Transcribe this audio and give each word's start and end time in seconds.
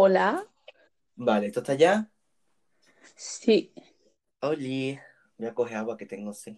Hola. 0.00 0.46
Vale, 1.16 1.48
¿esto 1.48 1.58
está 1.58 1.74
ya? 1.74 2.08
Sí. 3.16 3.74
Oli, 4.42 4.96
voy 5.36 5.48
a 5.48 5.54
coger 5.54 5.76
agua 5.78 5.96
que 5.96 6.06
tengo 6.06 6.32
sed. 6.32 6.54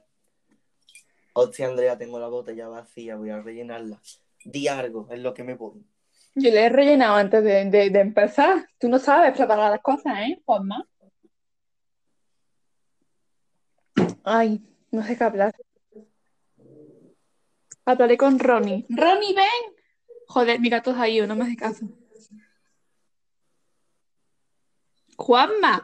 Hostia, 1.32 1.68
Andrea, 1.68 1.96
tengo 1.96 2.18
la 2.21 2.29
botella 2.29 2.68
vacía, 2.68 3.16
voy 3.16 3.30
a 3.30 3.40
rellenarla. 3.40 3.98
Di 4.45 4.68
algo, 4.68 5.08
es 5.11 5.21
lo 5.21 5.32
que 5.32 5.42
me 5.42 5.54
voy. 5.54 5.82
Yo 6.34 6.50
le 6.50 6.66
he 6.66 6.68
rellenado 6.68 7.14
antes 7.16 7.43
de, 7.43 7.64
de- 7.64 7.89
de 7.89 8.00
empezar. 8.00 8.68
Tú 8.79 8.90
no 8.90 8.98
sabes 8.98 9.34
preparar 9.34 9.70
las 9.70 9.80
cosas, 9.80 10.18
¿eh, 10.18 10.43
Juanma? 10.45 10.86
Ay, 14.22 14.61
no 14.91 15.02
sé 15.02 15.16
qué 15.16 15.25
hablar. 15.25 15.54
Hablaré 17.86 18.18
con 18.18 18.38
Ronnie. 18.38 18.84
¡Ronnie, 18.91 19.34
ven! 19.34 19.75
Joder, 20.29 20.61
mi 20.61 20.68
gato 20.68 20.95
ha 20.95 21.09
ido, 21.09 21.27
no 21.27 21.36
me 21.36 21.45
hace 21.45 21.57
caso. 21.57 21.86
Juanma. 25.20 25.82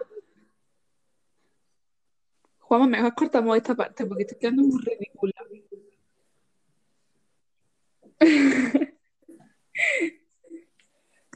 Juanma, 2.58 2.86
mejor 2.86 3.14
cortamos 3.14 3.56
esta 3.56 3.74
parte 3.74 4.06
porque 4.06 4.22
estoy 4.22 4.38
quedando 4.38 4.62
muy 4.62 4.82
ridícula. 4.82 5.34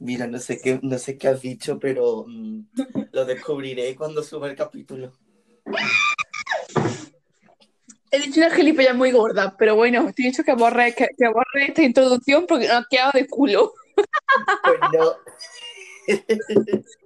Mira, 0.01 0.27
no 0.27 0.39
sé 0.39 0.59
qué, 0.63 0.81
no 0.83 0.97
sé 0.99 1.19
qué 1.19 1.29
has 1.29 1.43
dicho, 1.43 1.79
pero 1.79 2.25
mm, 2.27 2.61
lo 3.13 3.27
descubriré 3.27 3.95
cuando 3.95 4.23
suba 4.23 4.49
el 4.49 4.57
capítulo. 4.57 5.13
He 8.11 8.19
dicho 8.19 8.41
una 8.41 8.51
gilipollas 8.51 8.97
muy 8.97 9.13
gorda, 9.13 9.55
pero 9.59 9.77
bueno, 9.77 10.11
te 10.15 10.23
he 10.23 10.27
dicho 10.27 10.43
que 10.43 10.55
borre, 10.55 10.95
que, 10.95 11.07
que 11.17 11.29
borre 11.29 11.67
esta 11.69 11.83
introducción 11.83 12.47
porque 12.47 12.67
no 12.67 12.79
ha 12.79 12.87
quedado 12.89 13.13
de 13.13 13.29
culo. 13.29 13.75
Pues 14.65 14.81
no. 14.91 15.17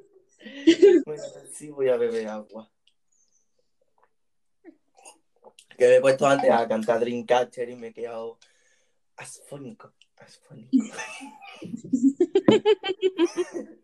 bueno, 1.04 1.22
sí 1.52 1.70
voy 1.70 1.88
a 1.88 1.96
beber 1.96 2.28
agua. 2.28 2.70
Que 5.76 5.88
me 5.88 5.96
he 5.96 6.00
puesto 6.00 6.26
antes 6.26 6.50
a 6.50 6.68
cantar 6.68 7.00
Dreamcatcher 7.00 7.68
y 7.68 7.76
me 7.76 7.88
he 7.88 7.92
quedado 7.92 8.38
asfónico. 9.16 9.92
asfónico. 10.16 10.70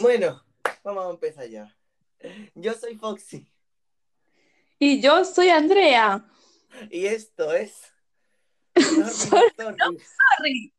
bueno, 0.00 0.44
vamos 0.82 1.06
a 1.06 1.10
empezar 1.10 1.46
ya. 1.48 1.74
Yo 2.54 2.74
soy 2.74 2.96
Foxy 2.96 3.48
Y 4.78 5.00
yo 5.00 5.24
soy 5.24 5.50
Andrea. 5.50 6.24
y 6.90 7.06
esto 7.06 7.52
es 7.52 7.92
Sorry, 8.74 9.52
Sorry. 9.56 10.74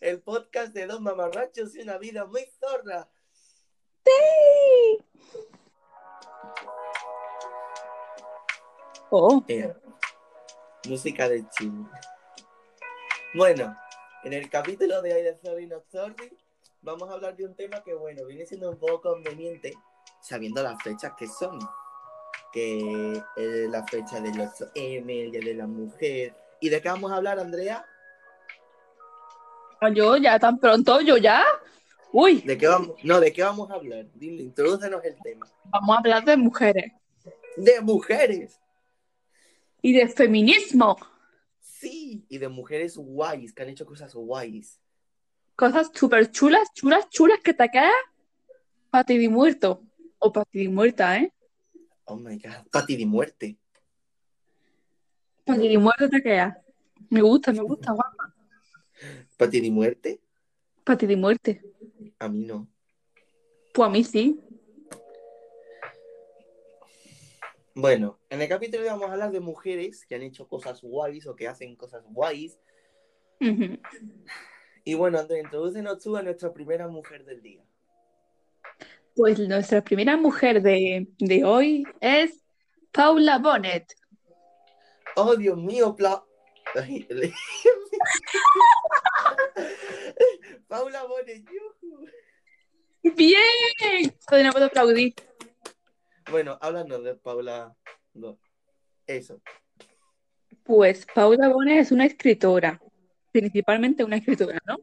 el 0.00 0.20
podcast 0.22 0.72
de 0.72 0.86
dos 0.86 1.00
mamarrachos 1.00 1.74
y 1.74 1.80
una 1.80 1.98
vida 1.98 2.24
muy 2.24 2.44
zorra. 2.60 3.10
Oh, 9.12 9.42
Eh, 9.48 9.74
música 10.88 11.28
de 11.28 11.44
Chile. 11.50 11.84
Bueno, 13.34 13.76
en 14.22 14.32
el 14.32 14.48
capítulo 14.48 15.02
de 15.02 15.22
de 15.22 15.38
Sorry 15.42 15.66
Not 15.66 15.84
Sorry 15.90 16.36
vamos 16.82 17.10
a 17.10 17.14
hablar 17.14 17.36
de 17.36 17.44
un 17.44 17.54
tema 17.54 17.82
que, 17.82 17.94
bueno, 17.94 18.24
viene 18.26 18.46
siendo 18.46 18.70
un 18.70 18.78
poco 18.78 19.02
conveniente 19.02 19.74
sabiendo 20.20 20.62
las 20.62 20.80
fechas 20.82 21.12
que 21.18 21.26
son. 21.26 21.58
Que 22.52 23.22
es 23.36 23.70
la 23.70 23.86
fecha 23.86 24.20
del 24.20 24.34
8M, 24.34 25.24
el 25.24 25.30
Día 25.30 25.40
de 25.40 25.54
la 25.54 25.66
Mujer. 25.66 26.34
¿Y 26.60 26.68
de 26.68 26.82
qué 26.82 26.88
vamos 26.88 27.12
a 27.12 27.16
hablar, 27.16 27.38
Andrea? 27.38 27.84
yo 29.94 30.16
ya 30.16 30.38
tan 30.38 30.58
pronto, 30.58 31.00
yo 31.00 31.16
ya. 31.16 31.44
Uy, 32.12 32.40
¿De 32.40 32.58
qué 32.58 32.66
vamos? 32.66 32.96
No, 33.04 33.20
¿de 33.20 33.32
qué 33.32 33.42
vamos 33.42 33.70
a 33.70 33.74
hablar? 33.74 34.06
Dile, 34.14 34.42
introdúcenos 34.42 35.04
el 35.04 35.16
tema. 35.22 35.46
vamos 35.66 35.96
a 35.96 35.98
hablar 36.00 36.24
de 36.24 36.36
mujeres 36.36 36.92
¡De 37.56 37.80
mujeres! 37.80 38.58
y 39.82 39.92
de 39.94 40.08
feminismo. 40.08 40.96
Sí, 41.60 42.24
y 42.28 42.36
de 42.36 42.48
mujeres 42.48 42.96
guays, 42.98 43.52
que 43.54 43.62
han 43.62 43.70
hecho 43.70 43.86
cosas 43.86 44.14
guays. 44.14 44.78
Cosas 45.56 45.90
súper 45.94 46.30
chulas, 46.30 46.68
chulas, 46.74 47.08
chulas 47.08 47.38
que 47.42 47.54
te 47.54 47.68
quedas 47.70 47.92
para 48.90 49.04
ti 49.04 49.16
de 49.16 49.28
muerto. 49.30 49.82
O 50.18 50.30
para 50.32 50.44
ti 50.44 50.64
de 50.64 50.68
muerta, 50.68 51.16
¿eh? 51.18 51.32
Oh 52.04 52.16
my 52.16 52.36
god, 52.36 52.66
Pati 52.70 52.96
de 52.96 53.06
muerte. 53.06 53.56
Para 55.44 55.58
ti 55.60 55.68
de 55.68 55.78
muerto 55.78 56.08
te 56.10 56.22
quedas. 56.22 56.56
Me 57.08 57.22
gusta, 57.22 57.52
me 57.52 57.60
gusta, 57.60 57.92
guapa. 57.92 58.34
¿Pati 59.38 59.60
de 59.60 59.70
muerte? 59.70 60.20
Para 60.84 60.98
ti 60.98 61.06
de 61.06 61.16
muerte. 61.16 61.62
A 62.20 62.28
mí 62.28 62.44
no. 62.44 62.68
Pues 63.72 63.88
a 63.88 63.90
mí 63.90 64.04
sí. 64.04 64.38
Bueno, 67.74 68.18
en 68.28 68.42
el 68.42 68.48
capítulo 68.48 68.84
vamos 68.84 69.08
a 69.08 69.12
hablar 69.12 69.32
de 69.32 69.40
mujeres 69.40 70.04
que 70.04 70.16
han 70.16 70.22
hecho 70.22 70.46
cosas 70.46 70.82
guays 70.82 71.26
o 71.26 71.34
que 71.34 71.48
hacen 71.48 71.76
cosas 71.76 72.04
guays. 72.10 72.58
Y 74.84 74.94
bueno, 74.94 75.18
Andrea, 75.18 75.42
introdúcenos 75.42 75.98
tú 75.98 76.14
a 76.14 76.22
nuestra 76.22 76.52
primera 76.52 76.88
mujer 76.88 77.24
del 77.24 77.40
día. 77.40 77.64
Pues 79.16 79.38
nuestra 79.38 79.82
primera 79.82 80.18
mujer 80.18 80.60
de, 80.60 81.08
de 81.18 81.44
hoy 81.44 81.84
es 82.00 82.44
Paula 82.92 83.38
Bonet. 83.38 83.94
Oh, 85.16 85.36
Dios 85.36 85.56
mío, 85.56 85.96
Pla... 85.96 86.22
Paula 90.68 91.02
yujú. 91.26 92.06
¡Bien! 93.02 94.14
Todavía 94.26 94.46
no 94.48 94.52
puedo 94.52 94.66
aplaudir. 94.66 95.14
Bueno, 96.30 96.58
háblanos 96.60 97.02
de 97.02 97.14
Paula. 97.14 97.74
No. 98.14 98.38
Eso. 99.06 99.40
Pues 100.62 101.06
Paula 101.14 101.48
Bonet 101.48 101.80
es 101.80 101.90
una 101.90 102.06
escritora, 102.06 102.80
principalmente 103.32 104.04
una 104.04 104.16
escritora, 104.16 104.58
¿no? 104.66 104.78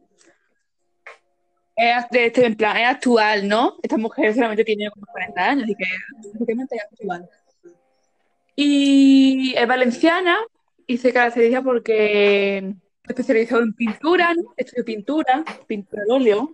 Es, 1.76 2.10
de 2.10 2.26
este, 2.26 2.44
en 2.44 2.56
plan, 2.56 2.76
es 2.76 2.88
actual, 2.88 3.48
¿no? 3.48 3.76
Esta 3.82 3.96
mujer 3.96 4.34
solamente 4.34 4.64
tiene 4.64 4.90
como 4.90 5.06
40 5.06 5.44
años, 5.44 5.64
así 5.64 5.74
que 5.76 5.84
es 6.52 6.82
actual. 6.82 7.30
Y 8.56 9.54
es 9.56 9.66
valenciana 9.68 10.38
y 10.86 10.98
se 10.98 11.12
caracteriza 11.12 11.62
porque 11.62 12.74
se 13.08 13.22
especializó 13.22 13.58
en 13.60 13.72
pintura, 13.72 14.34
¿no? 14.34 14.52
Estudió 14.56 14.84
pintura, 14.84 15.44
pintura 15.66 16.02
al 16.02 16.10
óleo, 16.10 16.52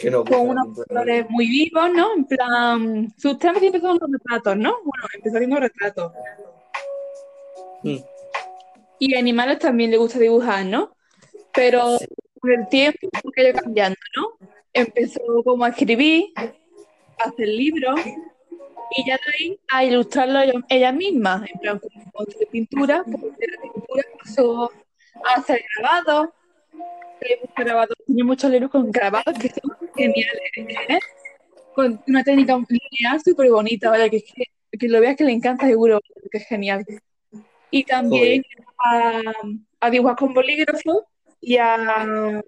Que 0.00 0.10
con 0.10 0.24
la 0.28 0.38
unos 0.38 0.84
colores 0.88 1.26
muy 1.30 1.46
vivos, 1.46 1.90
¿no? 1.94 2.14
En 2.16 2.24
plan, 2.24 3.14
sus 3.16 3.38
temas 3.38 3.60
siempre 3.60 3.80
son 3.80 3.98
los 4.00 4.10
retratos, 4.10 4.56
¿no? 4.56 4.70
Bueno, 4.82 5.06
empezó 5.14 5.36
haciendo 5.36 5.60
retratos. 5.60 6.12
Mm. 7.84 7.96
Y 8.98 9.16
animales 9.16 9.58
también 9.60 9.90
le 9.90 9.96
gusta 9.96 10.18
dibujar, 10.18 10.66
¿no? 10.66 10.96
Pero 11.52 11.98
Sí. 11.98 12.06
con 12.40 12.50
el 12.50 12.68
tiempo 12.68 13.08
fue 13.22 13.52
cambiando, 13.52 13.98
¿no? 14.16 14.48
Empezó 14.72 15.20
como 15.44 15.64
a 15.64 15.68
escribir, 15.68 16.32
a 16.36 16.50
hacer 17.28 17.48
libros 17.48 18.00
y 18.96 19.06
ya 19.06 19.16
de 19.16 19.32
ahí 19.38 19.60
a 19.72 19.84
ilustrarlo 19.84 20.40
ella, 20.40 20.52
ella 20.68 20.92
misma, 20.92 21.44
en 21.52 21.60
plan 21.60 21.78
como 21.78 22.24
de 22.26 22.46
pintura, 22.46 23.02
porque 23.04 23.26
de 23.38 23.46
la 23.48 23.62
pintura 23.62 24.02
pasó 24.22 24.70
a 25.24 25.38
hacer 25.40 25.62
grabados, 25.78 26.28
hay 27.22 27.36
muchos 27.40 27.64
grabados, 27.64 27.96
tiene 28.06 28.24
muchos 28.24 28.50
libros 28.50 28.70
con 28.70 28.90
grabados 28.90 29.38
que 29.38 29.48
son 29.48 29.76
geniales, 29.96 30.40
¿eh? 30.88 30.98
Con 31.74 32.00
una 32.06 32.22
técnica 32.22 32.56
lineal 32.56 33.20
súper 33.24 33.50
bonita, 33.50 33.90
¿vale? 33.90 34.10
Que, 34.10 34.18
es 34.18 34.24
que, 34.32 34.44
que 34.78 34.88
lo 34.88 35.00
veas 35.00 35.16
que 35.16 35.24
le 35.24 35.32
encanta 35.32 35.66
seguro, 35.66 36.00
que 36.30 36.38
es 36.38 36.46
genial. 36.46 36.84
Y 37.70 37.82
también 37.84 38.44
a, 38.78 39.20
a 39.80 39.90
dibujar 39.90 40.16
con 40.16 40.32
bolígrafo 40.34 41.06
y 41.40 41.56
a, 41.56 42.42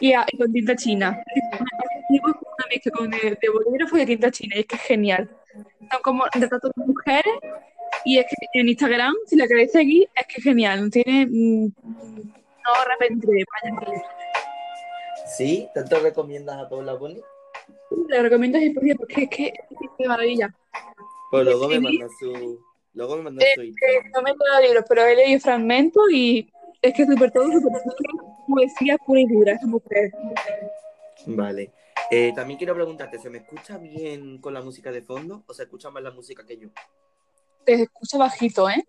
y 0.00 0.12
a- 0.14 0.24
y 0.32 0.38
con 0.38 0.52
tinta 0.52 0.74
china. 0.76 1.22
Dibujo 2.08 2.40
con 2.40 2.47
una 2.58 2.66
mezcla 2.70 2.92
con 2.92 3.10
de, 3.10 3.38
de 3.40 3.48
bolígrafo 3.50 3.96
y 3.96 4.00
de 4.00 4.06
tinta 4.06 4.30
china, 4.30 4.54
y 4.56 4.60
es 4.60 4.66
que 4.66 4.76
es 4.76 4.82
genial. 4.82 5.28
Son 5.90 6.02
como 6.02 6.24
retratos 6.32 6.70
de 6.76 6.84
mujeres, 6.84 7.34
y 8.04 8.18
es 8.18 8.26
que 8.26 8.60
en 8.60 8.68
Instagram, 8.68 9.14
si 9.26 9.36
la 9.36 9.46
queréis 9.46 9.72
seguir, 9.72 10.08
es 10.14 10.26
que 10.26 10.34
es 10.38 10.44
genial. 10.44 10.84
No 10.84 10.90
tiene. 10.90 11.26
mm, 11.26 11.72
No 11.84 12.74
arrepentiré, 12.84 13.44
vaya. 13.62 14.02
¿Sí? 15.36 15.68
¿Tanto 15.74 15.98
recomiendas 16.00 16.56
a 16.58 16.68
Paula 16.68 16.94
Bonet? 16.94 17.22
Le 18.08 18.22
recomiendo 18.22 18.58
porque 18.74 18.94
porque 18.96 19.22
es 19.24 19.30
que 19.30 19.46
es 19.46 19.90
de 19.98 20.08
maravilla. 20.08 20.54
Pues 21.30 21.44
luego 21.44 21.68
me 21.68 21.76
Sí. 21.76 21.80
mandas 21.80 22.10
su. 22.18 22.60
Luego 22.94 23.16
me 23.16 23.22
mandas 23.24 23.44
Eh, 23.46 23.52
su 23.54 23.62
Instagram. 23.62 24.10
no 24.12 24.22
me 24.22 24.30
he 24.30 24.34
leído 24.34 24.60
libros, 24.68 24.84
pero 24.88 25.06
he 25.06 25.16
leído 25.16 25.40
fragmentos 25.40 26.02
y 26.12 26.50
es 26.82 26.94
que 26.94 27.02
es 27.02 27.08
súper 27.08 27.30
todo, 27.30 27.44
súper 27.52 27.82
poesía 28.48 28.96
pura 28.98 29.20
y 29.20 29.26
dura, 29.26 29.52
esa 29.52 29.66
mujer. 29.66 30.10
Vale. 31.26 31.70
Eh, 32.10 32.32
también 32.34 32.58
quiero 32.58 32.74
preguntarte, 32.74 33.18
¿se 33.18 33.30
me 33.30 33.38
escucha 33.38 33.78
bien 33.78 34.38
con 34.38 34.54
la 34.54 34.62
música 34.62 34.90
de 34.90 35.02
fondo 35.02 35.44
o 35.46 35.54
se 35.54 35.64
escucha 35.64 35.90
más 35.90 36.02
la 36.02 36.10
música 36.10 36.44
que 36.44 36.58
yo? 36.58 36.68
Te 37.64 37.82
escucha 37.82 38.18
bajito, 38.18 38.68
¿eh? 38.68 38.84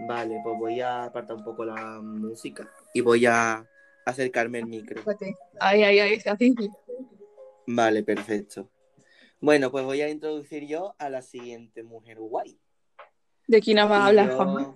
Vale, 0.00 0.40
pues 0.42 0.58
voy 0.58 0.80
a 0.80 1.04
apartar 1.04 1.36
un 1.36 1.44
poco 1.44 1.64
la 1.64 2.00
música 2.02 2.70
y 2.92 3.00
voy 3.00 3.24
a 3.26 3.66
acercarme 4.04 4.58
el 4.58 4.66
micro. 4.66 5.02
Ay, 5.58 5.82
ay, 5.82 5.98
ay, 6.00 6.22
así. 6.24 6.54
Vale, 7.66 8.02
perfecto. 8.02 8.70
Bueno, 9.40 9.70
pues 9.70 9.84
voy 9.84 10.00
a 10.02 10.08
introducir 10.08 10.66
yo 10.66 10.94
a 10.98 11.08
la 11.08 11.22
siguiente 11.22 11.82
mujer 11.82 12.18
guay. 12.18 12.58
¿De 13.46 13.60
quién 13.60 13.76
vas 13.76 13.90
a 13.90 14.06
hablar, 14.06 14.30
Juanma? 14.32 14.74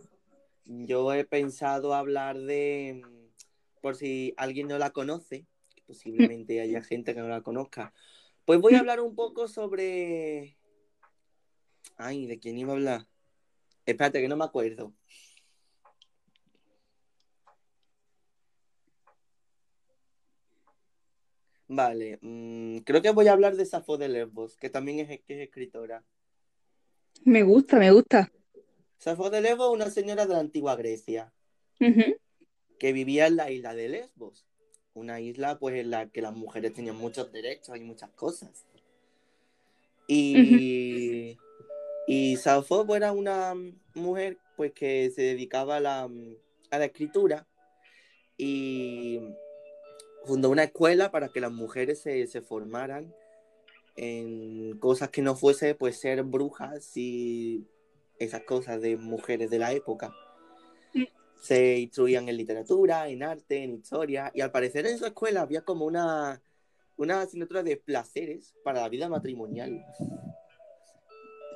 yo 0.64 1.12
he 1.12 1.24
pensado 1.24 1.94
hablar 1.94 2.38
de, 2.38 3.02
por 3.80 3.96
si 3.96 4.34
alguien 4.36 4.68
no 4.68 4.78
la 4.78 4.90
conoce, 4.90 5.46
posiblemente 5.90 6.60
haya 6.60 6.82
gente 6.82 7.14
que 7.14 7.20
no 7.20 7.26
la 7.26 7.42
conozca, 7.42 7.92
pues 8.44 8.60
voy 8.60 8.74
a 8.74 8.78
hablar 8.78 9.00
un 9.00 9.16
poco 9.16 9.48
sobre... 9.48 10.56
Ay, 11.96 12.26
¿de 12.26 12.38
quién 12.38 12.58
iba 12.58 12.70
a 12.70 12.76
hablar? 12.76 13.08
Espérate, 13.84 14.20
que 14.20 14.28
no 14.28 14.36
me 14.36 14.44
acuerdo. 14.44 14.94
Vale, 21.66 22.20
mm, 22.22 22.78
creo 22.78 23.02
que 23.02 23.10
voy 23.10 23.26
a 23.26 23.32
hablar 23.32 23.56
de 23.56 23.66
Safo 23.66 23.98
de 23.98 24.08
Lesbos, 24.08 24.56
que 24.56 24.70
también 24.70 25.00
es, 25.00 25.08
que 25.22 25.42
es 25.42 25.48
escritora. 25.48 26.04
Me 27.24 27.42
gusta, 27.42 27.78
me 27.78 27.90
gusta. 27.90 28.30
Safo 28.98 29.28
de 29.28 29.40
Lesbos 29.40 29.70
es 29.70 29.74
una 29.74 29.90
señora 29.90 30.26
de 30.26 30.34
la 30.34 30.40
antigua 30.40 30.76
Grecia 30.76 31.32
que 32.78 32.92
vivía 32.92 33.26
en 33.26 33.36
la 33.36 33.50
isla 33.50 33.74
de 33.74 33.88
Lesbos, 33.88 34.46
una 34.94 35.20
isla 35.20 35.58
pues 35.58 35.76
en 35.76 35.90
la 35.90 36.08
que 36.08 36.22
las 36.22 36.34
mujeres 36.34 36.72
tenían 36.74 36.96
muchos 36.96 37.32
derechos 37.32 37.76
y 37.76 37.80
muchas 37.80 38.10
cosas. 38.10 38.66
Y, 40.06 41.38
y 42.06 42.36
Safo 42.36 42.86
pues, 42.86 42.96
era 42.96 43.12
una 43.12 43.54
mujer 43.94 44.38
pues 44.56 44.72
que 44.72 45.10
se 45.10 45.22
dedicaba 45.22 45.76
a 45.76 45.80
la, 45.80 46.10
a 46.70 46.78
la 46.78 46.84
escritura 46.84 47.46
y 48.36 49.20
fundó 50.24 50.50
una 50.50 50.64
escuela 50.64 51.10
para 51.10 51.28
que 51.28 51.40
las 51.40 51.52
mujeres 51.52 52.00
se, 52.00 52.26
se 52.26 52.40
formaran 52.40 53.14
en 53.96 54.78
cosas 54.78 55.10
que 55.10 55.22
no 55.22 55.36
fuese 55.36 55.74
pues 55.74 55.98
ser 55.98 56.22
brujas 56.22 56.96
y 56.96 57.66
esas 58.18 58.42
cosas 58.42 58.80
de 58.80 58.96
mujeres 58.96 59.50
de 59.50 59.58
la 59.58 59.72
época. 59.72 60.14
Se 61.40 61.78
instruían 61.78 62.28
en 62.28 62.36
literatura, 62.36 63.08
en 63.08 63.22
arte, 63.22 63.62
en 63.62 63.74
historia, 63.74 64.30
y 64.34 64.40
al 64.40 64.50
parecer 64.50 64.86
en 64.86 64.98
su 64.98 65.06
escuela 65.06 65.40
había 65.40 65.62
como 65.62 65.86
una, 65.86 66.42
una 66.96 67.22
asignatura 67.22 67.62
de 67.62 67.76
placeres 67.76 68.54
para 68.62 68.82
la 68.82 68.88
vida 68.88 69.08
matrimonial. 69.08 69.84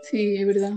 Sí, 0.03 0.37
es 0.37 0.47
verdad. 0.47 0.73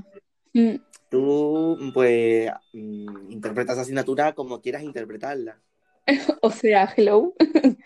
Mm. 0.54 0.76
Tú, 1.10 1.78
pues, 1.94 2.52
mm, 2.74 3.32
interpretas 3.32 3.74
esa 3.74 3.82
asignatura 3.84 4.34
como 4.34 4.62
quieras 4.62 4.84
interpretarla. 4.84 5.62
O 6.42 6.52
sea, 6.52 6.94
hello. 6.96 7.34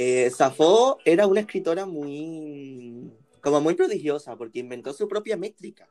Eh, 0.00 0.30
Safo 0.30 0.98
era 1.04 1.26
una 1.26 1.40
escritora 1.40 1.84
muy, 1.84 3.10
como 3.40 3.60
muy 3.60 3.74
prodigiosa, 3.74 4.36
porque 4.36 4.60
inventó 4.60 4.92
su 4.92 5.08
propia 5.08 5.36
métrica 5.36 5.88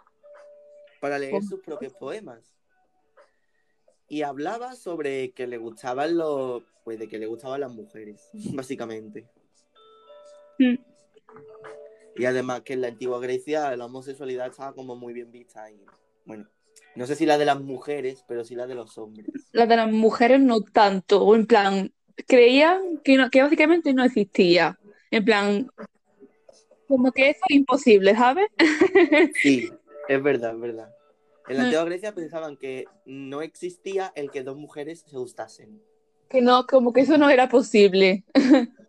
para 1.02 1.20
leer 1.20 1.44
sus 1.44 1.60
propios 1.60 1.92
poemas. 1.94 2.40
Y 4.10 4.22
hablaba 4.22 4.76
sobre 4.76 5.32
que 5.32 5.48
le 5.48 5.58
gustaban 5.58 6.18
los, 6.18 6.64
pues 6.84 6.98
de 7.00 7.08
que 7.08 7.20
le 7.20 7.26
gustaban 7.28 7.62
las 7.62 7.74
mujeres, 7.74 8.30
básicamente. 8.54 9.28
Mm. 10.60 10.76
Y 12.16 12.26
además 12.26 12.62
que 12.62 12.74
en 12.74 12.82
la 12.82 12.88
antigua 12.88 13.20
Grecia 13.20 13.76
la 13.76 13.86
homosexualidad 13.86 14.48
estaba 14.48 14.74
como 14.74 14.96
muy 14.96 15.14
bien 15.14 15.32
vista 15.32 15.70
y, 15.70 15.80
bueno, 16.26 16.48
no 16.96 17.06
sé 17.06 17.16
si 17.16 17.26
la 17.28 17.38
de 17.38 17.46
las 17.46 17.60
mujeres, 17.62 18.24
pero 18.28 18.44
sí 18.44 18.56
la 18.56 18.66
de 18.66 18.74
los 18.76 18.98
hombres. 18.98 19.28
La 19.52 19.68
de 19.68 19.76
las 19.76 19.92
mujeres 19.92 20.40
no 20.40 20.62
tanto. 20.62 21.36
En 21.36 21.46
plan, 21.46 21.92
creían 22.28 22.98
que, 23.04 23.18
no- 23.18 23.30
que 23.30 23.44
básicamente 23.44 23.94
no 23.94 24.04
existía. 24.04 24.80
En 25.12 25.24
plan, 25.26 25.70
como 26.88 27.12
que 27.12 27.30
eso 27.30 27.42
es 27.50 27.56
imposible, 27.56 28.16
¿sabes? 28.16 28.48
Sí, 29.42 29.70
es 30.08 30.24
verdad, 30.24 30.56
es 30.56 30.60
verdad. 30.60 30.97
En 31.48 31.58
la 31.58 31.64
antigua 31.64 31.86
Grecia 31.86 32.14
pensaban 32.14 32.58
que 32.58 32.86
no 33.06 33.42
existía 33.42 34.12
el 34.16 34.32
que 34.32 34.44
dos 34.44 34.58
mujeres 34.58 35.04
se 35.08 35.18
gustasen. 35.18 35.82
Que 36.30 36.42
no, 36.42 36.66
como 36.68 36.92
que 36.92 37.02
eso 37.02 37.18
no 37.18 37.30
era 37.30 37.50
posible. 37.50 38.24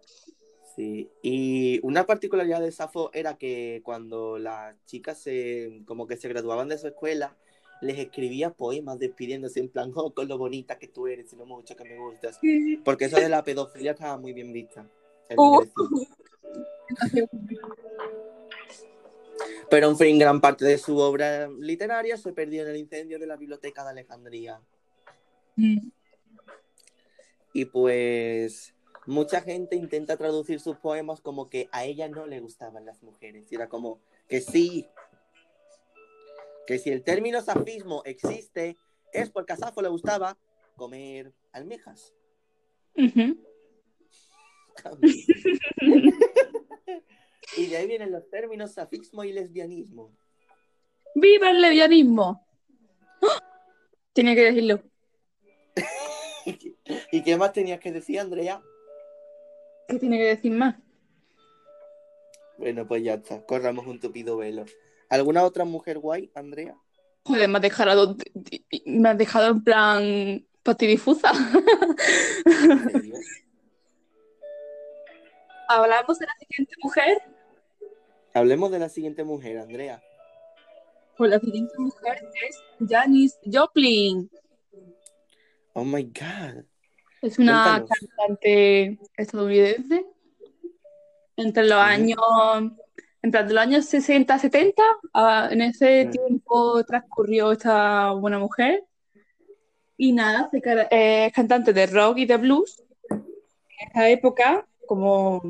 Sí, 0.78 1.10
y 1.22 1.80
una 1.82 2.06
particularidad 2.06 2.60
de 2.60 2.70
Safo 2.70 3.10
era 3.12 3.36
que 3.36 3.80
cuando 3.82 4.38
las 4.38 4.76
chicas 4.86 5.18
se, 5.18 5.82
como 5.86 6.06
que 6.06 6.16
se 6.16 6.28
graduaban 6.28 6.68
de 6.68 6.78
su 6.78 6.86
escuela, 6.86 7.36
les 7.80 7.98
escribía 7.98 8.50
poemas 8.50 9.00
despidiéndose 9.00 9.58
en 9.58 9.70
plan, 9.70 9.90
oh, 9.96 10.14
con 10.14 10.28
lo 10.28 10.38
bonita 10.38 10.78
que 10.78 10.86
tú 10.86 11.08
eres 11.08 11.32
y 11.32 11.36
lo 11.36 11.46
mucho 11.46 11.74
que 11.74 11.82
me 11.82 11.98
gustas. 11.98 12.38
Porque 12.84 13.06
eso 13.06 13.16
de 13.16 13.28
la 13.28 13.42
pedofilia 13.42 13.90
estaba 13.90 14.18
muy 14.18 14.32
bien 14.32 14.52
vista. 14.52 14.88
en 15.28 15.36
Uh. 15.36 15.66
Pero 19.70 19.88
en 19.88 19.96
fin, 19.96 20.18
gran 20.18 20.40
parte 20.40 20.64
de 20.64 20.78
su 20.78 20.98
obra 20.98 21.48
literaria 21.48 22.16
se 22.16 22.32
perdió 22.32 22.62
en 22.62 22.68
el 22.68 22.76
incendio 22.76 23.18
de 23.18 23.26
la 23.26 23.36
biblioteca 23.36 23.84
de 23.84 23.90
Alejandría. 23.90 24.60
Mm. 25.56 25.90
Y 27.52 27.64
pues 27.66 28.74
mucha 29.06 29.40
gente 29.40 29.76
intenta 29.76 30.16
traducir 30.16 30.60
sus 30.60 30.76
poemas 30.76 31.20
como 31.20 31.48
que 31.48 31.68
a 31.72 31.84
ella 31.84 32.08
no 32.08 32.26
le 32.26 32.40
gustaban 32.40 32.84
las 32.84 33.02
mujeres. 33.02 33.50
Y 33.50 33.54
era 33.54 33.68
como 33.68 34.00
que 34.28 34.40
sí, 34.40 34.86
que 36.66 36.78
si 36.78 36.90
el 36.90 37.02
término 37.02 37.40
safismo 37.40 38.02
existe 38.04 38.76
es 39.12 39.30
porque 39.30 39.54
a 39.54 39.56
Safo 39.56 39.80
le 39.82 39.88
gustaba 39.88 40.36
comer 40.76 41.32
almejas. 41.52 42.14
y 47.56 47.66
de 47.66 47.76
ahí 47.76 47.86
vienen 47.86 48.12
los 48.12 48.28
términos 48.28 48.72
safismo 48.72 49.24
y 49.24 49.32
lesbianismo. 49.32 50.12
¡Viva 51.14 51.50
el 51.50 51.60
lesbianismo! 51.60 52.46
¡Ah! 53.22 53.42
Tenía 54.12 54.34
que 54.34 54.44
decirlo. 54.44 54.82
¿Y 57.12 57.22
qué 57.22 57.36
más 57.36 57.52
tenías 57.52 57.80
que 57.80 57.92
decir, 57.92 58.20
Andrea? 58.20 58.62
¿Qué 59.88 59.98
tiene 59.98 60.18
que 60.18 60.24
decir 60.24 60.52
más? 60.52 60.76
Bueno, 62.58 62.86
pues 62.86 63.02
ya 63.02 63.14
está, 63.14 63.44
corramos 63.46 63.86
un 63.86 64.00
tupido 64.00 64.36
velo. 64.36 64.64
¿Alguna 65.08 65.44
otra 65.44 65.64
mujer 65.64 65.98
guay, 65.98 66.30
Andrea? 66.34 66.76
Joder, 67.24 67.48
me 67.48 67.56
has 67.56 67.62
dejado, 67.62 68.16
me 68.84 69.08
has 69.08 69.18
dejado 69.18 69.48
en 69.48 69.64
plan 69.64 70.46
patidifusa. 70.62 71.30
¿En 72.44 72.90
serio? 72.90 73.14
Hablamos 75.68 76.18
de 76.18 76.26
la 76.26 76.34
siguiente 76.38 76.74
mujer. 76.82 77.22
Hablemos 78.38 78.70
de 78.70 78.78
la 78.78 78.88
siguiente 78.88 79.24
mujer, 79.24 79.58
Andrea. 79.58 80.02
Pues 81.16 81.30
la 81.30 81.40
siguiente 81.40 81.72
mujer 81.78 82.18
es 82.48 82.62
Janis 82.88 83.38
Joplin. 83.44 84.30
Oh 85.72 85.84
my 85.84 86.04
god. 86.04 86.64
Es 87.20 87.38
una 87.38 87.84
Cuéntanos. 87.84 87.90
cantante 88.16 88.98
estadounidense. 89.16 90.06
Entre 91.36 91.64
los 91.64 91.78
años, 91.78 92.18
entre 93.22 93.42
los 93.48 93.56
años 93.58 93.84
60 93.86 94.38
70, 94.38 94.82
ah, 95.14 95.48
en 95.50 95.62
ese 95.62 96.06
tiempo 96.06 96.84
transcurrió 96.84 97.52
esta 97.52 98.12
buena 98.12 98.38
mujer. 98.38 98.84
Y 99.96 100.12
nada, 100.12 100.48
cara- 100.62 100.86
eh, 100.92 101.26
es 101.26 101.32
cantante 101.32 101.72
de 101.72 101.86
rock 101.86 102.18
y 102.18 102.26
de 102.26 102.36
blues. 102.36 102.84
En 103.10 103.88
esa 103.90 104.08
época, 104.08 104.64
como 104.86 105.42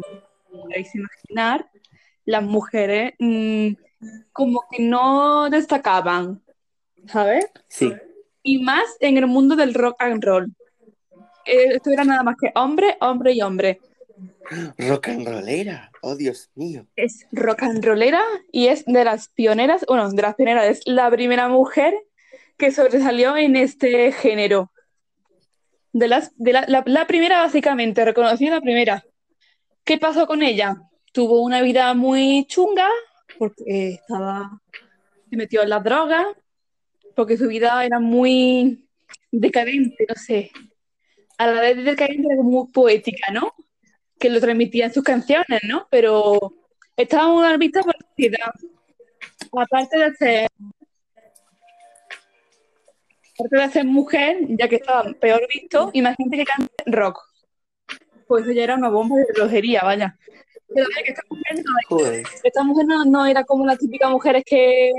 podéis 0.51 0.95
imaginar, 0.95 1.71
las 2.29 2.43
mujeres 2.43 3.15
mm, 3.19 3.69
como 4.33 4.65
que 4.71 4.83
no 4.83 5.49
destacaban, 5.49 6.43
¿sabes? 7.07 7.47
Sí. 7.69 7.91
Y 8.43 8.59
más 8.63 8.85
en 9.01 9.17
el 9.17 9.27
mundo 9.27 9.57
del 9.57 9.73
rock 9.73 9.97
and 10.03 10.23
roll. 10.23 10.53
Eh, 11.47 11.77
esto 11.77 11.91
era 11.91 12.05
nada 12.05 12.23
más 12.23 12.37
que 12.41 12.53
hombre, 12.55 12.99
hombre 13.01 13.33
y 13.33 13.41
hombre. 13.41 13.81
Rock 14.77 15.09
and 15.09 15.27
rollera. 15.27 15.91
Oh, 16.03 16.17
Dios 16.17 16.51
mío. 16.55 16.87
Es 16.97 17.27
rock 17.33 17.63
and 17.63 17.83
rollera 17.83 18.21
y 18.53 18.67
es 18.69 18.85
de 18.85 19.05
las 19.05 19.29
pioneras, 19.29 19.87
bueno, 19.89 20.11
de 20.11 20.21
las 20.23 20.35
pioneras, 20.35 20.67
es 20.67 20.83
la 20.87 21.11
primera 21.11 21.49
mujer 21.49 21.95
que 22.59 22.71
sobresalió 22.71 23.37
en 23.39 23.57
este 23.57 24.13
género. 24.13 24.71
De 25.93 26.09
las, 26.09 26.33
de 26.37 26.53
la, 26.53 26.65
la- 26.69 26.83
la 26.87 27.07
primera, 27.07 27.39
básicamente, 27.41 28.05
reconocida 28.05 28.57
la 28.57 28.61
primera. 28.61 29.03
¿Qué 29.85 29.97
pasó 29.97 30.27
con 30.27 30.43
ella? 30.43 30.77
Tuvo 31.13 31.43
una 31.43 31.63
vida 31.63 31.95
muy 31.95 32.45
chunga 32.47 32.89
porque 33.39 33.95
estaba, 33.95 34.61
se 35.31 35.37
metió 35.37 35.63
en 35.63 35.71
las 35.71 35.85
drogas, 35.85 36.27
porque 37.15 37.37
su 37.37 37.49
vida 37.49 37.85
era 37.85 38.01
muy 38.01 38.89
decadente, 39.31 40.07
no 40.09 40.15
sé. 40.15 40.51
A 41.39 41.47
la 41.47 41.61
vez 41.61 41.77
de 41.77 41.83
decadente 41.85 42.29
era 42.33 42.43
muy 42.43 42.67
poética, 42.73 43.33
¿no? 43.33 43.55
Que 44.19 44.31
lo 44.31 44.41
transmitía 44.41 44.87
en 44.87 44.95
sus 44.95 45.05
canciones, 45.05 45.61
¿no? 45.65 45.87
Pero 45.91 46.55
estaba 46.97 47.29
muy 47.29 47.43
mal 47.43 47.59
vista 47.59 47.83
por 47.83 47.95
la 47.95 48.09
sociedad. 48.09 48.53
Aparte 49.53 49.99
de 49.99 50.15
ser, 50.15 50.51
aparte 53.35 53.57
de 53.57 53.69
ser 53.71 53.85
mujer, 53.85 54.39
ya 54.49 54.69
que 54.69 54.77
estaba 54.77 55.13
peor 55.15 55.47
visto, 55.49 55.91
imagínate 55.93 56.37
que 56.37 56.45
canta 56.45 56.85
rock. 56.87 57.21
pues 58.27 58.45
eso 58.45 58.53
ya 58.53 58.65
era 58.65 58.75
una 58.75 58.91
bomba 58.91 59.17
de 59.17 59.27
relojería, 59.33 59.81
vaya. 59.83 60.19
Pero 60.75 60.87
vaya, 60.89 61.03
que 61.05 61.11
esta 61.13 61.23
mujer 61.31 61.65
no, 61.65 61.73
Joder. 61.89 62.23
esta 62.43 62.63
mujer 62.63 62.87
no, 62.87 63.05
no 63.05 63.27
era 63.27 63.45
como 63.45 63.65
las 63.67 63.79
típicas 63.79 64.11
mujeres 64.11 64.43
que 64.47 64.93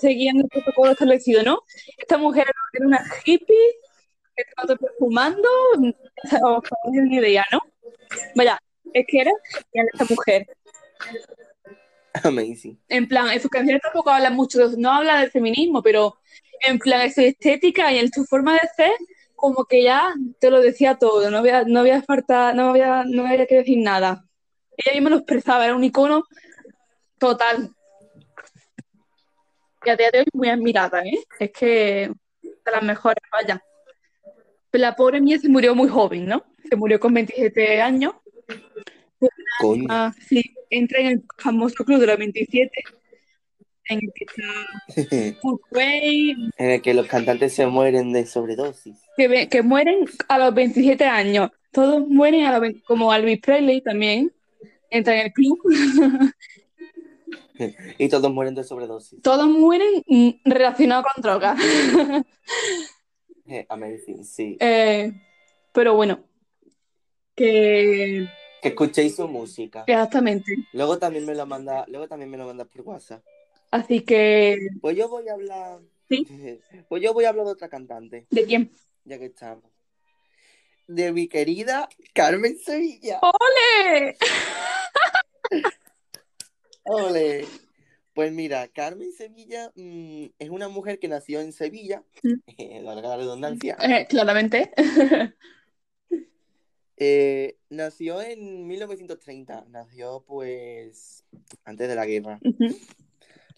seguían 0.00 0.38
el 0.38 0.48
protocolo 0.48 0.92
establecido, 0.92 1.42
¿no? 1.42 1.60
Esta 1.98 2.16
mujer 2.18 2.44
era- 2.44 2.54
era 2.74 2.86
una 2.86 3.04
hippie 3.24 3.56
que 4.36 4.42
estaba 4.42 4.76
perfumando, 4.76 5.48
o 6.42 6.62
ni 6.92 7.16
idea, 7.16 7.44
¿no? 7.52 7.60
Vaya, 8.34 8.58
es 8.92 9.04
que 9.08 9.20
era 9.20 9.30
genial 9.72 9.88
esta 9.92 10.04
mujer. 10.14 10.46
Amazing. 12.22 12.78
En 12.88 13.08
plan, 13.08 13.30
en 13.30 13.40
sus 13.40 13.50
canciones 13.50 13.82
tampoco 13.82 14.10
habla 14.10 14.30
mucho, 14.30 14.68
de- 14.68 14.76
no 14.76 14.92
habla 14.92 15.20
del 15.20 15.30
feminismo, 15.30 15.82
pero 15.82 16.16
en 16.60 16.78
plan, 16.78 17.02
en 17.02 17.12
su 17.12 17.20
estética 17.20 17.92
y 17.92 17.98
en 17.98 18.12
su 18.12 18.24
forma 18.24 18.54
de 18.54 18.60
ser, 18.76 18.92
como 19.34 19.64
que 19.64 19.82
ya 19.82 20.14
te 20.40 20.50
lo 20.50 20.60
decía 20.60 20.96
todo, 20.96 21.28
no 21.30 21.38
había, 21.38 21.64
no 21.64 21.80
había 21.80 22.02
falta, 22.02 22.52
no 22.54 22.70
había, 22.70 23.04
no 23.04 23.26
había 23.26 23.46
que 23.46 23.56
decir 23.56 23.78
nada. 23.78 24.23
Ella 24.76 24.94
misma 24.94 25.10
lo 25.10 25.16
expresaba, 25.16 25.64
era 25.64 25.74
un 25.74 25.84
icono 25.84 26.24
total. 27.18 27.70
Y 29.84 29.90
a 29.90 29.96
día 29.96 30.10
de 30.10 30.20
hoy 30.20 30.26
muy 30.32 30.48
admirada, 30.48 31.02
¿eh? 31.02 31.18
Es 31.38 31.50
que 31.52 32.10
de 32.42 32.72
las 32.72 32.82
mejores, 32.82 33.22
vaya. 33.30 33.62
Pero 34.70 34.82
la 34.82 34.96
pobre 34.96 35.20
mía 35.20 35.38
se 35.38 35.48
murió 35.48 35.74
muy 35.74 35.88
joven, 35.88 36.26
¿no? 36.26 36.44
Se 36.68 36.76
murió 36.76 36.98
con 36.98 37.12
27 37.14 37.80
años. 37.80 38.14
Coño. 39.60 39.86
Ah, 39.88 40.12
sí, 40.26 40.42
entra 40.70 41.00
en 41.00 41.06
el 41.06 41.24
famoso 41.38 41.84
club 41.84 42.00
de 42.00 42.06
los 42.06 42.18
27, 42.18 42.70
en 43.90 44.00
el 44.02 44.12
que 44.14 44.24
está 44.24 45.38
en 46.58 46.70
el 46.70 46.82
que 46.82 46.94
los 46.94 47.06
cantantes 47.06 47.52
se 47.52 47.66
mueren 47.66 48.12
de 48.12 48.26
sobredosis. 48.26 48.98
que, 49.16 49.48
que 49.48 49.62
mueren 49.62 50.06
a 50.28 50.38
los 50.38 50.54
27 50.54 51.04
años. 51.04 51.50
Todos 51.70 52.06
mueren 52.08 52.46
a 52.46 52.52
los 52.52 52.60
20 52.60 52.82
como 52.82 53.14
Elvis 53.14 53.40
Presley 53.40 53.80
también. 53.82 54.32
Entra 54.94 55.14
en 55.20 55.26
el 55.26 55.32
club. 55.32 55.58
Y 57.98 58.08
todos 58.08 58.32
mueren 58.32 58.54
de 58.56 58.64
sobredosis. 58.64 59.22
Todos 59.22 59.46
mueren 59.48 60.02
mm, 60.08 60.30
relacionados 60.44 61.04
con 61.14 61.22
drogas. 61.22 61.56
Eh, 63.46 63.64
Amazing, 63.68 64.24
sí. 64.24 64.56
Eh, 64.60 65.12
pero 65.72 65.94
bueno, 65.94 66.24
que 67.36 68.26
Que 68.60 68.68
escuchéis 68.68 69.14
su 69.16 69.28
música. 69.28 69.84
exactamente. 69.86 70.52
Luego 70.72 70.98
también 70.98 71.26
me 71.26 71.34
lo 71.34 71.46
manda, 71.46 71.84
luego 71.88 72.08
también 72.08 72.30
me 72.30 72.36
lo 72.38 72.46
mandas 72.46 72.66
por 72.66 72.80
WhatsApp. 72.82 73.22
Así 73.70 74.00
que, 74.00 74.58
Pues 74.80 74.96
yo 74.96 75.08
voy 75.08 75.28
a 75.28 75.34
hablar. 75.34 75.80
Sí. 76.08 76.26
Pues 76.88 77.02
yo 77.02 77.12
voy 77.14 77.24
a 77.24 77.28
hablar 77.30 77.46
de 77.46 77.52
otra 77.52 77.68
cantante, 77.68 78.26
¿de 78.30 78.44
quién? 78.44 78.72
ya 79.04 79.18
que 79.18 79.26
estamos. 79.26 79.64
De 80.86 81.12
mi 81.12 81.28
querida 81.28 81.88
Carmen 82.12 82.58
Sevilla. 82.58 83.20
¡Ole! 83.22 84.16
Ole. 86.84 87.46
Pues 88.14 88.32
mira, 88.32 88.68
Carmen 88.68 89.12
Sevilla 89.12 89.72
mm, 89.74 90.26
es 90.38 90.50
una 90.50 90.68
mujer 90.68 91.00
que 91.00 91.08
nació 91.08 91.40
en 91.40 91.52
Sevilla, 91.52 92.04
valga 92.84 93.08
la 93.08 93.16
redundancia. 93.16 93.76
Eh, 93.80 94.06
claramente. 94.08 94.72
Eh, 96.96 97.58
nació 97.70 98.22
en 98.22 98.68
1930, 98.68 99.66
nació 99.68 100.24
pues 100.28 101.24
antes 101.64 101.88
de 101.88 101.94
la 101.96 102.06
guerra. 102.06 102.38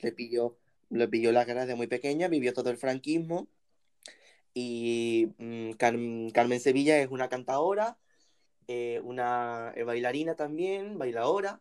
Le 0.00 0.12
pilló, 0.12 0.56
le 0.88 1.06
pilló 1.06 1.32
la 1.32 1.44
guerra 1.44 1.66
de 1.66 1.74
muy 1.74 1.86
pequeña, 1.86 2.28
vivió 2.28 2.54
todo 2.54 2.70
el 2.70 2.78
franquismo. 2.78 3.46
Y 4.58 5.34
mm, 5.36 5.72
Car- 5.72 5.98
Carmen 6.32 6.60
Sevilla 6.60 6.98
es 6.98 7.10
una 7.10 7.28
cantadora, 7.28 7.98
eh, 8.66 9.02
una 9.04 9.70
eh, 9.76 9.82
bailarina 9.82 10.34
también, 10.34 10.96
bailadora, 10.96 11.60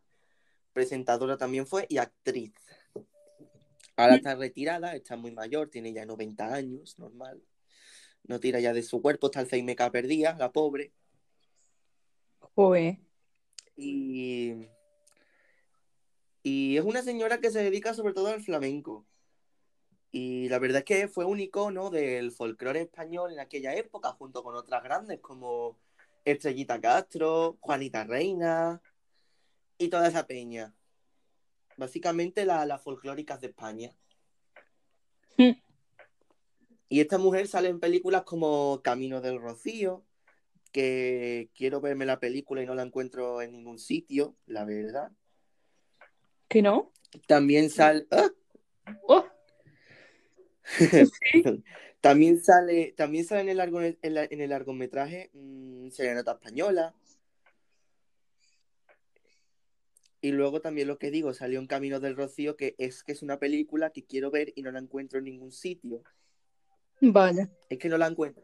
presentadora 0.71 1.35
también 1.35 1.67
fue 1.67 1.87
y 1.89 1.97
actriz. 1.97 2.53
Ahora 3.97 4.15
está 4.15 4.35
retirada, 4.35 4.95
está 4.95 5.17
muy 5.17 5.31
mayor, 5.31 5.69
tiene 5.69 5.91
ya 5.91 6.05
90 6.05 6.53
años, 6.53 6.97
normal. 6.97 7.43
No 8.23 8.39
tira 8.39 8.61
ya 8.61 8.71
de 8.71 8.81
su 8.81 9.01
cuerpo, 9.01 9.27
está 9.27 9.41
Alzheimer 9.41 9.75
perdida, 9.91 10.37
la 10.39 10.53
pobre. 10.53 10.93
Joder. 12.39 12.99
Y, 13.75 14.69
y 16.43 16.77
es 16.77 16.85
una 16.85 17.01
señora 17.01 17.41
que 17.41 17.51
se 17.51 17.61
dedica 17.61 17.93
sobre 17.93 18.13
todo 18.13 18.27
al 18.27 18.41
flamenco. 18.41 19.05
Y 20.17 20.47
la 20.47 20.59
verdad 20.59 20.77
es 20.77 20.85
que 20.85 21.07
fue 21.09 21.25
un 21.25 21.41
icono 21.41 21.89
del 21.89 22.31
folclore 22.31 22.83
español 22.83 23.33
en 23.33 23.41
aquella 23.41 23.75
época, 23.75 24.13
junto 24.13 24.43
con 24.43 24.55
otras 24.55 24.81
grandes 24.81 25.19
como 25.19 25.77
Estrellita 26.23 26.79
Castro, 26.79 27.57
Juanita 27.59 28.05
Reina 28.05 28.81
y 29.77 29.89
toda 29.89 30.07
esa 30.07 30.25
peña. 30.25 30.73
Básicamente 31.75 32.45
la- 32.45 32.65
las 32.65 32.81
folclóricas 32.81 33.41
de 33.41 33.47
España. 33.47 33.93
Mm. 35.37 35.51
Y 36.87 37.01
esta 37.01 37.17
mujer 37.17 37.45
sale 37.49 37.67
en 37.67 37.81
películas 37.81 38.23
como 38.23 38.79
Camino 38.81 39.19
del 39.19 39.41
Rocío, 39.41 40.05
que 40.71 41.49
quiero 41.53 41.81
verme 41.81 42.05
la 42.05 42.21
película 42.21 42.63
y 42.63 42.65
no 42.65 42.73
la 42.73 42.83
encuentro 42.83 43.41
en 43.41 43.51
ningún 43.51 43.79
sitio, 43.79 44.37
la 44.45 44.63
verdad. 44.63 45.11
¿Que 46.47 46.61
no? 46.61 46.93
También 47.27 47.69
sale. 47.69 48.07
¡Ah! 48.11 48.29
Oh, 49.09 49.25
También 52.01 52.39
sale, 52.43 52.93
también 52.95 53.25
sale 53.25 53.41
en 53.41 53.49
el, 53.49 53.57
largo, 53.57 53.81
en 53.81 53.97
la- 54.01 54.25
en 54.25 54.39
el 54.41 54.49
largometraje 54.51 55.31
mm, 55.33 55.89
Serenata 55.89 56.33
Española. 56.33 56.93
Y 60.21 60.31
luego 60.31 60.59
también 60.59 60.87
lo 60.87 60.97
que 60.97 61.11
digo, 61.11 61.33
salió 61.33 61.59
en 61.59 61.67
Camino 61.67 61.99
del 61.99 62.15
Rocío, 62.15 62.55
que 62.57 62.75
es 62.77 63.03
que 63.03 63.11
es 63.11 63.21
una 63.21 63.37
película 63.39 63.91
que 63.91 64.03
quiero 64.03 64.31
ver 64.31 64.53
y 64.55 64.63
no 64.63 64.71
la 64.71 64.79
encuentro 64.79 65.19
en 65.19 65.25
ningún 65.25 65.51
sitio. 65.51 66.03
vaya. 67.01 67.49
Es 67.69 67.77
que 67.77 67.89
no 67.89 67.97
la 67.97 68.07
encuentro. 68.07 68.43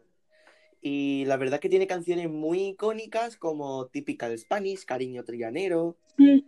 Y 0.82 1.25
la 1.25 1.38
verdad 1.38 1.60
que 1.60 1.70
tiene 1.70 1.88
canciones 1.88 2.30
muy 2.30 2.70
icónicas 2.70 3.38
como 3.38 3.88
Typical 3.88 4.38
Spanish, 4.38 4.86
Cariño 4.86 5.24
Trianero. 5.24 5.98
Mm. 6.18 6.40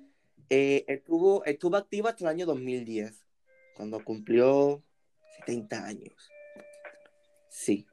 Eh, 0.50 0.86
estuvo, 0.88 1.44
estuvo 1.46 1.78
activa 1.78 2.10
hasta 2.12 2.26
el 2.26 2.30
año 2.30 2.46
2010, 2.46 3.24
cuando 3.76 4.04
cumplió 4.04 4.84
70 5.40 5.86
años. 5.86 6.30
Sí. 7.50 7.86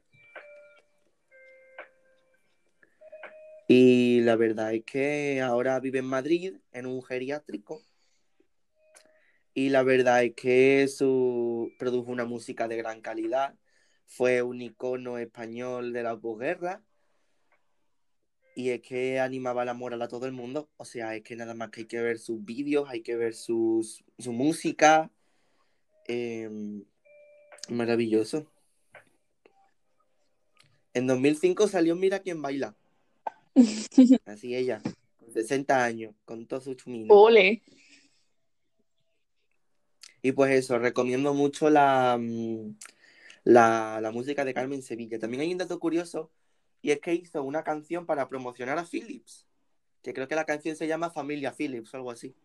Y 3.67 4.19
la 4.21 4.35
verdad 4.35 4.73
es 4.73 4.83
que 4.83 5.39
ahora 5.41 5.79
vive 5.79 5.99
en 5.99 6.05
Madrid, 6.05 6.57
en 6.73 6.85
un 6.85 7.01
geriátrico. 7.01 7.81
Y 9.53 9.69
la 9.69 9.83
verdad 9.83 10.23
es 10.23 10.33
que 10.35 10.87
su 10.87 11.71
produjo 11.79 12.11
una 12.11 12.25
música 12.25 12.67
de 12.67 12.77
gran 12.77 12.99
calidad. 13.01 13.55
Fue 14.07 14.41
un 14.41 14.61
icono 14.61 15.17
español 15.17 15.93
de 15.93 16.03
la 16.03 16.19
posguerra. 16.19 16.83
Y 18.55 18.71
es 18.71 18.81
que 18.81 19.19
animaba 19.21 19.63
la 19.63 19.73
moral 19.73 20.01
a 20.01 20.09
todo 20.09 20.25
el 20.25 20.33
mundo. 20.33 20.69
O 20.77 20.83
sea, 20.83 21.15
es 21.15 21.23
que 21.23 21.37
nada 21.37 21.53
más 21.53 21.69
que 21.69 21.81
hay 21.81 21.87
que 21.87 22.01
ver 22.01 22.19
sus 22.19 22.43
vídeos, 22.43 22.89
hay 22.89 23.01
que 23.01 23.15
ver 23.15 23.33
sus, 23.33 24.03
su 24.19 24.33
música. 24.33 25.09
Em, 26.07 26.83
maravilloso. 27.71 28.45
En 30.93 31.07
2005 31.07 31.67
salió 31.67 31.95
Mira 31.95 32.19
quién 32.19 32.41
baila. 32.41 32.75
Así 34.25 34.55
ella, 34.55 34.81
con 35.17 35.31
60 35.31 35.83
años, 35.83 36.15
con 36.25 36.45
todo 36.45 36.61
su 36.61 36.73
chumino. 36.73 37.13
Ole. 37.13 37.61
Y 40.21 40.33
pues 40.33 40.51
eso, 40.51 40.77
recomiendo 40.77 41.33
mucho 41.33 41.69
la, 41.69 42.17
mm, 42.19 42.75
la, 43.45 43.99
la 44.01 44.11
música 44.11 44.45
de 44.45 44.53
Carmen 44.53 44.83
Sevilla. 44.83 45.17
También 45.17 45.41
hay 45.41 45.51
un 45.51 45.57
dato 45.57 45.79
curioso, 45.79 46.31
y 46.81 46.91
es 46.91 46.99
que 46.99 47.13
hizo 47.13 47.43
una 47.43 47.63
canción 47.63 48.05
para 48.05 48.27
promocionar 48.27 48.77
a 48.77 48.85
Philips, 48.85 49.47
que 50.03 50.13
creo 50.13 50.27
que 50.27 50.35
la 50.35 50.45
canción 50.45 50.75
se 50.75 50.87
llama 50.87 51.09
Familia 51.09 51.53
Philips 51.53 51.93
o 51.93 51.97
algo 51.97 52.11
así. 52.11 52.35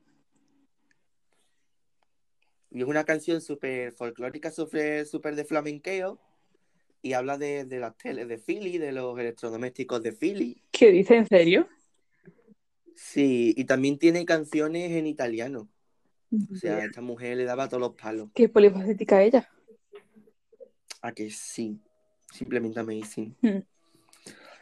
Y 2.76 2.83
es 2.83 2.87
una 2.87 3.04
canción 3.04 3.40
súper 3.40 3.92
folclórica, 3.92 4.50
súper 4.50 5.35
de 5.35 5.45
flamenqueo, 5.47 6.21
y 7.00 7.14
habla 7.14 7.38
de, 7.38 7.64
de 7.64 7.80
las 7.80 7.97
teles 7.97 8.28
de 8.28 8.37
Philly, 8.37 8.76
de 8.76 8.92
los 8.92 9.18
electrodomésticos 9.18 10.02
de 10.02 10.12
Philly. 10.12 10.62
¿Qué 10.73 10.90
dice 10.90 11.16
en 11.16 11.26
serio? 11.26 11.68
Sí, 12.95 13.54
y 13.56 13.64
también 13.64 13.99
tiene 13.99 14.26
canciones 14.26 14.92
en 14.92 15.06
italiano. 15.06 15.71
O 16.52 16.54
sea, 16.54 16.85
esta 16.85 17.00
mujer 17.00 17.38
le 17.38 17.45
daba 17.45 17.66
todos 17.66 17.80
los 17.80 17.95
palos. 17.95 18.28
Qué 18.35 18.50
polifacética 18.50 19.23
ella. 19.23 19.49
A 21.00 21.12
que 21.12 21.30
sí, 21.30 21.80
simplemente 22.30 22.78
amazing. 22.78 23.35
Mm. 23.40 23.59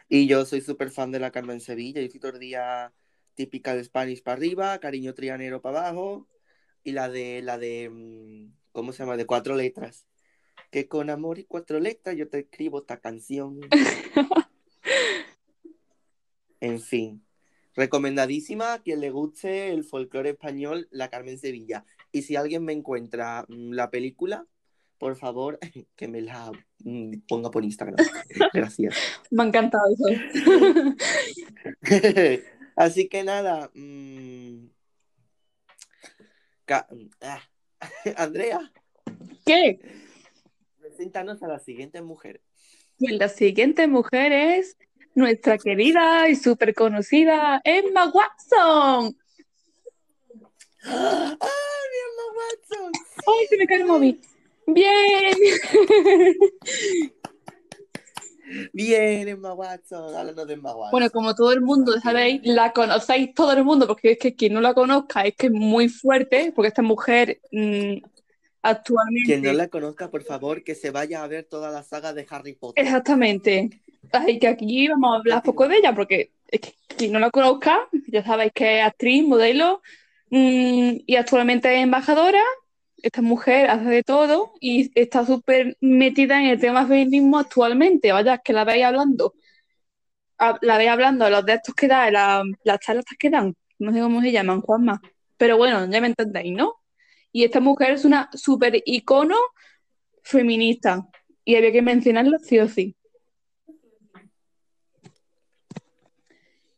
Y 0.07 0.27
yo 0.27 0.45
soy 0.45 0.61
súper 0.61 0.89
fan 0.89 1.11
de 1.11 1.19
la 1.19 1.31
Carmen 1.31 1.59
Sevilla. 1.59 1.99
Yo 1.99 2.05
estoy 2.05 2.21
todo 2.21 2.31
el 2.31 2.39
día 2.39 2.93
típica 3.33 3.75
de 3.75 3.83
Spanish 3.83 4.23
para 4.23 4.37
arriba, 4.37 4.79
cariño 4.79 5.13
trianero 5.13 5.61
para 5.61 5.79
abajo. 5.79 6.29
Y 6.85 6.93
la 6.93 7.09
de, 7.09 7.41
la 7.41 7.57
de, 7.57 7.89
mm, 7.89 8.53
¿cómo 8.71 8.93
se 8.93 8.99
llama? 8.99 9.17
De 9.17 9.25
cuatro 9.25 9.55
letras. 9.55 10.05
Que 10.71 10.87
con 10.87 11.09
amor 11.09 11.39
y 11.39 11.43
cuatro 11.45 11.79
letras 11.79 12.15
yo 12.15 12.29
te 12.29 12.39
escribo 12.39 12.79
esta 12.79 13.01
canción. 13.01 13.59
En 16.61 16.79
fin. 16.79 17.23
Recomendadísima 17.75 18.73
a 18.73 18.79
quien 18.81 19.01
le 19.01 19.11
guste 19.11 19.71
el 19.71 19.83
folclore 19.83 20.31
español, 20.31 20.87
la 20.89 21.09
Carmen 21.09 21.37
Sevilla. 21.37 21.85
Y 22.11 22.23
si 22.23 22.35
alguien 22.35 22.63
me 22.63 22.73
encuentra 22.73 23.45
mm, 23.47 23.71
la 23.73 23.91
película, 23.91 24.47
por 24.97 25.15
favor, 25.15 25.59
que 25.95 26.07
me 26.07 26.21
la 26.21 26.51
mm, 26.79 27.19
ponga 27.27 27.51
por 27.51 27.63
Instagram. 27.63 27.97
Gracias. 28.53 28.95
Me 29.29 29.43
ha 29.43 29.47
encantado 29.47 29.85
eso. 30.07 30.95
Así 32.75 33.07
que 33.09 33.23
nada. 33.23 33.69
Ca- 36.65 36.87
ah, 37.21 37.41
Andrea, 38.17 38.71
¿Qué? 39.45 39.79
preséntanos 40.79 41.41
a 41.43 41.47
la 41.47 41.59
siguiente 41.59 42.01
mujer. 42.01 42.41
Pues 42.97 43.11
la 43.13 43.29
siguiente 43.29 43.87
mujer 43.87 44.31
es 44.31 44.77
nuestra 45.13 45.57
querida 45.57 46.29
y 46.29 46.35
súper 46.35 46.73
conocida 46.73 47.61
Emma 47.63 48.05
Watson. 48.11 49.17
¡Ah, 50.87 51.37
mi 51.39 51.97
Emma 52.05 52.25
Watson! 52.37 52.91
¡Ay, 53.27 53.47
se 53.49 53.57
me 53.57 53.65
cae 53.67 53.77
el 53.77 53.85
móvil! 53.85 54.21
¡Bien! 54.67 55.37
Bien, 58.75 59.25
Emma 59.25 59.53
Watson. 59.53 60.13
Háblanos 60.13 60.47
de 60.47 60.53
Emma 60.55 60.75
Watson. 60.75 60.91
Bueno, 60.91 61.09
como 61.09 61.33
todo 61.33 61.53
el 61.53 61.61
mundo 61.61 61.93
sabéis, 62.01 62.41
la 62.43 62.73
conocéis 62.73 63.33
todo 63.33 63.53
el 63.53 63.63
mundo, 63.63 63.87
porque 63.87 64.11
es 64.11 64.17
que 64.17 64.35
quien 64.35 64.53
no 64.53 64.59
la 64.59 64.73
conozca 64.73 65.21
es 65.21 65.33
que 65.37 65.47
es 65.47 65.53
muy 65.53 65.87
fuerte, 65.87 66.51
porque 66.53 66.67
esta 66.67 66.81
mujer 66.81 67.39
mm, 67.53 68.03
actualmente... 68.63 69.27
Quien 69.27 69.43
no 69.43 69.53
la 69.53 69.69
conozca, 69.69 70.11
por 70.11 70.23
favor, 70.23 70.61
que 70.61 70.75
se 70.75 70.91
vaya 70.91 71.23
a 71.23 71.27
ver 71.27 71.45
toda 71.45 71.71
la 71.71 71.83
saga 71.83 72.11
de 72.11 72.27
Harry 72.29 72.51
Potter. 72.51 72.83
Exactamente. 72.83 73.79
Así 74.11 74.39
que 74.39 74.47
aquí 74.49 74.89
vamos 74.89 75.13
a 75.13 75.19
hablar 75.19 75.41
poco 75.41 75.69
de 75.69 75.77
ella, 75.77 75.95
porque 75.95 76.31
es 76.49 76.59
que 76.59 76.73
quien 76.97 77.13
no 77.13 77.19
la 77.19 77.31
conozca, 77.31 77.87
ya 78.07 78.25
sabéis 78.25 78.51
que 78.53 78.79
es 78.79 78.85
actriz, 78.85 79.25
modelo, 79.25 79.81
mm, 80.31 80.97
y 81.05 81.15
actualmente 81.15 81.73
es 81.73 81.81
embajadora. 81.81 82.43
Esta 82.97 83.21
mujer 83.21 83.69
hace 83.69 83.85
de 83.89 84.03
todo 84.03 84.53
y 84.59 84.91
está 84.99 85.25
súper 85.25 85.77
metida 85.81 86.39
en 86.41 86.47
el 86.49 86.59
tema 86.59 86.85
feminismo 86.87 87.37
actualmente. 87.39 88.11
Vaya, 88.11 88.39
que 88.39 88.53
la 88.53 88.63
veis 88.65 88.83
hablando, 88.85 89.33
a- 90.37 90.57
la 90.61 90.77
veis 90.77 90.89
hablando 90.89 91.25
a 91.25 91.29
los 91.29 91.45
de 91.45 91.53
estos 91.55 91.75
que 91.75 91.87
da, 91.87 92.09
la- 92.11 92.43
las 92.63 92.79
charlas 92.79 93.05
que 93.19 93.29
dan, 93.29 93.55
no 93.79 93.91
sé 93.93 93.99
cómo 94.01 94.21
se 94.21 94.31
llaman, 94.31 94.61
Juanma. 94.61 95.01
Pero 95.37 95.57
bueno, 95.57 95.89
ya 95.89 96.01
me 96.01 96.07
entendéis, 96.07 96.53
¿no? 96.55 96.75
Y 97.31 97.43
esta 97.43 97.59
mujer 97.59 97.91
es 97.91 98.05
una 98.05 98.29
súper 98.33 98.81
icono 98.85 99.35
feminista. 100.23 101.07
Y 101.45 101.55
había 101.55 101.71
que 101.71 101.81
mencionarlo 101.81 102.39
sí 102.39 102.59
o 102.59 102.67
sí. 102.67 102.95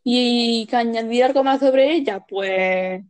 Y 0.04 0.66
que 0.70 0.76
añadir 0.78 1.24
algo 1.26 1.44
más 1.44 1.60
sobre 1.60 1.94
ella, 1.94 2.22
pues 2.28 3.04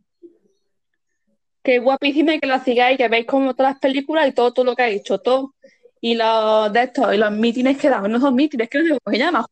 que 1.68 1.76
es 1.76 1.82
guapísima 1.82 2.34
y 2.34 2.40
que 2.40 2.46
la 2.46 2.64
sigáis, 2.64 2.96
que 2.96 3.08
veis 3.08 3.26
como 3.26 3.52
todas 3.52 3.72
las 3.72 3.78
películas 3.78 4.26
y 4.26 4.32
todo, 4.32 4.54
todo 4.54 4.64
lo 4.64 4.74
que 4.74 4.84
ha 4.84 4.88
hecho, 4.88 5.18
todo. 5.18 5.54
Y 6.00 6.14
los 6.14 6.72
de 6.72 6.84
estos, 6.84 7.14
y 7.14 7.18
los 7.18 7.30
mítines 7.30 7.76
que 7.76 7.90
da, 7.90 8.00
no 8.00 8.18
son 8.18 8.34
mítines, 8.34 8.70
que 8.70 8.78
no 8.78 8.84
sé 8.84 8.98
cómo 8.98 9.12
se 9.14 9.18
llama. 9.18 9.46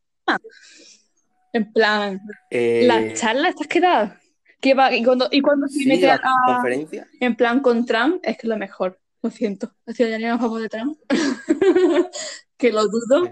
En 1.52 1.70
plan, 1.74 2.18
Eh, 2.50 2.84
las 2.86 3.20
charlas 3.20 3.50
estas 3.50 3.66
que 3.66 3.80
da, 3.82 4.18
que 4.62 4.72
va, 4.72 4.94
y 4.94 5.04
cuando, 5.04 5.28
y 5.30 5.42
cuando 5.42 5.68
se 5.68 5.84
mete 5.84 6.10
a, 6.10 6.18
conferencia. 6.46 7.06
en 7.20 7.36
plan 7.36 7.60
con 7.60 7.84
Trump, 7.84 8.22
es 8.22 8.38
que 8.38 8.46
es 8.46 8.48
lo 8.48 8.56
mejor, 8.56 8.98
lo 9.20 9.30
siento. 9.30 9.74
Ha 9.84 9.92
sido 9.92 10.08
ya 10.08 10.16
ni 10.16 10.24
a 10.24 10.38
favor 10.38 10.62
de 10.62 10.70
Trump, 10.70 10.98
que 12.56 12.72
lo 12.72 12.86
dudo, 12.88 13.30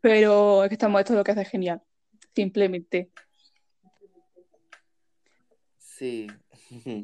pero 0.00 0.62
es 0.62 0.68
que 0.68 0.74
estamos, 0.76 1.00
esto 1.00 1.14
es 1.14 1.16
lo 1.16 1.24
que 1.24 1.32
hace 1.32 1.44
genial, 1.44 1.82
simplemente. 2.36 3.10
Sí. 5.76 6.28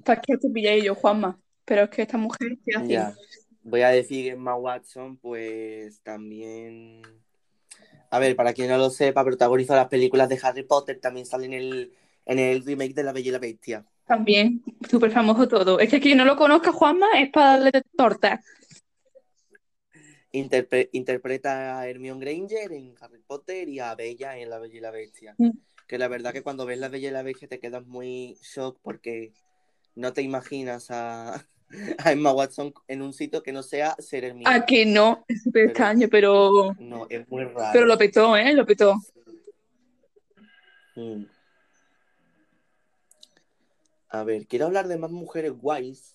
Para 0.05 0.21
que 0.21 0.37
te 0.37 0.49
pilléis 0.51 0.85
yo, 0.85 0.95
Juanma. 0.95 1.39
Pero 1.65 1.83
es 1.83 1.91
que 1.91 2.03
esta 2.03 2.17
mujer 2.17 2.57
¿qué 2.65 2.77
hace? 2.77 2.89
Ya. 2.89 3.15
Voy 3.63 3.83
a 3.83 3.89
decir 3.91 4.25
que 4.25 4.31
Emma 4.31 4.55
Watson, 4.57 5.19
pues 5.19 6.01
también. 6.03 7.03
A 8.11 8.19
ver, 8.19 8.35
para 8.37 8.55
quien 8.55 8.71
no 8.71 8.79
lo 8.79 8.89
sepa, 8.89 9.23
protagonizó 9.25 9.75
las 9.75 9.89
películas 9.89 10.29
de 10.31 10.39
Harry 10.43 10.63
Potter, 10.63 10.99
también 10.99 11.27
sale 11.27 11.45
en 11.47 11.53
el, 11.53 11.93
en 12.25 12.39
el 12.39 12.65
remake 12.65 12.95
de 12.95 13.03
La 13.03 13.13
Bella 13.13 13.29
y 13.29 13.33
la 13.33 13.39
Bestia. 13.39 13.85
También, 14.07 14.63
súper 14.89 15.11
famoso 15.11 15.47
todo. 15.47 15.79
Es 15.79 15.91
que 15.91 16.01
quien 16.01 16.17
no 16.17 16.25
lo 16.25 16.37
conozca, 16.37 16.73
Juanma, 16.73 17.21
es 17.21 17.31
para 17.31 17.59
darle 17.59 17.73
torta. 17.95 18.41
Interpre- 20.33 20.89
interpreta 20.93 21.79
a 21.79 21.89
Hermione 21.89 22.25
Granger 22.25 22.73
en 22.73 22.95
Harry 23.01 23.21
Potter 23.27 23.69
y 23.69 23.81
a 23.81 23.95
Bella 23.95 24.39
en 24.39 24.49
La 24.49 24.59
Bella 24.59 24.77
y 24.77 24.81
la 24.81 24.91
Bestia. 24.91 25.35
Mm. 25.37 25.51
Que 25.87 25.99
la 25.99 26.09
verdad 26.09 26.33
que 26.33 26.43
cuando 26.43 26.65
ves 26.65 26.79
La 26.79 26.89
Bella 26.89 27.09
y 27.09 27.13
la 27.13 27.23
Bestia 27.23 27.49
te 27.49 27.61
quedas 27.61 27.87
muy 27.87 28.39
shock 28.43 28.79
porque 28.83 29.33
no 29.99 30.13
te 30.13 30.23
imaginas 30.23 30.91
a, 30.91 31.35
a 31.99 32.13
Emma 32.13 32.33
Watson 32.33 32.73
en 32.87 33.03
un 33.03 33.13
sitio 33.13 33.43
que 33.43 33.53
no 33.53 33.63
sea 33.63 33.95
ser 33.99 34.25
Hermione. 34.25 34.55
Ah, 34.57 34.65
que 34.65 34.87
no, 34.87 35.25
es 35.29 35.43
súper 35.43 35.65
extraño, 35.67 36.09
pero, 36.11 36.75
No, 36.79 37.07
es 37.11 37.29
muy 37.29 37.45
raro. 37.45 37.71
pero 37.73 37.87
lo 37.87 37.99
petó, 37.99 38.37
¿eh? 38.37 38.53
Lo 38.55 38.65
petó. 38.65 38.95
Mm. 40.95 41.25
A 44.11 44.25
ver, 44.25 44.47
quiero 44.47 44.67
hablar 44.67 44.89
de 44.89 44.97
más 44.99 45.11
mujeres 45.11 45.53
guays, 45.53 46.15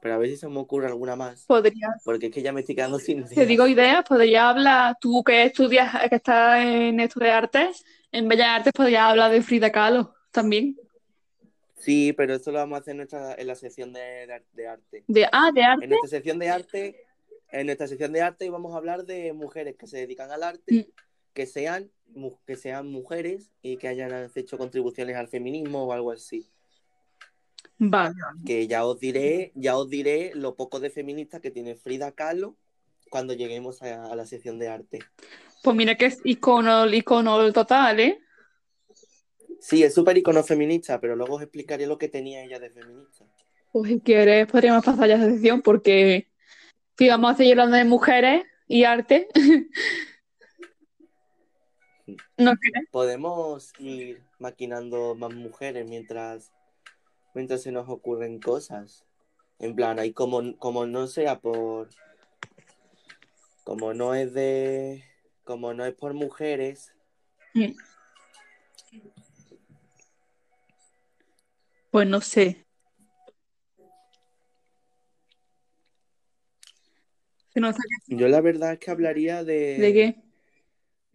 pero 0.00 0.14
a 0.14 0.18
ver 0.18 0.28
si 0.30 0.36
se 0.36 0.48
me 0.48 0.58
ocurre 0.60 0.86
alguna 0.86 1.16
más, 1.16 1.44
Podría, 1.46 1.88
porque 2.04 2.26
es 2.26 2.32
que 2.32 2.42
ya 2.42 2.52
me 2.52 2.60
estoy 2.60 2.76
quedando 2.76 2.98
sin 3.00 3.24
te 3.26 3.34
ideas. 3.34 3.48
digo 3.48 3.66
ideas, 3.66 4.04
podría 4.08 4.50
hablar, 4.50 4.96
tú 5.00 5.24
que 5.24 5.42
estudias, 5.44 5.92
que 6.08 6.14
estás 6.16 6.60
en 6.62 7.00
esto 7.00 7.18
de 7.20 7.30
artes, 7.30 7.84
en 8.12 8.28
Bellas 8.28 8.48
Artes, 8.48 8.72
podría 8.72 9.08
hablar 9.08 9.32
de 9.32 9.42
Frida 9.42 9.72
Kahlo 9.72 10.14
también. 10.30 10.76
Sí, 11.78 12.12
pero 12.12 12.34
eso 12.34 12.50
lo 12.52 12.58
vamos 12.58 12.76
a 12.78 12.80
hacer 12.80 12.92
en, 12.92 12.96
nuestra, 12.98 13.34
en 13.34 13.46
la 13.46 13.54
sección 13.54 13.92
de, 13.92 14.00
de- 14.00 14.42
de 14.52 14.68
arte. 14.68 15.04
De, 15.06 15.26
ah, 15.32 15.50
de 15.54 15.62
arte. 15.62 15.84
En 15.84 15.90
nuestra 15.90 16.10
sección 16.10 16.38
de 16.38 16.48
arte, 16.48 17.04
en 17.50 17.66
nuestra 17.66 17.86
sección 17.86 18.12
de 18.12 18.20
arte 18.20 18.50
vamos 18.50 18.74
a 18.74 18.78
hablar 18.78 19.04
de 19.04 19.32
mujeres 19.32 19.76
que 19.76 19.86
se 19.86 19.96
dedican 19.98 20.30
al 20.30 20.42
arte, 20.42 20.74
Mm. 20.74 20.92
que 21.32 21.46
sean, 21.46 21.90
que 22.46 22.56
sean 22.56 22.88
mujeres 22.90 23.50
y 23.62 23.76
que 23.76 23.88
hayan 23.88 24.28
hecho 24.34 24.58
contribuciones 24.58 25.16
al 25.16 25.28
feminismo 25.28 25.84
o 25.84 25.92
algo 25.92 26.10
así. 26.10 26.50
Vale. 27.78 28.16
Que 28.44 28.66
ya 28.66 28.84
os 28.84 28.98
diré, 28.98 29.52
ya 29.54 29.76
os 29.76 29.88
diré 29.88 30.32
lo 30.34 30.56
poco 30.56 30.80
de 30.80 30.90
feminista 30.90 31.40
que 31.40 31.50
tiene 31.52 31.76
Frida 31.76 32.10
Kahlo 32.12 32.56
cuando 33.08 33.34
lleguemos 33.34 33.82
a, 33.82 34.06
a 34.10 34.16
la 34.16 34.26
sección 34.26 34.58
de 34.58 34.68
arte. 34.68 34.98
Pues 35.62 35.76
mira 35.76 35.94
que 35.94 36.06
es 36.06 36.20
icono, 36.24 36.86
icono 36.92 37.52
total, 37.52 38.00
¿eh? 38.00 38.18
Sí, 39.60 39.82
es 39.82 39.94
súper 39.94 40.16
icono 40.18 40.42
feminista, 40.42 41.00
pero 41.00 41.16
luego 41.16 41.36
os 41.36 41.42
explicaré 41.42 41.86
lo 41.86 41.98
que 41.98 42.08
tenía 42.08 42.44
ella 42.44 42.58
de 42.58 42.70
feminista. 42.70 43.26
Pues 43.72 43.90
si 43.90 44.00
quieres 44.00 44.46
podríamos 44.46 44.84
pasar 44.84 45.08
ya 45.08 45.14
a 45.14 45.18
esa 45.18 45.30
sección 45.30 45.62
porque 45.62 46.28
si 46.96 47.08
vamos 47.08 47.32
a 47.32 47.36
seguir 47.36 47.52
hablando 47.52 47.76
de 47.76 47.84
mujeres 47.84 48.44
y 48.66 48.84
arte, 48.84 49.28
¿no 52.36 52.54
crees? 52.56 52.88
Podemos 52.90 53.72
ir 53.78 54.22
maquinando 54.38 55.14
más 55.14 55.34
mujeres 55.34 55.88
mientras, 55.88 56.52
mientras 57.34 57.62
se 57.62 57.72
nos 57.72 57.88
ocurren 57.88 58.40
cosas. 58.40 59.04
En 59.58 59.74
plan, 59.74 59.98
ahí 59.98 60.12
como, 60.12 60.56
como 60.56 60.86
no 60.86 61.06
sea 61.08 61.40
por. 61.40 61.88
Como 63.64 63.92
no 63.92 64.14
es 64.14 64.32
de. 64.32 65.04
Como 65.44 65.74
no 65.74 65.84
es 65.84 65.94
por 65.94 66.14
mujeres. 66.14 66.92
Mm. 67.54 67.72
Pues 71.90 72.06
no 72.06 72.20
sé. 72.20 72.64
Yo 78.06 78.28
la 78.28 78.40
verdad 78.40 78.74
es 78.74 78.78
que 78.78 78.90
hablaría 78.90 79.44
de. 79.44 79.78
¿De 79.78 79.92
qué? 79.92 80.16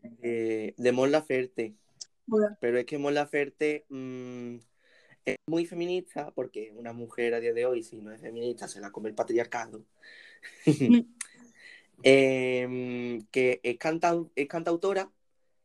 De, 0.01 0.73
de 0.77 0.91
Mon 0.91 1.11
Laferte. 1.11 1.75
Bueno, 2.25 2.57
Pero 2.59 2.77
es 2.77 2.85
que 2.85 2.97
Mon 2.97 3.13
Laferte 3.13 3.85
mm, 3.89 4.55
es 5.25 5.37
muy 5.47 5.65
feminista 5.65 6.31
porque 6.31 6.71
una 6.75 6.93
mujer 6.93 7.33
a 7.33 7.39
día 7.39 7.53
de 7.53 7.65
hoy, 7.65 7.83
si 7.83 7.97
no 7.97 8.11
es 8.11 8.21
feminista, 8.21 8.67
se 8.67 8.79
la 8.79 8.91
come 8.91 9.09
el 9.09 9.15
patriarcado. 9.15 9.85
Em, 12.05 13.25
que 13.31 13.61
es, 13.63 13.77
canta- 13.77 14.25
es 14.35 14.47
cantautora 14.49 15.09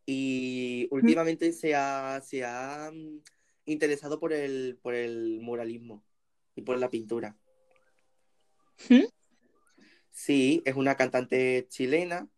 y 0.07 0.87
últimamente 0.93 1.53
se 1.53 1.75
ha, 1.75 2.21
se 2.25 2.45
ha 2.45 2.91
mm, 2.93 3.19
interesado 3.73 4.19
por 4.19 4.33
el, 4.33 4.79
por 4.83 4.95
el 4.95 5.41
muralismo 5.41 6.05
y 6.55 6.63
por 6.63 6.79
la 6.79 6.91
pintura. 6.91 7.37
¿Mm? 8.89 9.05
Sí, 10.11 10.63
es 10.65 10.75
una 10.75 10.97
cantante 10.97 11.67
chilena 11.69 12.29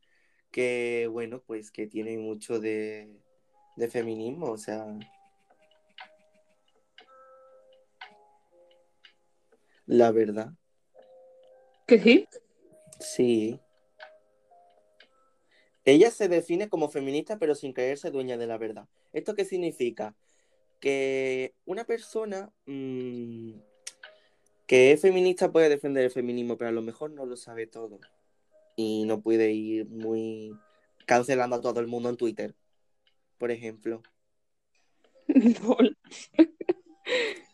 que, 0.51 1.09
bueno, 1.11 1.43
pues 1.47 1.71
que 1.71 1.87
tiene 1.87 2.19
mucho 2.19 2.61
de, 2.61 3.21
de 3.77 3.89
feminismo, 3.89 4.51
o 4.51 4.59
sea. 4.59 4.87
La 9.87 10.13
verdad, 10.13 10.53
¿Que 11.91 11.99
sí? 11.99 12.29
sí. 13.01 13.61
Ella 15.85 16.13
se 16.13 16.29
define 16.29 16.69
como 16.69 16.89
feminista, 16.89 17.37
pero 17.37 17.57
sin 17.57 17.73
creerse 17.73 18.13
dueña 18.13 18.37
de 18.37 18.47
la 18.47 18.59
verdad. 18.59 18.87
¿Esto 19.13 19.35
qué 19.35 19.45
significa? 19.45 20.15
Que 20.81 21.55
una 21.67 21.85
persona 21.85 22.53
mm, 22.67 23.53
que 24.67 24.93
es 24.93 25.01
feminista 25.01 25.53
puede 25.53 25.69
defender 25.69 26.05
el 26.05 26.11
feminismo, 26.11 26.57
pero 26.57 26.71
a 26.71 26.73
lo 26.73 26.83
mejor 26.83 27.11
no 27.11 27.27
lo 27.27 27.37
sabe 27.37 27.67
todo. 27.67 28.01
Y 28.77 29.05
no 29.05 29.21
puede 29.21 29.53
ir 29.53 29.87
muy 29.87 30.57
cancelando 31.07 31.57
a 31.57 31.61
todo 31.61 31.81
el 31.81 31.87
mundo 31.87 32.09
en 32.09 32.17
Twitter, 32.17 32.55
por 33.39 33.51
ejemplo. 33.51 34.03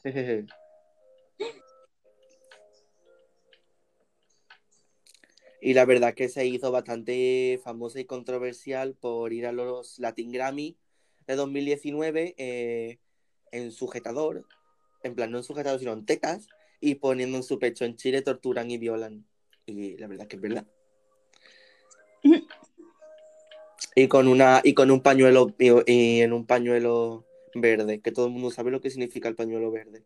Y 5.66 5.74
la 5.74 5.84
verdad 5.84 6.14
que 6.14 6.28
se 6.28 6.46
hizo 6.46 6.70
bastante 6.70 7.60
famosa 7.64 7.98
y 7.98 8.04
controversial 8.04 8.94
por 8.94 9.32
ir 9.32 9.46
a 9.46 9.52
los 9.52 9.98
Latin 9.98 10.30
Grammy 10.30 10.76
de 11.26 11.34
2019 11.34 12.36
eh, 12.38 12.98
en 13.56 13.72
sujetador, 13.72 14.46
en 15.02 15.14
plan 15.14 15.30
no 15.30 15.38
en 15.38 15.44
sujetador 15.44 15.78
sino 15.78 15.92
en 15.92 16.06
tetas, 16.06 16.48
y 16.80 16.96
poniendo 16.96 17.36
en 17.36 17.42
su 17.42 17.58
pecho 17.58 17.84
en 17.84 17.96
Chile 17.96 18.22
torturan 18.22 18.70
y 18.70 18.78
violan. 18.78 19.26
Y 19.66 19.96
la 19.96 20.06
verdad 20.06 20.26
que 20.26 20.36
es 20.36 20.42
verdad. 20.42 20.66
Y 23.94 24.08
con 24.08 24.28
una 24.28 24.60
y 24.62 24.74
con 24.74 24.90
un 24.90 25.02
pañuelo 25.02 25.54
y, 25.58 25.70
y 25.90 26.20
en 26.20 26.32
un 26.32 26.46
pañuelo 26.46 27.24
verde, 27.54 28.00
que 28.00 28.12
todo 28.12 28.26
el 28.26 28.32
mundo 28.32 28.50
sabe 28.50 28.70
lo 28.70 28.80
que 28.80 28.90
significa 28.90 29.28
el 29.28 29.34
pañuelo 29.34 29.70
verde. 29.70 30.04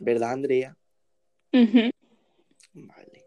¿Verdad, 0.00 0.32
Andrea? 0.32 0.76
Vale. 2.72 3.24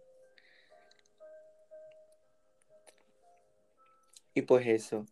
Y 4.34 4.42
pues 4.42 4.68
eso. 4.68 5.06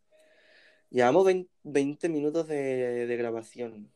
Llevamos 0.96 1.26
20, 1.26 1.52
20 1.64 2.08
minutos 2.08 2.48
de, 2.48 3.06
de 3.06 3.18
grabación. 3.18 3.92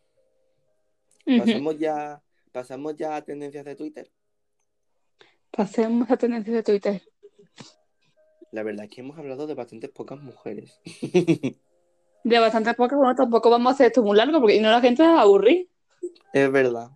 Pasamos 1.26 1.80
ya, 1.80 2.22
pasamos 2.52 2.98
ya 2.98 3.16
a 3.16 3.22
tendencias 3.22 3.64
de 3.64 3.78
Twitter. 3.78 4.12
Pasemos 5.50 6.12
a 6.12 6.18
tendencias 6.18 6.58
de 6.58 6.64
Twitter. 6.64 7.02
La 8.52 8.64
verdad 8.64 8.84
es 8.84 8.92
que 8.92 9.00
hemos 9.00 9.18
hablado 9.18 9.48
de 9.48 9.54
bastantes 9.54 9.90
pocas 9.92 10.20
mujeres. 10.20 10.82
De 12.26 12.38
bastante 12.38 12.74
poco, 12.74 12.98
bueno, 12.98 13.16
tampoco 13.16 13.50
vamos 13.50 13.72
a 13.72 13.74
hacer 13.76 13.88
esto 13.88 14.04
muy 14.04 14.18
largo 14.18 14.42
porque 14.42 14.56
si 14.56 14.60
no 14.60 14.70
la 14.70 14.82
gente 14.82 15.04
se 15.04 15.10
va 15.10 15.20
a 15.20 15.22
aburrir. 15.22 15.70
Es 16.34 16.52
verdad. 16.52 16.90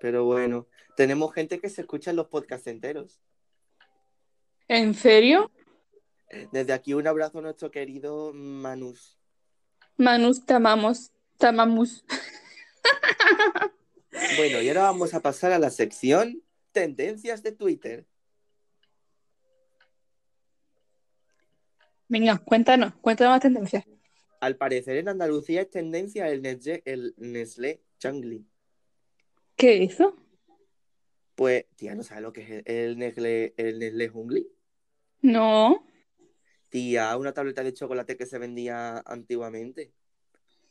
Pero 0.00 0.26
bueno, 0.26 0.66
tenemos 0.98 1.32
gente 1.32 1.60
que 1.60 1.70
se 1.70 1.80
escucha 1.80 2.10
en 2.10 2.16
los 2.16 2.26
podcasts 2.26 2.66
enteros. 2.66 3.22
¿En 4.68 4.92
serio? 4.92 5.50
Desde 6.52 6.72
aquí 6.72 6.94
un 6.94 7.06
abrazo 7.06 7.38
a 7.38 7.42
nuestro 7.42 7.70
querido 7.70 8.32
Manus. 8.32 9.18
Manus, 9.96 10.44
te 10.44 10.54
amamos. 10.54 11.10
Te 11.38 11.46
amamos. 11.46 12.04
Bueno, 14.36 14.60
y 14.60 14.68
ahora 14.68 14.82
vamos 14.82 15.14
a 15.14 15.20
pasar 15.20 15.52
a 15.52 15.58
la 15.58 15.70
sección 15.70 16.42
Tendencias 16.72 17.42
de 17.42 17.52
Twitter. 17.52 18.06
Venga, 22.08 22.38
cuéntanos, 22.38 22.94
cuéntanos 23.00 23.34
las 23.34 23.42
tendencias. 23.42 23.84
Al 24.40 24.56
parecer 24.56 24.96
en 24.96 25.08
Andalucía 25.08 25.62
es 25.62 25.70
tendencia 25.70 26.28
el 26.28 26.42
Nestlé, 26.42 26.82
el 26.84 27.14
Nestlé 27.18 27.82
Changli. 27.98 28.46
¿Qué 29.56 29.82
eso? 29.82 30.14
Pues, 31.34 31.66
tía, 31.76 31.94
¿no 31.94 32.02
sabes 32.02 32.22
lo 32.22 32.32
que 32.32 32.42
es 32.42 32.50
el, 32.50 32.62
el 32.66 32.98
Nestlé, 32.98 33.54
el 33.56 33.78
Nestlé 33.78 34.08
Jungli? 34.08 34.48
No, 35.20 35.84
Tía, 36.68 37.16
una 37.16 37.32
tableta 37.32 37.62
de 37.62 37.72
chocolate 37.72 38.16
que 38.16 38.26
se 38.26 38.38
vendía 38.38 38.98
antiguamente. 39.06 39.92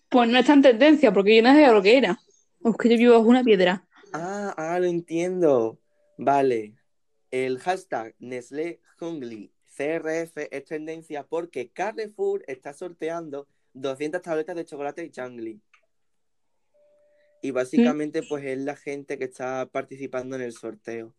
pues 0.09 0.29
no 0.29 0.39
está 0.39 0.53
en 0.53 0.61
tendencia 0.61 1.11
porque 1.13 1.35
yo 1.35 1.43
no 1.43 1.53
sé 1.53 1.67
lo 1.67 1.81
que 1.81 1.97
era. 1.97 2.19
O 2.61 2.71
es 2.71 2.77
que 2.77 2.89
yo 2.89 2.97
vivo 2.97 3.13
bajo 3.13 3.29
una 3.29 3.43
piedra. 3.43 3.87
Ah, 4.13 4.53
ah, 4.57 4.79
lo 4.79 4.85
entiendo. 4.85 5.79
Vale. 6.17 6.75
El 7.29 7.59
hashtag 7.59 8.15
Nestlé 8.19 8.79
Jungli 8.99 9.51
CRF 9.77 10.47
es 10.49 10.65
tendencia 10.65 11.23
porque 11.23 11.69
Carrefour 11.69 12.43
está 12.47 12.73
sorteando 12.73 13.47
200 13.73 14.21
tabletas 14.21 14.55
de 14.55 14.65
chocolate 14.65 15.11
Changli. 15.11 15.61
Y 17.43 17.51
básicamente, 17.51 18.23
pues 18.23 18.43
es 18.43 18.57
la 18.57 18.75
gente 18.75 19.19
que 19.19 19.25
está 19.25 19.67
participando 19.71 20.35
en 20.35 20.41
el 20.41 20.53
sorteo. 20.53 21.13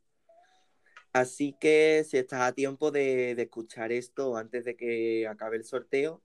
Así 1.19 1.53
que 1.59 2.05
si 2.09 2.17
estás 2.17 2.43
a 2.43 2.53
tiempo 2.53 2.93
de, 2.93 3.33
escuchar 3.33 3.91
esto 3.91 4.37
antes 4.37 4.65
de 4.65 4.77
que 4.77 5.27
acabe 5.27 5.57
el 5.57 5.65
sorteo, 5.65 6.23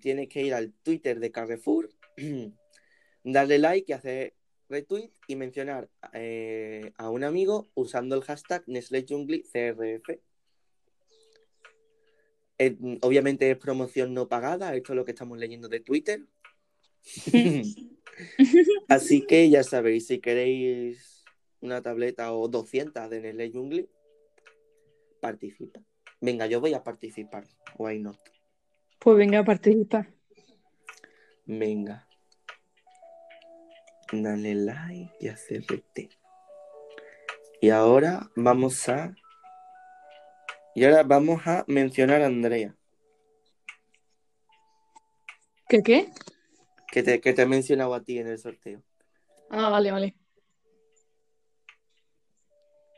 tienes 0.00 0.30
que 0.30 0.40
ir 0.40 0.54
al 0.54 0.72
Twitter 0.72 1.20
de 1.20 1.30
Carrefour, 1.30 1.90
darle 3.22 3.58
like 3.58 3.92
y 3.92 3.94
hacer 3.94 4.34
retweet 4.70 5.10
y 5.28 5.36
mencionar 5.36 5.90
eh, 6.14 6.92
a 6.96 7.10
un 7.10 7.22
amigo 7.22 7.68
usando 7.74 8.14
el 8.16 8.22
hashtag 8.22 8.64
Nestlé. 8.66 9.04
Eh, 12.56 12.76
obviamente 13.02 13.50
es 13.50 13.58
promoción 13.58 14.14
no 14.14 14.26
pagada, 14.26 14.74
esto 14.74 14.94
es 14.94 14.96
lo 14.96 15.04
que 15.04 15.10
estamos 15.10 15.36
leyendo 15.36 15.68
de 15.68 15.80
Twitter. 15.80 16.24
Así 18.88 19.26
que 19.26 19.50
ya 19.50 19.62
sabéis, 19.62 20.06
si 20.06 20.18
queréis 20.20 21.26
una 21.60 21.82
tableta 21.82 22.32
o 22.32 22.48
200 22.48 23.10
de 23.10 23.20
Nestlé 23.20 23.50
Jungli, 23.52 23.90
participa. 25.24 25.80
Venga, 26.20 26.46
yo 26.46 26.60
voy 26.60 26.74
a 26.74 26.82
participar. 26.82 27.44
Why 27.78 27.98
not? 27.98 28.18
Pues 28.98 29.16
venga 29.16 29.38
a 29.38 29.44
participar. 29.44 30.12
Venga. 31.46 32.06
Dale 34.12 34.54
like 34.54 35.12
y 35.20 35.28
RT. 35.28 36.10
Y 37.62 37.70
ahora 37.70 38.30
vamos 38.36 38.86
a. 38.90 39.14
Y 40.74 40.84
ahora 40.84 41.04
vamos 41.04 41.40
a 41.46 41.64
mencionar 41.68 42.20
a 42.20 42.26
Andrea. 42.26 42.76
¿Qué 45.66 45.82
qué? 45.82 46.12
Que 46.92 47.02
te, 47.02 47.20
que 47.22 47.32
te 47.32 47.42
he 47.42 47.46
mencionado 47.46 47.94
a 47.94 48.04
ti 48.04 48.18
en 48.18 48.28
el 48.28 48.38
sorteo. 48.38 48.82
Ah, 49.48 49.70
vale, 49.70 49.90
vale. 49.90 50.16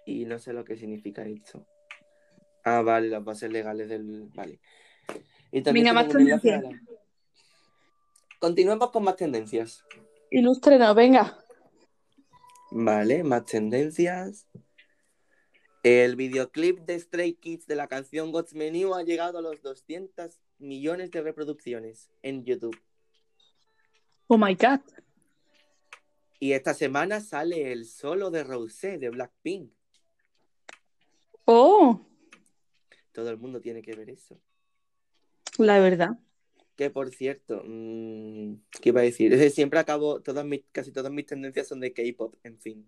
Y 0.07 0.25
no 0.25 0.41
sé 0.41 0.53
lo 0.53 0.65
que 0.65 0.77
significa 0.77 1.25
esto. 1.25 1.65
Ah, 2.69 2.83
vale, 2.83 3.09
las 3.09 3.23
bases 3.23 3.49
legales 3.53 3.89
del. 3.89 4.29
Vale. 4.35 4.59
Y 5.53 5.63
también 5.63 5.85
Venga, 5.85 5.93
más 5.93 6.09
tendencias. 6.09 6.63
la- 6.65 6.81
Continuemos 8.41 8.91
con 8.91 9.05
más 9.05 9.15
tendencias. 9.15 9.85
Ilústrenos, 10.33 10.95
venga. 10.97 11.39
Vale, 12.73 13.23
más 13.23 13.45
tendencias. 13.45 14.49
El 15.85 16.17
videoclip 16.17 16.81
de 16.81 16.99
Stray 16.99 17.35
Kids 17.35 17.69
de 17.69 17.77
la 17.77 17.87
canción 17.87 18.33
God's 18.33 18.53
Menu 18.53 18.95
ha 18.95 19.05
llegado 19.05 19.39
a 19.39 19.43
los 19.43 19.63
200 19.63 20.41
millones 20.59 21.13
de 21.13 21.23
reproducciones 21.23 22.11
en 22.23 22.45
YouTube. 22.45 22.77
Oh 24.27 24.37
my 24.37 24.57
god. 24.57 24.81
Y 26.41 26.51
esta 26.53 26.75
semana 26.75 27.21
sale 27.21 27.71
el 27.71 27.87
solo 27.87 28.33
de 28.33 28.43
Rosé 28.43 28.99
de 28.99 29.11
Blackpink. 29.11 29.71
Oh, 31.45 32.05
Todo 33.17 33.31
el 33.31 33.39
mundo 33.39 33.63
tiene 33.63 33.81
que 33.81 33.95
ver 33.97 34.11
eso. 34.11 34.39
la 35.57 35.79
verdad. 35.81 36.19
Que 36.77 36.91
por 36.91 37.09
cierto, 37.09 37.63
mm, 37.65 38.57
¿qué 38.83 38.91
iba 38.91 39.01
a 39.01 39.05
decir? 39.05 39.33
Es 39.33 39.55
siempre 39.55 39.79
acabo, 39.79 40.21
todas 40.21 40.45
mis, 40.45 40.65
casi 40.71 40.93
todas 40.93 41.11
mis 41.11 41.25
tendencias 41.25 41.67
son 41.67 41.81
de 41.81 41.95
K-pop, 41.95 42.35
en 42.43 42.59
fin. 42.59 42.87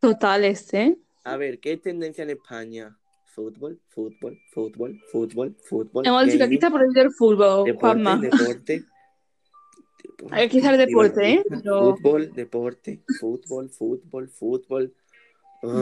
Totales, 0.00 0.74
¿eh? 0.74 0.98
A 1.22 1.36
ver, 1.36 1.60
¿qué 1.60 1.76
tendencia 1.76 2.24
en 2.24 2.30
España? 2.30 2.98
Fútbol, 3.26 3.80
fútbol, 3.90 4.36
fútbol, 4.50 5.00
fútbol, 5.12 5.56
fútbol. 5.62 6.04
Hemos 6.04 6.24
dicho 6.26 6.38
que 6.38 6.44
aquí 6.44 6.54
está 6.54 6.70
por 6.70 6.82
el 6.82 6.92
del 6.92 7.12
fútbol, 7.12 7.64
deporte, 7.64 7.78
Juanma. 7.80 8.18
deporte. 8.18 8.84
Hay 10.32 10.48
que 10.48 10.60
saber 10.60 10.84
deporte, 10.84 11.32
¿eh? 11.34 11.44
Pero- 11.48 11.94
Fútbol, 11.94 12.32
deporte, 12.32 13.04
fútbol, 13.20 13.70
fútbol, 13.70 14.28
fútbol. 14.28 14.92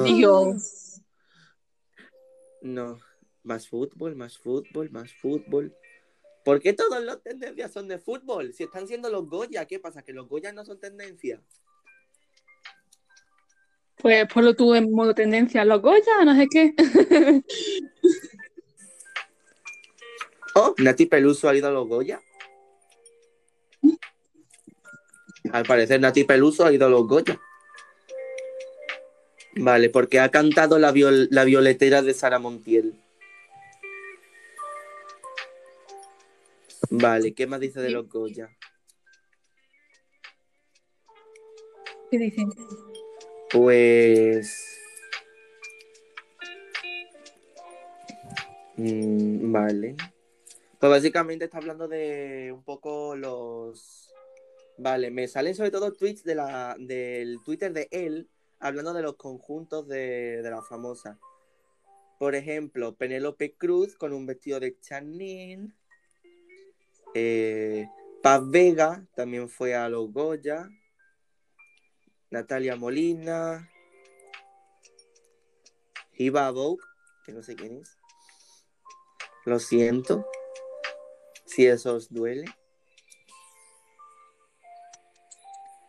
Dios. 0.04 1.00
No, 2.60 2.98
más 3.44 3.68
fútbol, 3.68 4.14
más 4.16 4.38
fútbol, 4.38 4.90
más 4.90 5.12
fútbol. 5.12 5.74
¿Por 6.44 6.60
qué 6.60 6.72
todas 6.72 7.02
las 7.02 7.22
tendencias 7.22 7.72
son 7.72 7.88
de 7.88 7.98
fútbol? 7.98 8.52
Si 8.52 8.64
están 8.64 8.86
siendo 8.88 9.08
los 9.10 9.28
Goya, 9.28 9.64
¿qué 9.66 9.78
pasa? 9.78 10.02
¿Que 10.02 10.12
los 10.12 10.28
Goya 10.28 10.52
no 10.52 10.64
son 10.64 10.78
tendencia? 10.80 11.40
Pues 13.96 14.26
ponlo 14.32 14.54
tú 14.54 14.74
en 14.74 14.90
modo 14.92 15.14
tendencia. 15.14 15.64
Los 15.64 15.80
Goya, 15.80 16.24
no 16.24 16.34
sé 16.36 16.46
qué. 16.50 16.74
Oh, 20.54 20.74
Nati 20.76 21.06
Peluso 21.06 21.48
ha 21.48 21.54
ido 21.54 21.68
a 21.68 21.70
los 21.70 21.88
Goya. 21.88 22.20
Al 25.50 25.64
parecer 25.64 25.98
Nati 25.98 26.24
Peluso 26.24 26.66
ha 26.66 26.72
ido 26.74 26.84
a 26.84 26.90
los 26.90 27.08
Goya. 27.08 27.40
Vale, 29.56 29.88
porque 29.88 30.20
ha 30.20 30.30
cantado 30.30 30.78
la, 30.78 30.92
viol- 30.92 31.28
la 31.30 31.44
violetera 31.44 32.02
de 32.02 32.12
Sara 32.12 32.38
Montiel. 32.38 33.01
Vale, 36.94 37.32
¿qué 37.32 37.46
más 37.46 37.58
dice 37.58 37.80
de 37.80 37.88
los 37.88 38.06
Goya? 38.06 38.50
¿Qué 42.10 42.18
dicen? 42.18 42.50
Pues. 43.50 44.78
mm, 48.76 49.50
vale. 49.50 49.96
Pues 50.78 50.90
básicamente 50.90 51.46
está 51.46 51.56
hablando 51.56 51.88
de 51.88 52.52
un 52.54 52.62
poco 52.62 53.16
los. 53.16 54.12
Vale, 54.76 55.10
me 55.10 55.28
salen 55.28 55.54
sobre 55.54 55.70
todo 55.70 55.94
tweets 55.94 56.24
de 56.24 56.34
la, 56.34 56.76
del 56.78 57.38
Twitter 57.42 57.72
de 57.72 57.88
él 57.90 58.28
hablando 58.58 58.92
de 58.92 59.02
los 59.02 59.16
conjuntos 59.16 59.88
de, 59.88 60.42
de 60.42 60.50
la 60.50 60.60
famosa. 60.60 61.18
Por 62.18 62.34
ejemplo, 62.34 62.94
Penélope 62.94 63.54
Cruz 63.54 63.96
con 63.96 64.12
un 64.12 64.26
vestido 64.26 64.60
de 64.60 64.78
Chanel. 64.78 65.72
Eh, 67.14 67.88
Paz 68.22 68.48
Vega 68.48 69.06
también 69.14 69.48
fue 69.48 69.74
a 69.74 69.88
los 69.88 70.10
Goya. 70.12 70.68
Natalia 72.30 72.76
Molina. 72.76 73.68
Hiba 76.14 76.50
Vogue, 76.50 76.82
que 77.24 77.32
no 77.32 77.42
sé 77.42 77.56
quién 77.56 77.78
es. 77.78 77.98
Lo 79.44 79.58
siento. 79.58 80.24
Si 81.44 81.66
eso 81.66 81.96
os 81.96 82.12
duele. 82.12 82.46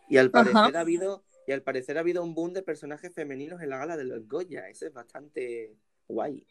Y 0.08 0.18
al 0.18 0.30
parecer 0.30 0.56
Ajá. 0.56 0.78
ha 0.78 0.80
habido. 0.80 1.24
Y 1.46 1.52
al 1.52 1.62
parecer 1.62 1.98
ha 1.98 2.00
habido 2.00 2.22
un 2.22 2.34
boom 2.34 2.52
de 2.52 2.62
personajes 2.62 3.12
femeninos 3.14 3.60
en 3.60 3.70
la 3.70 3.78
gala 3.78 3.96
de 3.96 4.04
los 4.04 4.26
Goya. 4.26 4.68
Eso 4.68 4.86
es 4.86 4.92
bastante 4.92 5.76
guay. 6.08 6.46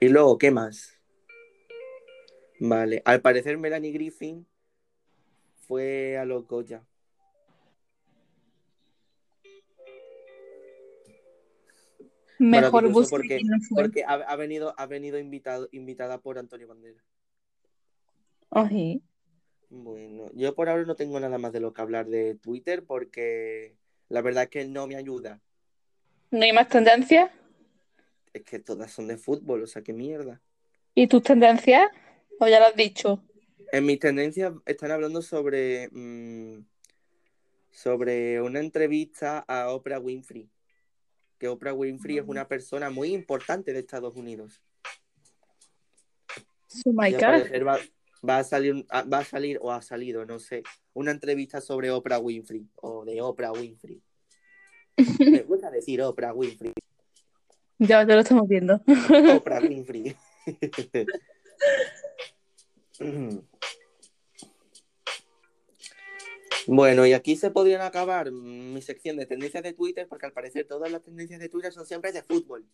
Y 0.00 0.08
luego, 0.08 0.36
¿qué 0.38 0.50
más? 0.50 0.92
Vale, 2.60 3.02
al 3.04 3.20
parecer 3.20 3.58
Melanie 3.58 3.92
Griffin 3.92 4.46
fue 5.66 6.16
a 6.18 6.24
los 6.24 6.46
Goya. 6.46 6.84
Mejor 12.38 12.82
Maravilloso, 12.84 12.92
bus 12.92 13.10
porque, 13.10 13.40
no 13.42 13.56
fue. 13.60 13.82
porque 13.84 14.04
ha, 14.04 14.12
ha 14.14 14.36
venido, 14.36 14.74
ha 14.76 14.86
venido 14.86 15.18
invitado, 15.18 15.68
invitada 15.72 16.18
por 16.18 16.38
Antonio 16.38 16.68
Banderas. 16.68 17.02
Ay, 18.50 19.02
Bueno, 19.70 20.30
yo 20.34 20.54
por 20.54 20.68
ahora 20.68 20.84
no 20.84 20.94
tengo 20.94 21.18
nada 21.18 21.38
más 21.38 21.52
de 21.52 21.60
lo 21.60 21.72
que 21.72 21.82
hablar 21.82 22.06
de 22.06 22.34
Twitter 22.36 22.84
porque 22.84 23.76
la 24.08 24.20
verdad 24.20 24.44
es 24.44 24.50
que 24.50 24.64
no 24.66 24.86
me 24.86 24.96
ayuda. 24.96 25.40
¿No 26.30 26.42
hay 26.42 26.52
más 26.52 26.68
tendencias? 26.68 27.30
Es 28.36 28.42
que 28.42 28.58
todas 28.58 28.92
son 28.92 29.06
de 29.08 29.16
fútbol, 29.16 29.62
o 29.62 29.66
sea, 29.66 29.80
qué 29.80 29.94
mierda. 29.94 30.42
¿Y 30.94 31.06
tus 31.06 31.22
tendencias? 31.22 31.88
¿O 32.38 32.46
ya 32.46 32.60
lo 32.60 32.66
has 32.66 32.76
dicho? 32.76 33.24
En 33.72 33.86
mis 33.86 33.98
tendencias 33.98 34.52
están 34.66 34.90
hablando 34.90 35.22
sobre, 35.22 35.88
mm, 35.90 36.66
sobre 37.70 38.42
una 38.42 38.60
entrevista 38.60 39.38
a 39.48 39.70
Oprah 39.70 40.00
Winfrey. 40.00 40.50
Que 41.38 41.48
Oprah 41.48 41.72
Winfrey 41.72 42.18
es 42.18 42.24
una 42.26 42.46
persona 42.46 42.90
muy 42.90 43.14
importante 43.14 43.72
de 43.72 43.78
Estados 43.78 44.16
Unidos. 44.16 44.60
Oh 46.84 46.92
my 46.92 47.12
God. 47.12 47.66
va, 47.66 47.78
va 48.28 48.38
a 48.40 48.44
salir, 48.44 48.84
ah, 48.90 49.02
va 49.10 49.20
a 49.20 49.24
salir 49.24 49.58
o 49.62 49.72
ha 49.72 49.80
salido, 49.80 50.26
no 50.26 50.38
sé, 50.38 50.62
una 50.92 51.10
entrevista 51.10 51.62
sobre 51.62 51.90
Oprah 51.90 52.18
Winfrey 52.18 52.68
o 52.74 53.06
de 53.06 53.22
Oprah 53.22 53.52
Winfrey. 53.52 54.02
Me 55.20 55.42
gusta 55.44 55.70
decir 55.70 56.02
Oprah 56.02 56.34
Winfrey. 56.34 56.74
Ya, 57.78 58.06
ya 58.06 58.14
lo 58.14 58.20
estamos 58.20 58.48
viendo. 58.48 58.80
Oprah 59.36 59.60
Winfrey. 59.62 60.16
Bueno, 66.66 67.06
y 67.06 67.12
aquí 67.12 67.36
se 67.36 67.50
podrían 67.50 67.80
acabar 67.82 68.32
mi 68.32 68.82
sección 68.82 69.16
de 69.16 69.26
tendencias 69.26 69.62
de 69.62 69.72
Twitter, 69.72 70.08
porque 70.08 70.26
al 70.26 70.32
parecer 70.32 70.66
todas 70.66 70.90
las 70.90 71.02
tendencias 71.02 71.38
de 71.38 71.48
Twitter 71.48 71.72
son 71.72 71.86
siempre 71.86 72.10
de 72.10 72.22
fútbol. 72.22 72.66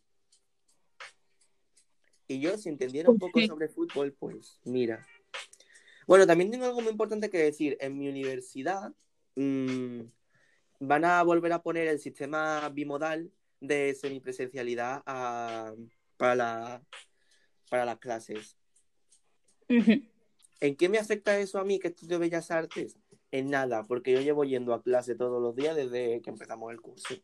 Y 2.27 2.41
yo, 2.41 2.57
si 2.57 2.71
entendiera 2.71 3.11
un 3.11 3.19
poco 3.19 3.39
Sí. 3.41 3.47
sobre 3.47 3.69
fútbol, 3.69 4.15
pues 4.19 4.59
mira. 4.65 5.07
Bueno, 6.07 6.27
también 6.27 6.51
tengo 6.51 6.65
algo 6.65 6.81
muy 6.81 6.91
importante 6.91 7.29
que 7.29 7.39
decir. 7.39 7.77
En 7.81 7.99
mi 7.99 8.09
universidad 8.09 8.93
mm, 9.37 10.01
van 10.81 11.05
a 11.05 11.23
volver 11.23 11.53
a 11.53 11.63
poner 11.63 11.89
el 11.89 11.99
sistema 11.99 12.69
bimodal 12.71 13.31
de 13.63 13.95
semipresencialidad 13.95 15.03
a- 15.07 15.73
para, 16.17 16.35
la- 16.35 16.83
para 17.71 17.85
las 17.85 17.99
clases. 17.99 18.57
¿En 20.61 20.77
qué 20.77 20.89
me 20.89 20.99
afecta 20.99 21.39
eso 21.39 21.59
a 21.59 21.65
mí 21.65 21.79
que 21.79 21.89
estudio 21.89 22.19
Bellas 22.19 22.51
Artes? 22.51 22.99
En 23.31 23.51
nada, 23.51 23.87
porque 23.87 24.13
yo 24.13 24.21
llevo 24.21 24.45
yendo 24.45 24.75
a 24.75 24.83
clase 24.83 25.15
todos 25.15 25.41
los 25.41 25.57
días 25.57 25.75
desde 25.75 26.21
que 26.21 26.31
empezamos 26.31 26.71
el 26.73 26.81
curso. 26.81 27.15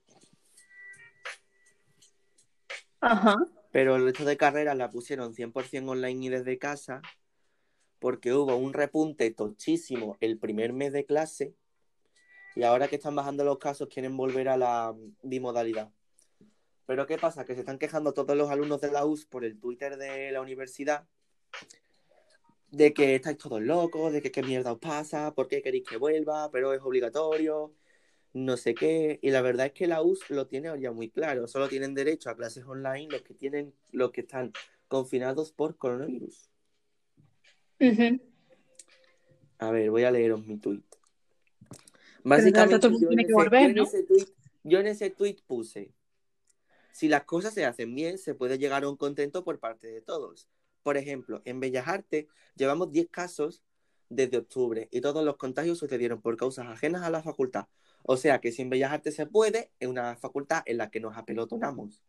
Ajá. 3.01 3.37
Pero 3.70 3.96
el 3.96 4.05
resto 4.05 4.24
de 4.24 4.37
carreras 4.37 4.77
la 4.77 4.90
pusieron 4.90 5.35
100% 5.35 5.90
online 5.90 6.27
y 6.27 6.29
desde 6.31 6.59
casa 6.59 7.03
porque 7.98 8.33
hubo 8.33 8.57
un 8.57 8.72
repunte 8.72 9.31
tochísimo 9.33 10.16
el 10.20 10.38
primer 10.38 10.72
mes 10.72 10.92
de 10.92 11.05
clase 11.05 11.55
y 12.57 12.62
ahora 12.62 12.88
que 12.88 12.96
están 12.96 13.14
bajando 13.14 13.44
los 13.44 13.59
casos 13.59 13.88
quieren 13.88 14.16
volver 14.16 14.48
a 14.48 14.57
la 14.57 14.94
bimodalidad. 15.22 15.92
Pero 16.88 17.07
¿qué 17.07 17.18
pasa? 17.18 17.44
Que 17.44 17.53
se 17.53 17.61
están 17.61 17.79
quejando 17.79 18.14
todos 18.14 18.35
los 18.35 18.51
alumnos 18.51 18.81
de 18.81 18.90
la 18.90 19.05
US 19.05 19.27
por 19.27 19.44
el 19.44 19.61
Twitter 19.61 19.98
de 19.98 20.33
la 20.33 20.40
universidad 20.40 21.07
de 22.70 22.94
que 22.94 23.14
estáis 23.14 23.37
todos 23.37 23.61
locos, 23.61 24.11
de 24.11 24.22
que 24.22 24.33
qué 24.33 24.42
mierda 24.42 24.72
os 24.72 24.79
pasa, 24.79 25.35
por 25.35 25.48
qué 25.48 25.61
queréis 25.61 25.87
que 25.87 25.98
vuelva, 25.98 26.51
pero 26.51 26.72
es 26.72 26.81
obligatorio, 26.81 27.74
no 28.33 28.57
sé 28.57 28.74
qué. 28.74 29.18
Y 29.20 29.31
la 29.33 29.42
verdad 29.42 29.66
es 29.66 29.72
que 29.72 29.87
la 29.87 30.01
US 30.01 30.31
lo 30.31 30.46
tiene 30.46 30.81
ya 30.81 30.90
muy 30.90 31.11
claro. 31.11 31.46
Solo 31.46 31.68
tienen 31.68 31.94
derecho 31.94 32.31
a 32.31 32.37
clases 32.37 32.64
online 32.64 33.09
los 33.11 33.20
que 33.20 33.35
tienen, 33.35 33.74
los 33.92 34.11
que 34.11 34.22
están 34.22 34.55
confinados 34.88 35.53
por 35.53 35.77
coronavirus. 35.77 36.48
Ujú. 37.81 38.18
A 39.59 39.70
ver, 39.70 39.90
voy 39.90 40.05
a 40.05 40.11
leeros 40.11 40.46
mi 40.46 40.57
tweet. 40.57 40.81
Básicamente, 42.24 42.88
yo 42.98 43.11
en, 43.11 43.20
ese, 43.20 43.33
volver, 43.35 43.77
¿no? 43.77 43.85
yo 44.64 44.81
en 44.81 44.87
ese 44.87 45.11
tweet 45.11 45.37
puse, 45.46 45.92
si 46.99 47.07
las 47.07 47.23
cosas 47.23 47.55
se 47.55 47.65
hacen 47.65 47.95
bien, 47.95 48.19
se 48.19 48.35
puede 48.35 48.59
llegar 48.59 48.83
a 48.83 48.89
un 48.89 48.97
contento 48.97 49.45
por 49.45 49.61
parte 49.61 49.87
de 49.87 50.01
todos. 50.01 50.49
Por 50.83 50.97
ejemplo, 50.97 51.43
en 51.45 51.61
Bellas 51.61 51.87
Artes 51.87 52.27
llevamos 52.57 52.91
10 52.91 53.09
casos 53.09 53.63
desde 54.09 54.39
octubre 54.39 54.89
y 54.91 55.01
todos 55.01 55.25
los 55.25 55.37
contagios 55.37 55.79
sucedieron 55.79 56.21
por 56.21 56.37
causas 56.37 56.67
ajenas 56.67 57.03
a 57.05 57.11
la 57.11 57.23
facultad. 57.23 57.67
O 58.03 58.17
sea 58.17 58.41
que 58.41 58.51
si 58.51 58.63
en 58.63 58.71
Bellas 58.71 58.91
Artes 58.91 59.15
se 59.15 59.27
puede, 59.27 59.71
es 59.79 59.87
una 59.87 60.17
facultad 60.17 60.65
en 60.67 60.79
la 60.79 60.91
que 60.91 60.99
nos 60.99 61.17
apelotonamos 61.17 62.03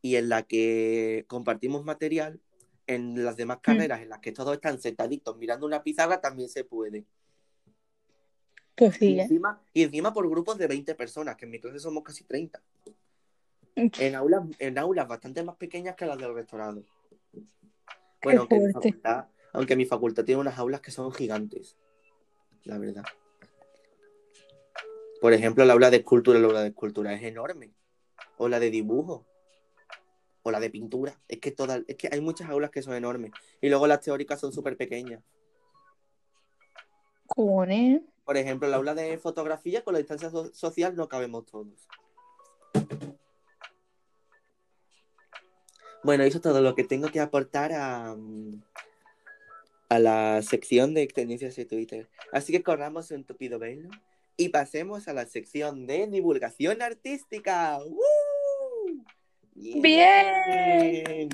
y 0.00 0.16
en 0.16 0.30
la 0.30 0.44
que 0.44 1.26
compartimos 1.28 1.84
material, 1.84 2.40
en 2.86 3.26
las 3.26 3.36
demás 3.36 3.58
carreras 3.60 4.00
en 4.00 4.08
las 4.08 4.20
que 4.20 4.32
todos 4.32 4.54
están 4.54 4.80
sentaditos 4.80 5.36
mirando 5.36 5.66
una 5.66 5.82
pizarra 5.82 6.22
también 6.22 6.48
se 6.48 6.64
puede. 6.64 7.04
Pues 8.76 8.94
Y 8.94 8.98
sí, 8.98 9.20
¿eh? 9.20 9.22
encima, 9.24 9.62
y 9.74 9.82
encima 9.82 10.14
por 10.14 10.26
grupos 10.30 10.56
de 10.56 10.68
20 10.68 10.94
personas, 10.94 11.36
que 11.36 11.44
en 11.44 11.50
mi 11.50 11.60
clase 11.60 11.80
somos 11.80 12.02
casi 12.02 12.24
30. 12.24 12.62
En 13.74 14.14
aulas, 14.14 14.42
en 14.58 14.78
aulas 14.78 15.08
bastante 15.08 15.42
más 15.42 15.56
pequeñas 15.56 15.96
que 15.96 16.06
las 16.06 16.18
del 16.18 16.34
rectorado. 16.34 16.82
Bueno, 18.22 18.40
aunque 18.40 18.60
mi, 18.60 18.72
facultad, 18.72 19.26
aunque 19.52 19.76
mi 19.76 19.86
facultad 19.86 20.24
tiene 20.24 20.40
unas 20.40 20.58
aulas 20.58 20.80
que 20.80 20.90
son 20.90 21.12
gigantes, 21.12 21.76
la 22.64 22.78
verdad. 22.78 23.04
Por 25.20 25.32
ejemplo, 25.32 25.64
la 25.64 25.72
aula 25.72 25.90
de 25.90 25.98
escultura, 25.98 26.38
la 26.38 26.46
aula 26.46 26.62
de 26.62 26.68
escultura 26.68 27.12
es 27.14 27.22
enorme. 27.22 27.72
O 28.38 28.48
la 28.48 28.58
de 28.58 28.70
dibujo. 28.70 29.24
O 30.42 30.50
la 30.50 30.58
de 30.58 30.68
pintura. 30.68 31.20
Es 31.28 31.38
que 31.38 31.52
todas, 31.52 31.82
es 31.86 31.96
que 31.96 32.08
hay 32.10 32.20
muchas 32.20 32.50
aulas 32.50 32.70
que 32.70 32.82
son 32.82 32.94
enormes. 32.94 33.30
Y 33.60 33.68
luego 33.68 33.86
las 33.86 34.00
teóricas 34.00 34.40
son 34.40 34.52
súper 34.52 34.76
pequeñas. 34.76 35.22
Cojones. 37.26 38.02
Por 38.24 38.36
ejemplo, 38.36 38.68
la 38.68 38.76
aula 38.76 38.94
de 38.94 39.16
fotografía 39.18 39.82
con 39.84 39.94
la 39.94 39.98
distancia 39.98 40.30
so- 40.30 40.52
social 40.52 40.96
no 40.96 41.08
cabemos 41.08 41.46
todos. 41.46 41.88
Bueno, 46.04 46.24
eso 46.24 46.38
es 46.38 46.42
todo 46.42 46.60
lo 46.60 46.74
que 46.74 46.82
tengo 46.82 47.08
que 47.08 47.20
aportar 47.20 47.72
a, 47.72 48.16
a 49.88 49.98
la 50.00 50.42
sección 50.42 50.94
de 50.94 51.06
tendencias 51.06 51.54
de 51.54 51.64
Twitter. 51.64 52.08
Así 52.32 52.52
que 52.52 52.62
corramos 52.62 53.10
un 53.12 53.24
tupido 53.24 53.58
velo 53.58 53.88
y 54.36 54.48
pasemos 54.48 55.06
a 55.06 55.12
la 55.12 55.26
sección 55.26 55.86
de 55.86 56.08
divulgación 56.08 56.82
artística. 56.82 57.78
¡Woo! 57.78 59.04
Bien. 59.54 61.28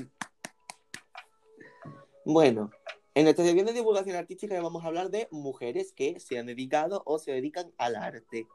Bueno, 2.26 2.70
en 3.14 3.26
esta 3.26 3.44
sección 3.44 3.64
de 3.64 3.72
divulgación 3.72 4.16
artística 4.16 4.61
vamos 4.61 4.85
a 4.85 4.88
hablar 4.88 5.09
de 5.09 5.28
mujeres 5.31 5.92
que 5.92 6.20
se 6.20 6.38
han 6.38 6.44
dedicado 6.44 7.02
o 7.07 7.18
se 7.18 7.33
dedican 7.33 7.72
al 7.78 7.96
arte. 7.96 8.46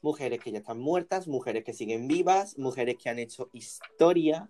Mujeres 0.00 0.38
que 0.40 0.52
ya 0.52 0.58
están 0.58 0.78
muertas, 0.78 1.26
mujeres 1.26 1.64
que 1.64 1.72
siguen 1.72 2.06
vivas, 2.06 2.56
mujeres 2.56 2.96
que 3.02 3.08
han 3.08 3.18
hecho 3.18 3.50
historia 3.52 4.48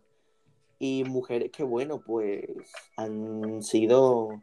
y 0.78 1.04
mujeres 1.04 1.50
que, 1.50 1.62
bueno, 1.62 2.00
pues 2.00 2.44
han 2.96 3.62
sido 3.62 4.42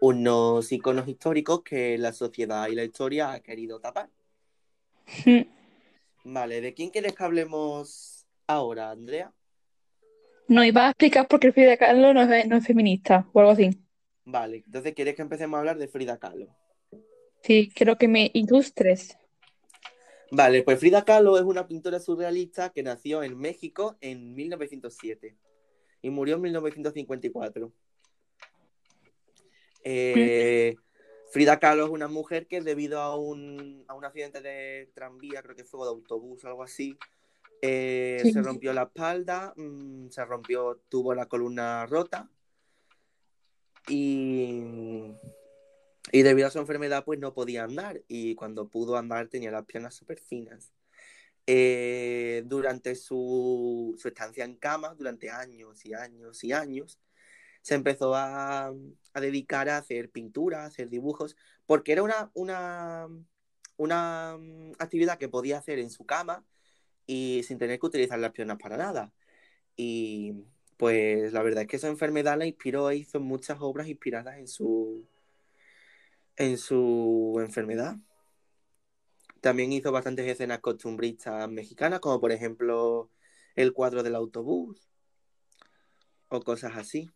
unos 0.00 0.72
iconos 0.72 1.06
históricos 1.06 1.62
que 1.62 1.96
la 1.98 2.12
sociedad 2.12 2.68
y 2.68 2.74
la 2.74 2.84
historia 2.84 3.32
ha 3.32 3.40
querido 3.40 3.80
tapar. 3.80 4.10
Vale, 6.24 6.60
¿de 6.60 6.74
quién 6.74 6.90
quieres 6.90 7.14
que 7.14 7.24
hablemos 7.24 8.26
ahora, 8.46 8.90
Andrea? 8.90 9.32
No, 10.48 10.64
iba 10.64 10.86
a 10.86 10.90
explicar 10.90 11.28
por 11.28 11.40
qué 11.40 11.52
Frida 11.52 11.76
Kahlo 11.76 12.12
no 12.12 12.22
es, 12.22 12.46
no 12.46 12.56
es 12.56 12.66
feminista 12.66 13.28
o 13.32 13.40
algo 13.40 13.52
así. 13.52 13.70
Vale, 14.24 14.62
entonces 14.66 14.92
¿quieres 14.94 15.14
que 15.14 15.22
empecemos 15.22 15.56
a 15.56 15.60
hablar 15.60 15.78
de 15.78 15.88
Frida 15.88 16.18
Kahlo? 16.18 16.48
Sí, 17.42 17.70
quiero 17.74 17.96
que 17.96 18.08
me 18.08 18.30
ilustres. 18.34 19.16
Vale, 20.34 20.62
pues 20.62 20.78
Frida 20.80 21.04
Kahlo 21.04 21.36
es 21.36 21.42
una 21.42 21.68
pintora 21.68 22.00
surrealista 22.00 22.70
que 22.70 22.82
nació 22.82 23.22
en 23.22 23.38
México 23.38 23.98
en 24.00 24.34
1907 24.34 25.36
y 26.00 26.08
murió 26.08 26.36
en 26.36 26.40
1954. 26.40 27.70
Eh, 29.84 30.74
Frida 31.32 31.58
Kahlo 31.58 31.84
es 31.84 31.90
una 31.90 32.08
mujer 32.08 32.46
que 32.46 32.62
debido 32.62 32.98
a 33.00 33.14
un, 33.14 33.84
a 33.88 33.94
un 33.94 34.06
accidente 34.06 34.40
de 34.40 34.90
tranvía, 34.94 35.42
creo 35.42 35.54
que 35.54 35.64
fue 35.64 35.84
de 35.84 35.90
autobús 35.90 36.42
o 36.44 36.48
algo 36.48 36.62
así, 36.62 36.96
eh, 37.60 38.20
Sí. 38.24 38.32
se 38.32 38.40
rompió 38.40 38.72
la 38.72 38.84
espalda, 38.84 39.52
mm, 39.54 40.08
se 40.08 40.24
rompió, 40.24 40.80
tuvo 40.88 41.14
la 41.14 41.26
columna 41.26 41.84
rota 41.84 42.30
y, 43.86 45.12
y 46.12 46.22
debido 46.22 46.46
a 46.48 46.50
su 46.50 46.58
enfermedad 46.58 47.04
pues 47.04 47.18
no 47.18 47.34
podía 47.34 47.64
andar 47.64 48.02
y 48.06 48.34
cuando 48.36 48.68
pudo 48.68 48.96
andar 48.96 49.28
tenía 49.28 49.50
las 49.50 49.64
piernas 49.66 49.94
súper 49.94 50.20
finas. 50.20 50.72
Eh, 51.46 52.44
durante 52.46 52.94
su, 52.94 53.96
su 53.98 54.08
estancia 54.08 54.44
en 54.44 54.56
cama, 54.56 54.94
durante 54.94 55.30
años 55.30 55.84
y 55.86 55.94
años 55.94 56.44
y 56.44 56.52
años, 56.52 57.00
se 57.62 57.74
empezó 57.74 58.14
a, 58.14 58.68
a 59.14 59.20
dedicar 59.20 59.68
a 59.68 59.78
hacer 59.78 60.10
pintura, 60.10 60.64
a 60.64 60.66
hacer 60.66 60.90
dibujos, 60.90 61.36
porque 61.66 61.92
era 61.92 62.02
una, 62.02 62.30
una, 62.34 63.08
una 63.76 64.36
mm, 64.38 64.72
actividad 64.78 65.18
que 65.18 65.28
podía 65.28 65.58
hacer 65.58 65.78
en 65.78 65.90
su 65.90 66.06
cama 66.06 66.44
y 67.06 67.42
sin 67.44 67.58
tener 67.58 67.80
que 67.80 67.86
utilizar 67.86 68.18
las 68.18 68.32
piernas 68.32 68.58
para 68.58 68.76
nada. 68.76 69.12
Y 69.76 70.34
pues 70.76 71.32
la 71.32 71.42
verdad 71.42 71.62
es 71.62 71.68
que 71.68 71.76
esa 71.76 71.88
enfermedad 71.88 72.38
la 72.38 72.46
inspiró 72.46 72.90
e 72.90 72.96
hizo 72.96 73.20
muchas 73.20 73.58
obras 73.60 73.88
inspiradas 73.88 74.38
en 74.38 74.48
su, 74.48 75.06
en 76.36 76.58
su 76.58 77.36
enfermedad. 77.40 77.96
También 79.40 79.72
hizo 79.72 79.90
bastantes 79.90 80.26
escenas 80.26 80.60
costumbristas 80.60 81.48
mexicanas, 81.50 82.00
como 82.00 82.20
por 82.20 82.32
ejemplo 82.32 83.10
el 83.56 83.72
cuadro 83.72 84.02
del 84.02 84.14
autobús 84.14 84.88
o 86.28 86.40
cosas 86.40 86.76
así. 86.76 87.10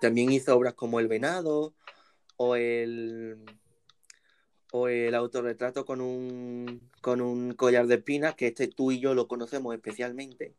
También 0.00 0.32
hizo 0.32 0.56
obras 0.56 0.74
como 0.74 0.98
El 0.98 1.08
Venado 1.08 1.74
o 2.36 2.56
el, 2.56 3.44
o 4.72 4.88
el 4.88 5.14
autorretrato 5.14 5.84
con 5.84 6.00
un, 6.00 6.90
con 7.00 7.20
un 7.20 7.54
collar 7.54 7.86
de 7.86 7.96
espinas, 7.96 8.34
que 8.34 8.48
este 8.48 8.68
tú 8.68 8.90
y 8.92 8.98
yo 9.00 9.14
lo 9.14 9.28
conocemos 9.28 9.74
especialmente. 9.74 10.54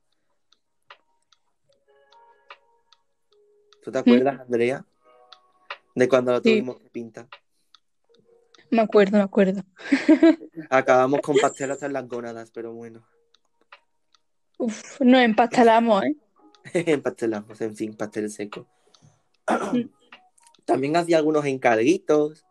¿Tú 3.84 3.92
te 3.92 3.98
acuerdas, 3.98 4.40
Andrea? 4.40 4.86
De 5.96 6.08
cuando 6.08 6.32
lo 6.32 6.38
Sí. 6.38 6.44
tuvimos 6.44 6.80
que 6.80 6.90
pintar. 6.90 7.28
Me 8.72 8.82
acuerdo, 8.82 9.18
me 9.18 9.24
acuerdo. 9.24 9.62
Acabamos 10.70 11.22
con 11.22 11.38
pastel 11.38 11.72
hasta 11.72 11.86
en 11.86 11.94
las 11.94 12.08
gónadas, 12.08 12.52
pero 12.52 12.74
bueno. 12.74 13.06
Uf, 14.58 15.02
nos 15.02 15.22
empastelamos, 15.22 16.04
¿eh? 16.04 16.16
Empastelamos, 16.74 17.60
en 17.62 17.76
fin, 17.76 17.96
pastel 17.96 18.30
seco. 18.30 18.68
También 20.66 20.96
hacía 20.96 21.18
algunos 21.18 21.46
encarguitos. 21.46 22.46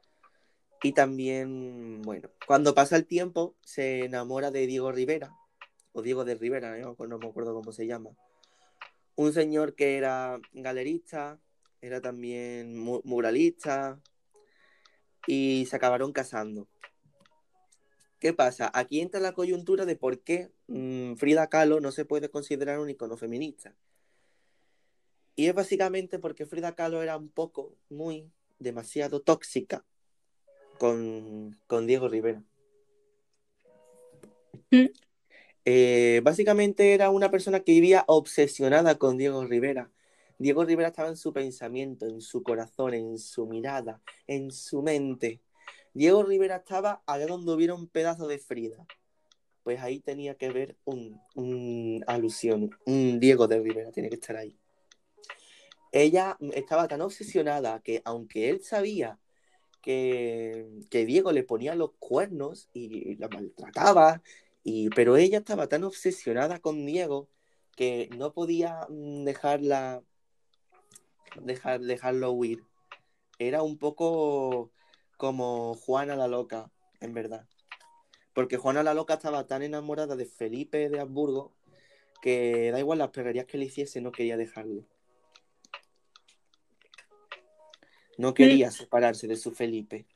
Y 0.83 0.93
también, 0.93 2.01
bueno, 2.03 2.31
cuando 2.47 2.75
pasa 2.75 2.97
el 2.97 3.07
tiempo, 3.07 3.55
se 3.63 4.07
enamora 4.07 4.51
de 4.51 4.67
Diego 4.67 4.91
Rivera, 4.91 5.31
o 5.93 6.01
Diego 6.01 6.25
de 6.25 6.37
Rivera, 6.37 6.75
¿no? 6.79 6.97
no 7.07 7.19
me 7.19 7.27
acuerdo 7.29 7.53
cómo 7.53 7.71
se 7.71 7.87
llama. 7.87 8.11
Un 9.15 9.35
señor 9.35 9.75
que 9.75 9.99
era 9.99 10.41
galerista, 10.55 11.39
era 11.83 12.01
también 12.01 12.79
mu- 12.79 13.03
muralista, 13.05 14.01
y 15.27 15.67
se 15.69 15.77
acabaron 15.77 16.13
casando. 16.13 16.69
¿Qué 18.19 18.35
pasa? 18.35 18.71
Aquí 18.75 19.01
entra 19.01 19.19
la 19.19 19.33
coyuntura 19.33 19.87
de 19.87 19.97
por 19.97 20.21
qué 20.21 20.51
mm, 20.67 21.15
Frida 21.15 21.49
Kahlo 21.49 21.81
no 21.81 21.91
se 21.91 22.05
puede 22.05 22.29
considerar 22.29 22.79
un 22.79 22.91
icono 22.91 23.17
feminista. 23.17 23.75
Y 25.37 25.47
es 25.47 25.55
básicamente 25.55 26.19
porque 26.19 26.45
Frida 26.45 26.75
Kahlo 26.75 27.03
era 27.03 27.17
un 27.17 27.31
poco, 27.31 27.75
muy, 27.89 28.31
demasiado 28.59 29.21
tóxica 29.21 29.85
con, 30.79 31.59
con 31.67 31.87
Diego 31.87 32.09
Rivera. 32.09 32.43
Mm. 34.71 34.87
Eh, 35.65 36.21
básicamente 36.23 36.95
era 36.95 37.11
una 37.11 37.31
persona 37.31 37.61
que 37.61 37.73
vivía 37.73 38.05
obsesionada 38.07 38.99
con 38.99 39.17
Diego 39.17 39.47
Rivera. 39.47 39.91
Diego 40.40 40.64
Rivera 40.64 40.88
estaba 40.88 41.11
en 41.11 41.18
su 41.18 41.35
pensamiento, 41.35 42.07
en 42.07 42.22
su 42.22 42.42
corazón, 42.42 42.94
en 42.94 43.18
su 43.18 43.46
mirada, 43.46 44.00
en 44.26 44.50
su 44.50 44.81
mente. 44.81 45.42
Diego 45.92 46.22
Rivera 46.22 46.57
estaba 46.57 47.03
allá 47.05 47.26
donde 47.26 47.53
hubiera 47.53 47.74
un 47.74 47.88
pedazo 47.88 48.26
de 48.26 48.38
Frida. 48.38 48.87
Pues 49.62 49.81
ahí 49.81 50.00
tenía 50.00 50.37
que 50.37 50.48
ver 50.48 50.79
un, 50.87 52.03
alusión, 52.07 52.70
un 52.87 53.20
Diego 53.20 53.48
de 53.48 53.61
Rivera 53.61 53.92
tiene 53.92 54.09
que 54.09 54.14
estar 54.14 54.35
ahí. 54.35 54.57
Ella 55.92 56.38
estaba 56.55 56.88
tan 56.88 57.03
obsesionada 57.03 57.81
que 57.81 58.00
aunque 58.07 58.48
él 58.48 58.64
sabía 58.64 59.18
que, 59.83 60.66
que 60.88 61.05
Diego 61.05 61.33
le 61.33 61.42
ponía 61.42 61.74
los 61.74 61.90
cuernos 61.98 62.70
y 62.72 63.16
la 63.16 63.29
maltrataba, 63.29 64.22
pero 64.96 65.18
ella 65.18 65.37
estaba 65.37 65.66
tan 65.66 65.85
obsesionada 65.85 66.61
con 66.61 66.87
Diego 66.87 67.29
que 67.76 68.09
no 68.16 68.33
podía 68.33 68.87
mm, 68.88 69.24
dejarla 69.24 70.03
dejar, 71.37 71.81
dejarlo 71.81 72.33
huir. 72.33 72.64
Era 73.38 73.62
un 73.62 73.79
poco 73.79 74.71
como 75.16 75.75
Juana 75.75 76.16
la 76.16 76.29
loca, 76.29 76.71
en 77.01 77.14
verdad. 77.14 77.47
Porque 78.33 78.57
Juana 78.57 78.83
la 78.83 78.95
loca 78.95 79.14
estaba 79.14 79.47
tan 79.47 79.62
enamorada 79.62 80.16
de 80.16 80.27
Felipe 80.27 80.88
de 80.88 81.01
Habsburgo 81.01 81.53
que 82.21 82.71
da 82.71 82.79
igual 82.79 82.99
las 82.99 83.11
perrerías 83.11 83.47
que 83.47 83.59
le 83.59 83.66
hiciese, 83.66 84.01
no 84.01 84.12
quería 84.12 84.37
dejarlo. 84.37 84.85
No 88.19 88.35
quería 88.35 88.71
separarse 88.71 89.27
de 89.27 89.37
su 89.37 89.53
Felipe. 89.53 90.07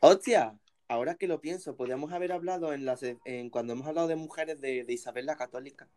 Hostia, 0.00 0.58
ahora 0.88 1.14
que 1.14 1.28
lo 1.28 1.40
pienso, 1.40 1.76
podríamos 1.76 2.12
haber 2.12 2.32
hablado 2.32 2.72
en, 2.72 2.84
las, 2.84 3.02
en 3.02 3.50
cuando 3.50 3.72
hemos 3.72 3.86
hablado 3.86 4.08
de 4.08 4.16
mujeres 4.16 4.60
de, 4.60 4.84
de 4.84 4.92
Isabel 4.92 5.26
la 5.26 5.36
Católica. 5.36 5.88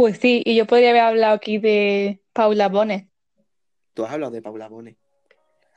Pues 0.00 0.16
sí, 0.16 0.40
y 0.46 0.56
yo 0.56 0.66
podría 0.66 0.90
haber 0.90 1.02
hablado 1.02 1.34
aquí 1.34 1.58
de 1.58 2.22
Paula 2.32 2.70
Bonet, 2.70 3.06
Tú 3.92 4.02
has 4.02 4.10
hablado 4.10 4.32
de 4.32 4.40
Paula 4.40 4.66
Bonet. 4.66 4.96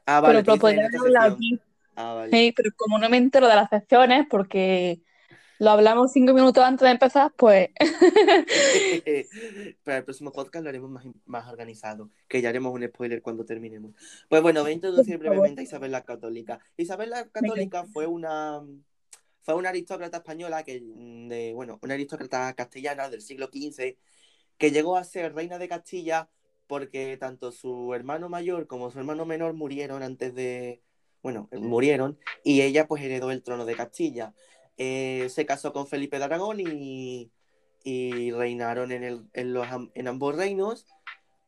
Ah, 0.05 0.21
vale, 0.21 0.45
pero 0.45 0.57
podría 0.57 0.85
haber 0.85 0.97
hablado 0.97 1.33
aquí. 1.33 1.59
Ah, 1.93 2.13
vale. 2.13 2.31
Sí, 2.31 2.53
pero 2.55 2.69
como 2.77 2.99
no 2.99 3.09
me 3.09 3.17
entero 3.17 3.49
de 3.49 3.55
las 3.55 3.69
secciones, 3.69 4.25
porque 4.29 5.01
lo 5.59 5.71
hablamos 5.71 6.13
cinco 6.13 6.33
minutos 6.33 6.63
antes 6.63 6.85
de 6.85 6.91
empezar, 6.91 7.33
pues 7.35 7.71
Para 9.83 9.97
el 9.97 10.05
próximo 10.05 10.31
podcast 10.31 10.63
lo 10.63 10.69
haremos 10.69 10.89
más, 10.89 11.03
más 11.25 11.51
organizado, 11.51 12.09
que 12.29 12.41
ya 12.41 12.47
haremos 12.47 12.73
un 12.73 12.87
spoiler 12.87 13.21
cuando 13.21 13.43
terminemos. 13.43 13.91
Pues 14.29 14.41
bueno, 14.41 14.61
voy 14.61 14.71
a 14.71 14.75
introducir 14.75 15.17
brevemente 15.17 15.59
a 15.59 15.63
Isabel 15.65 15.91
la 15.91 16.05
Católica. 16.05 16.61
Isabel 16.77 17.09
la 17.09 17.27
Católica 17.27 17.83
fue 17.83 18.07
una 18.07 18.61
fue 19.41 19.55
una 19.55 19.67
aristócrata 19.67 20.19
española 20.19 20.63
que 20.63 20.81
de, 20.81 21.51
bueno, 21.53 21.77
una 21.81 21.95
aristócrata 21.95 22.53
castellana 22.53 23.09
del 23.09 23.21
siglo 23.21 23.47
XV 23.47 23.97
que 24.63 24.71
llegó 24.71 24.95
a 24.95 25.03
ser 25.03 25.35
reina 25.35 25.57
de 25.57 25.67
Castilla 25.67 26.29
porque 26.67 27.17
tanto 27.17 27.51
su 27.51 27.93
hermano 27.93 28.29
mayor 28.29 28.65
como 28.65 28.89
su 28.89 28.97
hermano 28.97 29.25
menor 29.25 29.51
murieron 29.51 30.03
antes 30.03 30.33
de, 30.35 30.81
bueno, 31.21 31.49
murieron 31.51 32.17
y 32.45 32.61
ella 32.61 32.87
pues 32.87 33.03
heredó 33.03 33.31
el 33.31 33.43
trono 33.43 33.65
de 33.65 33.75
Castilla. 33.75 34.33
Eh, 34.77 35.27
se 35.29 35.45
casó 35.45 35.73
con 35.73 35.85
Felipe 35.85 36.17
de 36.17 36.23
Aragón 36.23 36.61
y, 36.61 37.29
y 37.83 38.31
reinaron 38.31 38.93
en, 38.93 39.03
el, 39.03 39.27
en, 39.33 39.51
los, 39.51 39.67
en 39.95 40.07
ambos 40.07 40.33
reinos. 40.33 40.87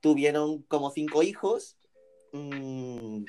Tuvieron 0.01 0.63
como 0.63 0.91
cinco 0.91 1.24
hijos. 1.24 1.78
Mm. 2.34 3.24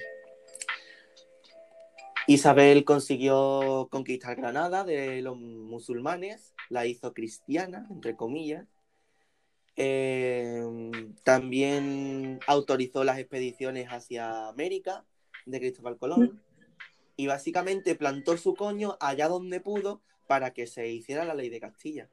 Isabel 2.27 2.85
consiguió 2.85 3.87
conquistar 3.89 4.35
Granada 4.35 4.83
de 4.83 5.23
los 5.23 5.37
musulmanes, 5.37 6.57
la 6.71 6.87
hizo 6.87 7.15
cristiana, 7.15 7.87
entre 7.89 8.17
comillas. 8.17 8.67
Eh, 9.77 10.65
también 11.23 12.41
autorizó 12.47 13.05
las 13.05 13.19
expediciones 13.19 13.89
hacia 13.89 14.49
América 14.49 15.05
de 15.45 15.61
Cristóbal 15.61 15.99
Colón 15.99 16.43
y 17.17 17.27
básicamente 17.27 17.95
plantó 17.95 18.37
su 18.39 18.55
coño 18.55 18.97
allá 19.01 19.29
donde 19.29 19.61
pudo 19.61 20.03
para 20.27 20.53
que 20.53 20.67
se 20.67 20.89
hiciera 20.89 21.25
la 21.25 21.35
ley 21.35 21.51
de 21.51 21.61
Castilla. 21.61 22.09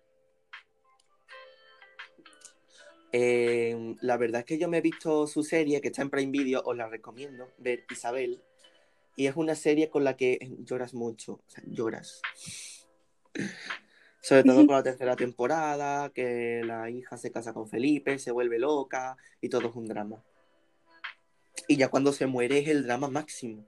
Eh, 3.12 3.96
la 4.02 4.18
verdad 4.18 4.40
es 4.40 4.46
que 4.46 4.58
yo 4.58 4.68
me 4.68 4.80
he 4.80 4.82
visto 4.82 5.28
su 5.28 5.44
serie, 5.44 5.82
que 5.82 5.90
está 5.90 6.02
en 6.02 6.10
Prime 6.10 6.32
Video, 6.32 6.62
os 6.66 6.76
la 6.76 6.90
recomiendo, 6.90 7.48
ver 7.60 7.86
Isabel. 7.92 8.42
Y 9.16 9.28
es 9.28 9.36
una 9.36 9.54
serie 9.54 9.90
con 9.90 10.04
la 10.04 10.18
que 10.18 10.40
lloras 10.64 10.96
mucho, 10.96 11.34
o 11.34 11.44
sea, 11.48 11.64
lloras. 11.68 12.22
Sobre 14.24 14.46
todo 14.46 14.66
con 14.66 14.76
la 14.76 14.84
tercera 14.84 15.18
temporada, 15.18 16.10
que 16.12 16.62
la 16.64 16.90
hija 16.90 17.18
se 17.18 17.30
casa 17.30 17.54
con 17.54 17.68
Felipe, 17.68 18.18
se 18.18 18.32
vuelve 18.32 18.58
loca 18.58 19.18
y 19.42 19.50
todo 19.50 19.68
es 19.68 19.76
un 19.76 19.86
drama. 19.86 20.24
Y 21.68 21.76
ya 21.76 21.90
cuando 21.90 22.14
se 22.14 22.26
muere 22.26 22.60
es 22.60 22.70
el 22.70 22.84
drama 22.84 23.10
máximo. 23.10 23.66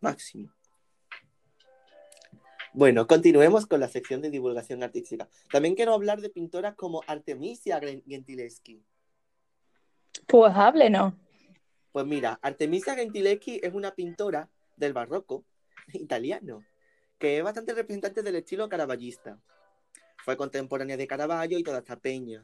Máximo. 0.00 0.52
Bueno, 2.72 3.06
continuemos 3.06 3.66
con 3.66 3.78
la 3.78 3.86
sección 3.86 4.20
de 4.20 4.30
divulgación 4.30 4.82
artística. 4.82 5.28
También 5.52 5.76
quiero 5.76 5.94
hablar 5.94 6.20
de 6.20 6.28
pintoras 6.28 6.74
como 6.74 7.02
Artemisia 7.06 7.78
Gentileschi. 7.80 8.82
Pues 10.26 10.52
hable, 10.56 10.90
¿no? 10.90 11.16
Pues 11.92 12.04
mira, 12.04 12.40
Artemisia 12.42 12.96
Gentileschi 12.96 13.60
es 13.62 13.72
una 13.72 13.94
pintora 13.94 14.50
del 14.76 14.92
barroco 14.92 15.44
italiano, 15.92 16.64
que 17.16 17.38
es 17.38 17.44
bastante 17.44 17.74
representante 17.74 18.24
del 18.24 18.34
estilo 18.34 18.68
caravallista. 18.68 19.38
Fue 20.24 20.36
contemporánea 20.38 20.96
de 20.96 21.06
Caravaggio 21.06 21.58
y 21.58 21.62
toda 21.62 21.80
esta 21.80 21.96
peña. 21.96 22.42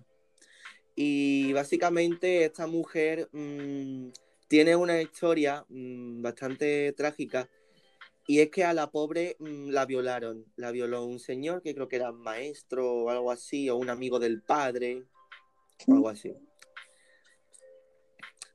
Y 0.94 1.52
básicamente 1.54 2.44
esta 2.44 2.66
mujer 2.66 3.30
mmm, 3.32 4.10
tiene 4.48 4.76
una 4.76 5.00
historia 5.00 5.64
mmm, 5.68 6.20
bastante 6.20 6.92
trágica 6.92 7.48
y 8.26 8.40
es 8.40 8.50
que 8.50 8.64
a 8.64 8.74
la 8.74 8.90
pobre 8.90 9.36
mmm, 9.38 9.70
la 9.70 9.86
violaron. 9.86 10.44
La 10.56 10.72
violó 10.72 11.06
un 11.06 11.18
señor 11.18 11.62
que 11.62 11.74
creo 11.74 11.88
que 11.88 11.96
era 11.96 12.12
maestro 12.12 12.92
o 12.92 13.10
algo 13.10 13.30
así, 13.30 13.70
o 13.70 13.76
un 13.76 13.88
amigo 13.88 14.18
del 14.18 14.42
padre, 14.42 15.04
o 15.86 15.94
algo 15.94 16.10
así. 16.10 16.34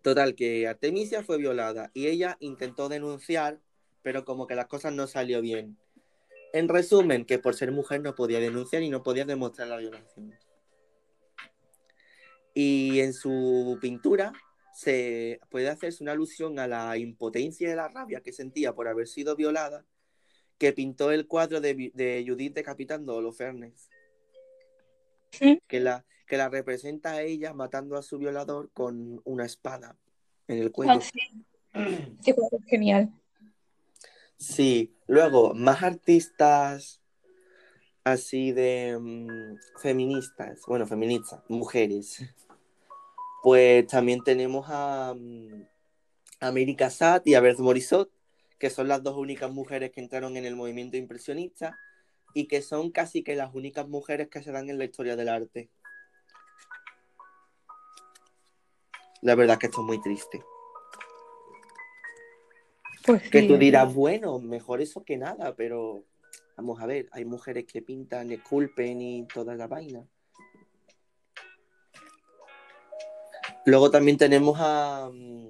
Total, 0.03 0.35
que 0.35 0.67
Artemisia 0.67 1.23
fue 1.23 1.39
violada 1.39 1.89
y 1.95 2.05
ella 2.05 2.37
intentó 2.39 2.89
denunciar, 2.89 3.59
pero 4.03 4.23
como 4.23 4.45
que 4.45 4.53
las 4.53 4.67
cosas 4.67 4.93
no 4.93 5.07
salió 5.07 5.41
bien. 5.41 5.79
En 6.55 6.69
resumen, 6.69 7.25
que 7.25 7.37
por 7.37 7.53
ser 7.53 7.73
mujer 7.73 7.99
no 7.99 8.15
podía 8.15 8.39
denunciar 8.39 8.81
y 8.81 8.89
no 8.89 9.03
podía 9.03 9.25
demostrar 9.25 9.67
la 9.67 9.75
violación. 9.75 10.33
Y 12.53 13.01
en 13.01 13.11
su 13.11 13.77
pintura 13.81 14.31
se 14.73 15.41
puede 15.49 15.67
hacerse 15.67 16.01
una 16.01 16.13
alusión 16.13 16.57
a 16.59 16.65
la 16.65 16.97
impotencia 16.97 17.69
y 17.69 17.75
la 17.75 17.89
rabia 17.89 18.21
que 18.21 18.31
sentía 18.31 18.73
por 18.73 18.87
haber 18.87 19.09
sido 19.09 19.35
violada, 19.35 19.85
que 20.57 20.71
pintó 20.71 21.11
el 21.11 21.27
cuadro 21.27 21.59
de, 21.59 21.91
de 21.93 22.23
Judith 22.25 22.53
decapitando 22.53 23.11
a 23.11 23.17
Holofernes. 23.17 23.89
Sí. 25.31 25.61
Que 25.67 25.81
la, 25.81 26.05
que 26.25 26.37
la 26.37 26.47
representa 26.47 27.15
a 27.15 27.21
ella 27.21 27.53
matando 27.53 27.97
a 27.97 28.01
su 28.01 28.17
violador 28.17 28.71
con 28.71 29.21
una 29.25 29.45
espada 29.45 29.97
en 30.47 30.59
el 30.59 30.71
cuello. 30.71 31.01
Ah, 31.73 31.91
sí. 32.23 32.33
Genial. 32.67 33.11
Sí, 34.37 34.93
luego, 35.07 35.53
más 35.53 35.83
artistas 35.83 37.01
así 38.03 38.51
de 38.51 38.97
mm, 38.99 39.79
feministas, 39.81 40.61
bueno, 40.67 40.85
feministas, 40.85 41.41
mujeres. 41.49 42.23
Pues 43.43 43.87
también 43.87 44.23
tenemos 44.23 44.65
a, 44.69 45.13
mm, 45.15 45.63
a 46.39 46.51
Mary 46.51 46.75
Cassatt 46.75 47.25
y 47.27 47.35
a 47.35 47.41
Berthe 47.41 47.61
Morisot, 47.61 48.11
que 48.59 48.69
son 48.69 48.87
las 48.87 49.03
dos 49.03 49.17
únicas 49.17 49.51
mujeres 49.51 49.91
que 49.91 50.01
entraron 50.01 50.37
en 50.37 50.45
el 50.45 50.55
movimiento 50.55 50.97
impresionista 50.97 51.77
y 52.33 52.47
que 52.47 52.61
son 52.61 52.91
casi 52.91 53.23
que 53.23 53.35
las 53.35 53.53
únicas 53.53 53.87
mujeres 53.87 54.29
que 54.29 54.43
se 54.43 54.51
dan 54.51 54.69
en 54.69 54.77
la 54.77 54.85
historia 54.85 55.15
del 55.15 55.29
arte. 55.29 55.69
La 59.21 59.35
verdad 59.35 59.53
es 59.53 59.59
que 59.59 59.65
esto 59.67 59.81
es 59.81 59.87
muy 59.87 60.01
triste. 60.01 60.43
Pues 63.05 63.29
Que 63.29 63.41
sí. 63.41 63.47
tú 63.47 63.57
dirás, 63.57 63.93
bueno, 63.93 64.39
mejor 64.39 64.81
eso 64.81 65.03
que 65.03 65.17
nada, 65.17 65.55
pero 65.55 66.03
vamos 66.57 66.81
a 66.81 66.85
ver, 66.85 67.07
hay 67.11 67.25
mujeres 67.25 67.65
que 67.65 67.81
pintan, 67.81 68.31
esculpen 68.31 69.01
y 69.01 69.27
toda 69.27 69.55
la 69.55 69.67
vaina. 69.67 70.07
Luego 73.65 73.89
también 73.91 74.17
tenemos 74.17 74.57
a, 74.59 75.09
mm, 75.11 75.47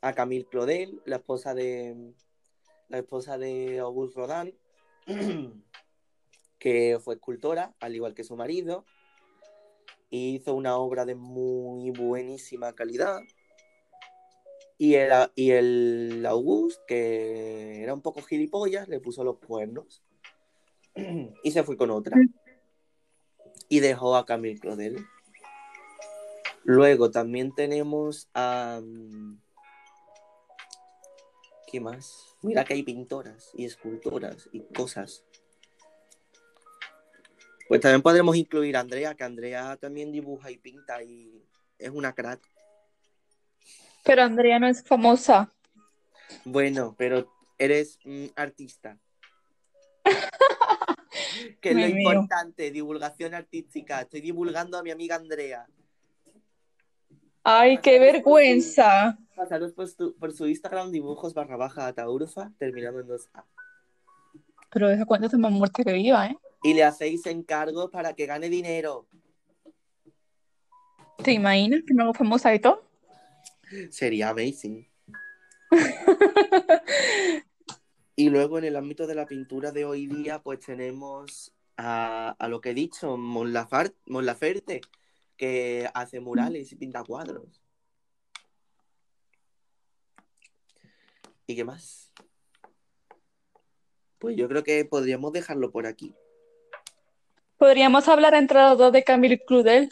a 0.00 0.12
Camille 0.14 0.46
Claudel, 0.46 1.00
la 1.04 1.16
esposa 1.16 1.54
de 1.54 2.14
la 2.88 2.98
esposa 2.98 3.36
de 3.38 3.78
Auguste 3.78 4.18
Rodin, 4.18 4.54
que 6.58 6.98
fue 7.02 7.14
escultora, 7.14 7.74
al 7.80 7.94
igual 7.94 8.14
que 8.14 8.24
su 8.24 8.36
marido, 8.36 8.84
y 10.10 10.36
hizo 10.36 10.54
una 10.54 10.76
obra 10.78 11.04
de 11.04 11.14
muy 11.14 11.90
buenísima 11.90 12.72
calidad. 12.74 13.20
Y 14.78 14.94
el, 14.94 15.10
y 15.34 15.50
el 15.50 16.24
August, 16.26 16.80
que 16.86 17.82
era 17.82 17.92
un 17.92 18.00
poco 18.00 18.22
gilipollas, 18.22 18.88
le 18.88 19.00
puso 19.00 19.24
los 19.24 19.38
cuernos 19.38 20.04
y 21.42 21.50
se 21.50 21.64
fue 21.64 21.76
con 21.76 21.90
otra. 21.90 22.16
Y 23.68 23.80
dejó 23.80 24.16
a 24.16 24.24
Camille 24.24 24.60
Claudel. 24.60 25.04
Luego 26.64 27.10
también 27.10 27.54
tenemos 27.54 28.28
a. 28.34 28.80
mm, 28.82 29.40
¿Qué 31.66 31.80
más? 31.80 32.36
Mira 32.42 32.64
que 32.64 32.74
hay 32.74 32.82
pintoras 32.82 33.50
y 33.54 33.64
escultoras 33.64 34.48
y 34.52 34.60
cosas. 34.60 35.24
Pues 37.68 37.82
también 37.82 38.00
podremos 38.00 38.36
incluir 38.36 38.76
a 38.76 38.80
Andrea, 38.80 39.14
que 39.14 39.24
Andrea 39.24 39.76
también 39.76 40.10
dibuja 40.10 40.50
y 40.50 40.56
pinta 40.56 41.02
y 41.02 41.44
es 41.78 41.90
una 41.90 42.14
crack. 42.14 42.40
Pero 44.08 44.22
Andrea 44.22 44.58
no 44.58 44.66
es 44.66 44.82
famosa. 44.82 45.52
Bueno, 46.46 46.94
pero 46.96 47.30
eres 47.58 47.98
mm, 48.06 48.28
artista. 48.36 48.98
que 51.60 51.70
es 51.72 51.76
lo 51.76 51.86
importante, 51.86 52.70
divulgación 52.70 53.34
artística. 53.34 54.00
Estoy 54.00 54.22
divulgando 54.22 54.78
a 54.78 54.82
mi 54.82 54.90
amiga 54.90 55.16
Andrea. 55.16 55.66
Ay, 57.42 57.76
qué 57.82 57.98
vergüenza. 57.98 59.18
Pasaros 59.36 59.74
por 59.74 59.86
su, 59.86 60.16
por 60.16 60.32
su 60.32 60.46
Instagram 60.46 60.90
dibujos 60.90 61.34
barra 61.34 61.58
baja 61.58 61.86
ataurfa, 61.86 62.50
terminando 62.56 63.00
en 63.00 63.08
2A. 63.08 63.44
Pero 64.70 64.88
esa 64.88 65.04
cuenta 65.04 65.26
está 65.26 65.36
más 65.36 65.52
muerta 65.52 65.84
que 65.84 65.92
viva, 65.92 66.28
¿eh? 66.28 66.38
Y 66.62 66.72
le 66.72 66.82
hacéis 66.82 67.26
encargos 67.26 67.90
para 67.90 68.14
que 68.14 68.24
gane 68.24 68.48
dinero. 68.48 69.06
¿Te 71.22 71.32
imaginas 71.32 71.82
que 71.86 71.92
me 71.92 72.04
hago 72.04 72.14
famosa 72.14 72.54
y 72.54 72.58
todo? 72.58 72.87
Sería 73.90 74.30
amazing. 74.30 74.88
Y 78.16 78.30
luego 78.30 78.58
en 78.58 78.64
el 78.64 78.74
ámbito 78.74 79.06
de 79.06 79.14
la 79.14 79.26
pintura 79.26 79.70
de 79.70 79.84
hoy 79.84 80.08
día, 80.08 80.40
pues 80.42 80.58
tenemos 80.58 81.54
a, 81.76 82.30
a 82.36 82.48
lo 82.48 82.60
que 82.60 82.70
he 82.70 82.74
dicho, 82.74 83.16
Mon 83.16 83.52
Lafar- 83.52 83.94
Mon 84.06 84.26
Laferte, 84.26 84.80
que 85.36 85.88
hace 85.94 86.18
murales 86.18 86.72
y 86.72 86.74
pinta 86.76 87.04
cuadros. 87.04 87.62
¿Y 91.46 91.54
qué 91.54 91.62
más? 91.64 92.12
Pues 94.18 94.36
yo 94.36 94.48
creo 94.48 94.64
que 94.64 94.84
podríamos 94.84 95.32
dejarlo 95.32 95.70
por 95.70 95.86
aquí. 95.86 96.12
Podríamos 97.56 98.08
hablar 98.08 98.34
entre 98.34 98.58
los 98.62 98.78
dos 98.78 98.92
de 98.92 99.04
Camille 99.04 99.44
Claudel, 99.44 99.90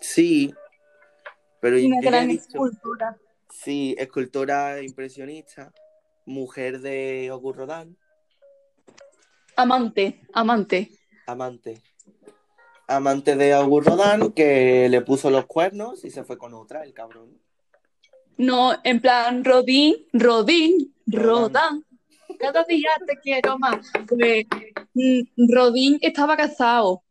Sí, 0.00 0.54
pero 1.62 1.76
una 1.78 2.00
gran 2.02 2.28
dicho- 2.28 2.44
escultora. 2.48 3.16
Sí, 3.48 3.94
escultora 3.98 4.82
impresionista, 4.82 5.72
mujer 6.26 6.80
de 6.80 7.28
Auguste 7.30 7.64
Rodin, 7.64 7.96
Amante, 9.56 10.20
amante. 10.32 10.90
amante. 11.26 11.82
Amante 12.88 13.36
de 13.36 13.52
Auguste 13.52 13.90
Rodin, 13.90 14.32
que 14.32 14.88
le 14.90 15.00
puso 15.02 15.30
los 15.30 15.46
cuernos 15.46 16.04
y 16.04 16.10
se 16.10 16.24
fue 16.24 16.36
con 16.38 16.52
otra, 16.54 16.82
el 16.84 16.92
cabrón. 16.92 17.38
No, 18.38 18.72
en 18.82 19.00
plan 19.00 19.44
Rodín, 19.44 19.94
Rodín, 20.12 20.94
Rodán. 21.06 21.42
Rodán. 21.52 21.84
Cada 22.38 22.64
día 22.64 22.90
te 23.06 23.16
quiero 23.18 23.58
más. 23.58 23.86
Pues 24.08 24.46
mm, 24.94 25.20
Rodín 25.54 25.98
estaba 26.00 26.36
casado 26.36 27.02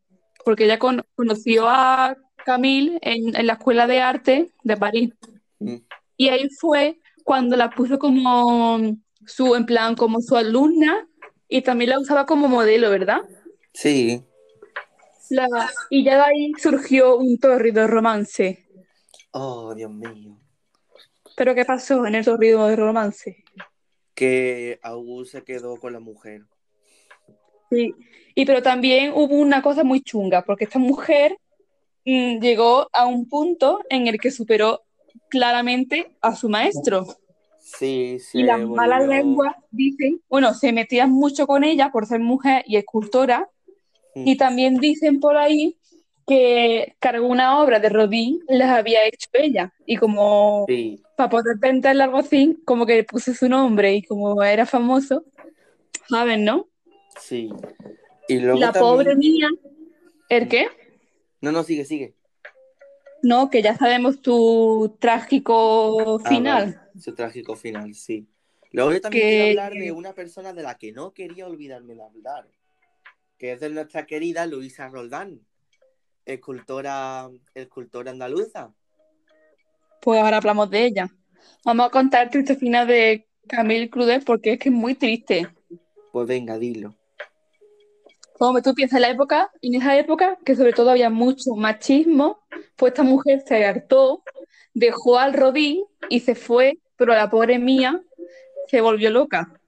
porque 0.44 0.64
ella 0.64 0.78
con- 0.78 1.04
conoció 1.14 1.68
a 1.68 2.16
Camille 2.44 2.98
en, 3.02 3.34
en 3.36 3.46
la 3.46 3.54
escuela 3.54 3.86
de 3.86 4.00
arte 4.00 4.50
de 4.62 4.76
París. 4.76 5.12
Mm. 5.58 5.76
Y 6.16 6.28
ahí 6.28 6.48
fue 6.60 6.98
cuando 7.24 7.56
la 7.56 7.70
puso 7.70 7.98
como 7.98 8.78
su, 9.26 9.54
en 9.54 9.64
plan, 9.66 9.94
como 9.94 10.20
su 10.20 10.36
alumna 10.36 11.06
y 11.48 11.62
también 11.62 11.90
la 11.90 11.98
usaba 12.00 12.26
como 12.26 12.48
modelo, 12.48 12.90
¿verdad? 12.90 13.20
Sí, 13.72 14.22
La- 15.30 15.70
y 15.90 16.04
ya 16.04 16.16
de 16.16 16.22
ahí 16.22 16.52
surgió 16.58 17.16
un 17.16 17.38
torrido 17.38 17.86
romance. 17.86 18.66
oh, 19.32 19.74
Dios 19.74 19.90
mío. 19.90 20.38
¿Pero 21.36 21.54
qué 21.54 21.64
pasó 21.64 22.04
en 22.06 22.14
el 22.16 22.24
torrido 22.24 22.66
de 22.66 22.76
romance? 22.76 23.42
Que 24.14 24.78
Auguste 24.82 25.38
se 25.38 25.44
quedó 25.44 25.76
con 25.78 25.92
la 25.94 26.00
mujer. 26.00 26.42
Sí, 27.70 27.94
y 28.34 28.44
pero 28.44 28.62
también 28.62 29.12
hubo 29.14 29.34
una 29.36 29.62
cosa 29.62 29.82
muy 29.82 30.02
chunga, 30.02 30.42
porque 30.44 30.64
esta 30.64 30.78
mujer 30.78 31.38
llegó 32.04 32.88
a 32.92 33.06
un 33.06 33.28
punto 33.28 33.80
en 33.88 34.06
el 34.06 34.18
que 34.20 34.30
superó 34.30 34.82
claramente 35.28 36.12
a 36.20 36.34
su 36.34 36.48
maestro. 36.48 37.06
Sí, 37.60 38.18
se 38.18 38.38
Y 38.40 38.42
las 38.42 38.60
malas 38.60 39.00
volvió- 39.06 39.16
lenguas 39.22 39.54
dicen, 39.70 40.20
bueno, 40.28 40.52
se 40.54 40.72
metían 40.72 41.10
mucho 41.10 41.46
con 41.46 41.64
ella 41.64 41.90
por 41.92 42.06
ser 42.06 42.20
mujer 42.20 42.64
y 42.66 42.76
escultora, 42.76 43.48
Mm. 44.14 44.28
y 44.28 44.36
también 44.36 44.74
dicen 44.76 45.20
por 45.20 45.36
ahí 45.36 45.78
que 46.26 46.94
cargó 46.98 47.26
una 47.26 47.60
obra 47.60 47.80
de 47.80 47.88
Rodin 47.88 48.40
las 48.46 48.70
había 48.70 49.04
hecho 49.06 49.28
ella, 49.32 49.72
y 49.86 49.96
como 49.96 50.64
Sí, 50.68 51.02
para 51.16 51.30
poder 51.30 51.56
venderla 51.58 52.04
algo 52.04 52.18
así, 52.18 52.58
como 52.64 52.84
que 52.86 53.02
puso 53.04 53.32
su 53.34 53.48
nombre 53.48 53.94
y 53.94 54.02
como 54.02 54.42
era 54.42 54.66
famoso, 54.66 55.24
¿saben, 56.08 56.44
no? 56.44 56.68
sí. 57.18 57.50
Y 58.28 58.38
luego 58.38 58.58
La 58.60 58.72
también- 58.72 58.94
pobre 58.94 59.16
mía, 59.16 59.48
¿el 60.28 60.48
qué? 60.48 60.68
No, 61.42 61.52
no, 61.52 61.62
sigue, 61.64 61.84
sigue. 61.84 62.14
No, 63.22 63.50
que 63.50 63.62
ya 63.62 63.76
sabemos 63.76 64.22
tu 64.22 64.96
trágico 64.98 66.20
Ah, 66.24 66.28
final. 66.28 66.64
vale, 66.80 67.00
Su 67.00 67.14
trágico 67.14 67.56
final, 67.56 67.94
sí. 67.94 68.26
Luego 68.70 68.92
yo 68.92 69.00
también 69.00 69.22
Que- 69.24 69.30
quiero 69.30 69.48
hablar 69.50 69.72
de 69.74 69.92
una 69.92 70.12
persona 70.14 70.52
de 70.52 70.62
la 70.62 70.78
que 70.78 70.92
no 70.92 71.12
quería 71.12 71.46
olvidarme 71.46 71.94
de 71.94 72.02
hablar, 72.02 72.48
que 73.38 73.52
es 73.52 73.60
de 73.60 73.68
nuestra 73.70 74.06
querida 74.06 74.46
Luisa 74.46 74.88
Roldán, 74.88 75.40
escultora, 76.24 77.28
escultora 77.54 78.10
andaluza. 78.12 78.72
Pues 80.00 80.20
ahora 80.20 80.38
hablamos 80.38 80.70
de 80.70 80.84
ella. 80.86 81.10
Vamos 81.64 81.86
a 81.86 81.90
contar 81.90 82.24
el 82.24 82.30
triste 82.30 82.56
final 82.56 82.86
de 82.86 83.28
Camille 83.48 83.90
Crudet 83.90 84.24
porque 84.24 84.52
es 84.54 84.58
que 84.58 84.68
es 84.68 84.74
muy 84.74 84.94
triste. 84.94 85.48
Pues 86.12 86.26
venga, 86.26 86.58
dilo. 86.58 86.94
Como 88.42 88.60
tú 88.60 88.74
piensas 88.74 88.96
en 88.96 89.02
la 89.02 89.10
época, 89.10 89.52
en 89.60 89.76
esa 89.76 89.96
época, 89.96 90.36
que 90.44 90.56
sobre 90.56 90.72
todo 90.72 90.90
había 90.90 91.10
mucho 91.10 91.54
machismo, 91.54 92.40
pues 92.74 92.90
esta 92.90 93.04
mujer 93.04 93.44
se 93.46 93.64
hartó, 93.64 94.24
dejó 94.74 95.16
al 95.16 95.32
Rodín 95.32 95.84
y 96.08 96.18
se 96.18 96.34
fue, 96.34 96.80
pero 96.96 97.14
la 97.14 97.30
pobre 97.30 97.60
mía 97.60 98.02
se 98.66 98.80
volvió 98.80 99.10
loca. 99.10 99.60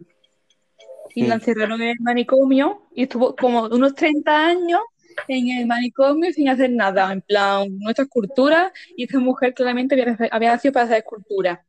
Y 1.14 1.22
la 1.22 1.36
Mm. 1.36 1.38
encerraron 1.38 1.82
en 1.82 1.90
el 1.90 2.00
manicomio 2.00 2.88
y 2.92 3.04
estuvo 3.04 3.36
como 3.36 3.66
unos 3.66 3.94
30 3.94 4.44
años 4.44 4.80
en 5.28 5.50
el 5.50 5.66
manicomio 5.66 6.32
sin 6.32 6.48
hacer 6.48 6.72
nada. 6.72 7.12
En 7.12 7.20
plan, 7.20 7.78
nuestra 7.78 8.06
escultura 8.06 8.72
y 8.96 9.04
esta 9.04 9.20
mujer 9.20 9.54
claramente 9.54 9.94
había, 9.94 10.18
había 10.32 10.50
nacido 10.50 10.72
para 10.72 10.86
hacer 10.86 10.98
escultura. 10.98 11.64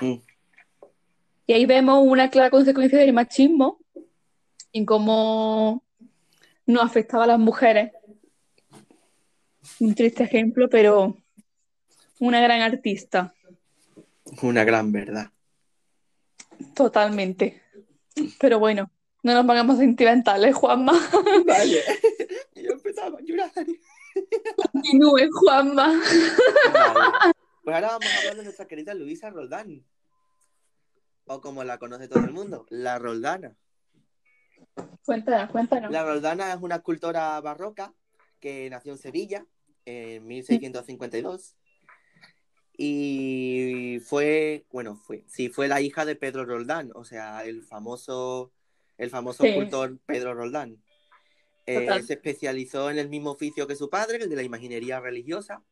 Mm. 0.00 0.14
Y 1.48 1.52
ahí 1.52 1.66
vemos 1.66 2.06
una 2.06 2.30
clara 2.30 2.50
consecuencia 2.50 3.00
del 3.00 3.12
machismo 3.12 3.80
en 4.72 4.86
cómo 4.86 5.82
nos 6.66 6.82
afectaba 6.84 7.24
a 7.24 7.28
las 7.28 7.38
mujeres. 7.38 7.92
Un 9.80 9.94
triste 9.94 10.22
ejemplo, 10.24 10.68
pero 10.68 11.16
una 12.20 12.40
gran 12.40 12.60
artista, 12.62 13.34
Una 14.42 14.64
gran 14.64 14.92
verdad. 14.92 15.30
totalmente. 16.74 17.62
Pero 18.40 18.58
bueno, 18.58 18.90
no 19.22 19.34
nos 19.34 19.44
pongamos 19.44 19.78
sentimentales, 19.78 20.54
Juanma. 20.54 20.92
Vale. 21.46 21.82
Yo 22.54 22.70
empezaba 22.72 23.18
a 23.18 23.22
llorar. 23.22 23.50
Continúe, 24.72 25.28
Juanma. 25.32 25.88
Vale. 26.72 27.32
Pues 27.66 27.74
ahora 27.74 27.88
vamos 27.88 28.06
a 28.06 28.18
hablar 28.18 28.36
de 28.36 28.44
nuestra 28.44 28.68
querida 28.68 28.94
Luisa 28.94 29.28
Roldán. 29.28 29.84
O 31.24 31.40
como 31.40 31.64
la 31.64 31.78
conoce 31.78 32.06
todo 32.06 32.20
el 32.24 32.30
mundo, 32.30 32.64
la 32.70 32.96
Roldana. 33.00 33.56
Cuéntanos, 35.04 35.50
cuéntanos. 35.50 35.90
La 35.90 36.04
Roldana 36.04 36.52
es 36.52 36.58
una 36.60 36.76
escultora 36.76 37.40
barroca 37.40 37.94
que 38.40 38.68
nació 38.70 38.92
en 38.92 38.98
Sevilla 38.98 39.46
en 39.84 40.26
1652 40.26 41.56
y 42.76 44.00
fue, 44.04 44.66
bueno, 44.70 44.96
fue, 44.96 45.24
sí, 45.28 45.48
fue 45.48 45.68
la 45.68 45.80
hija 45.80 46.04
de 46.04 46.16
Pedro 46.16 46.44
Roldán, 46.44 46.90
o 46.94 47.04
sea, 47.04 47.44
el 47.44 47.62
famoso, 47.62 48.52
el 48.98 49.08
famoso 49.10 49.44
Sí. 49.44 49.50
escultor 49.50 49.98
Pedro 50.04 50.34
Roldán. 50.34 50.82
Eh, 51.66 52.02
se 52.02 52.12
especializó 52.14 52.90
en 52.90 52.98
el 52.98 53.08
mismo 53.08 53.30
oficio 53.30 53.66
que 53.66 53.74
su 53.74 53.88
padre, 53.88 54.18
el 54.18 54.28
de 54.28 54.36
la 54.36 54.42
imaginería 54.42 55.00
religiosa. 55.00 55.62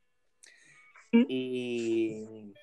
Mm. 1.13 1.25
Y, 1.29 2.55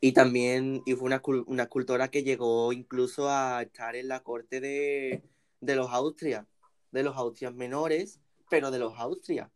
y 0.00 0.12
también 0.12 0.82
y 0.86 0.92
fue 0.94 1.06
una, 1.06 1.22
una 1.46 1.64
escultora 1.64 2.08
que 2.08 2.22
llegó 2.22 2.72
incluso 2.72 3.28
a 3.28 3.62
estar 3.62 3.96
en 3.96 4.06
la 4.08 4.22
corte 4.22 4.60
de, 4.60 5.22
de 5.60 5.76
los 5.76 5.90
Austrias, 5.90 6.46
de 6.90 7.02
los 7.02 7.16
Austrias 7.16 7.54
menores, 7.54 8.20
pero 8.50 8.70
de 8.70 8.78
los 8.78 8.98
Austrias. 8.98 9.50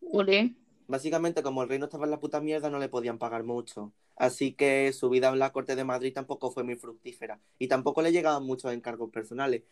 Olé. 0.00 0.54
Básicamente, 0.86 1.42
como 1.42 1.62
el 1.62 1.68
reino 1.68 1.84
estaba 1.84 2.04
en 2.04 2.10
la 2.10 2.20
puta 2.20 2.40
mierda, 2.40 2.68
no 2.68 2.78
le 2.78 2.88
podían 2.88 3.18
pagar 3.18 3.44
mucho. 3.44 3.92
Así 4.16 4.52
que 4.52 4.92
su 4.92 5.08
vida 5.08 5.28
en 5.28 5.38
la 5.38 5.52
corte 5.52 5.76
de 5.76 5.84
Madrid 5.84 6.12
tampoco 6.12 6.50
fue 6.50 6.64
muy 6.64 6.74
fructífera. 6.74 7.40
Y 7.58 7.68
tampoco 7.68 8.02
le 8.02 8.12
llegaban 8.12 8.44
muchos 8.44 8.72
encargos 8.72 9.10
personales. 9.10 9.62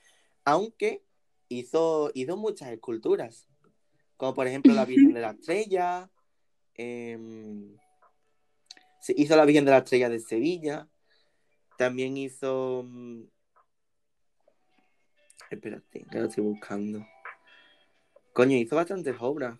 Aunque 0.44 1.02
hizo, 1.48 2.10
hizo 2.14 2.36
muchas 2.36 2.70
esculturas. 2.70 3.48
Como 4.16 4.34
por 4.34 4.46
ejemplo 4.46 4.72
la 4.72 4.84
Virgen 4.84 5.12
de 5.12 5.20
la 5.20 5.30
Estrella. 5.32 6.10
sí, 9.00 9.14
hizo 9.16 9.36
la 9.36 9.44
Virgen 9.44 9.64
de 9.64 9.70
la 9.70 9.78
Estrella 9.78 10.08
de 10.08 10.20
Sevilla. 10.20 10.88
También 11.76 12.16
hizo. 12.16 12.86
Mm, 15.50 15.54
Espérate, 15.54 16.06
que 16.10 16.18
lo 16.18 16.26
estoy 16.26 16.44
buscando. 16.44 17.06
Coño, 18.32 18.56
hizo 18.56 18.76
bastantes 18.76 19.16
obras. 19.20 19.58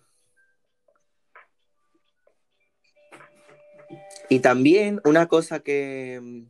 Y 4.29 4.39
también 4.39 5.01
una 5.03 5.27
cosa 5.27 5.61
que, 5.61 6.45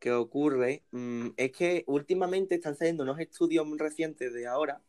que 0.00 0.12
ocurre 0.12 0.82
mm, 0.90 1.28
es 1.36 1.52
que 1.52 1.84
últimamente 1.86 2.56
están 2.56 2.76
saliendo 2.76 3.04
unos 3.04 3.20
estudios 3.20 3.66
recientes 3.78 4.32
de 4.32 4.46
ahora 4.46 4.82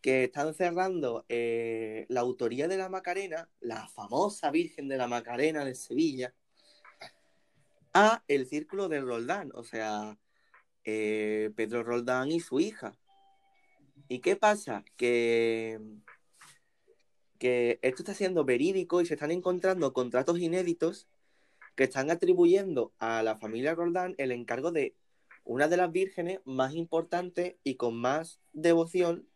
que 0.00 0.24
están 0.24 0.54
cerrando 0.54 1.24
eh, 1.28 2.06
la 2.08 2.20
autoría 2.20 2.68
de 2.68 2.78
la 2.78 2.88
Macarena, 2.88 3.48
la 3.60 3.86
famosa 3.88 4.50
Virgen 4.50 4.88
de 4.88 4.96
la 4.96 5.06
Macarena 5.06 5.64
de 5.64 5.74
Sevilla, 5.74 6.34
a 7.92 8.22
el 8.28 8.46
círculo 8.46 8.88
de 8.88 9.00
Roldán, 9.00 9.50
o 9.54 9.62
sea, 9.62 10.16
eh, 10.84 11.50
Pedro 11.56 11.82
Roldán 11.82 12.30
y 12.30 12.40
su 12.40 12.60
hija. 12.60 12.96
¿Y 14.08 14.20
qué 14.20 14.36
pasa? 14.36 14.84
Que, 14.96 15.78
que 17.38 17.78
esto 17.82 18.02
está 18.02 18.14
siendo 18.14 18.44
verídico 18.44 19.00
y 19.00 19.06
se 19.06 19.14
están 19.14 19.30
encontrando 19.30 19.92
contratos 19.92 20.38
inéditos 20.40 21.08
que 21.76 21.84
están 21.84 22.10
atribuyendo 22.10 22.92
a 22.98 23.22
la 23.22 23.36
familia 23.36 23.74
Roldán 23.74 24.14
el 24.18 24.32
encargo 24.32 24.72
de 24.72 24.94
una 25.44 25.68
de 25.68 25.76
las 25.76 25.90
vírgenes 25.90 26.40
más 26.44 26.74
importantes 26.74 27.56
y 27.64 27.76
con 27.76 27.96
más 27.96 28.40
devoción 28.52 29.26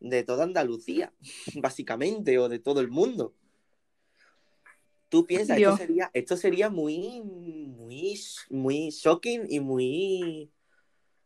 de 0.00 0.24
toda 0.24 0.44
Andalucía, 0.44 1.12
básicamente, 1.54 2.38
o 2.38 2.48
de 2.48 2.58
todo 2.58 2.80
el 2.80 2.88
mundo. 2.88 3.34
Tú 5.08 5.26
piensas, 5.26 5.58
esto 5.58 5.76
sería, 5.76 6.10
esto 6.14 6.36
sería 6.36 6.70
muy, 6.70 7.20
muy, 7.20 8.18
muy 8.48 8.88
shocking 8.88 9.44
y 9.48 9.60
muy 9.60 10.50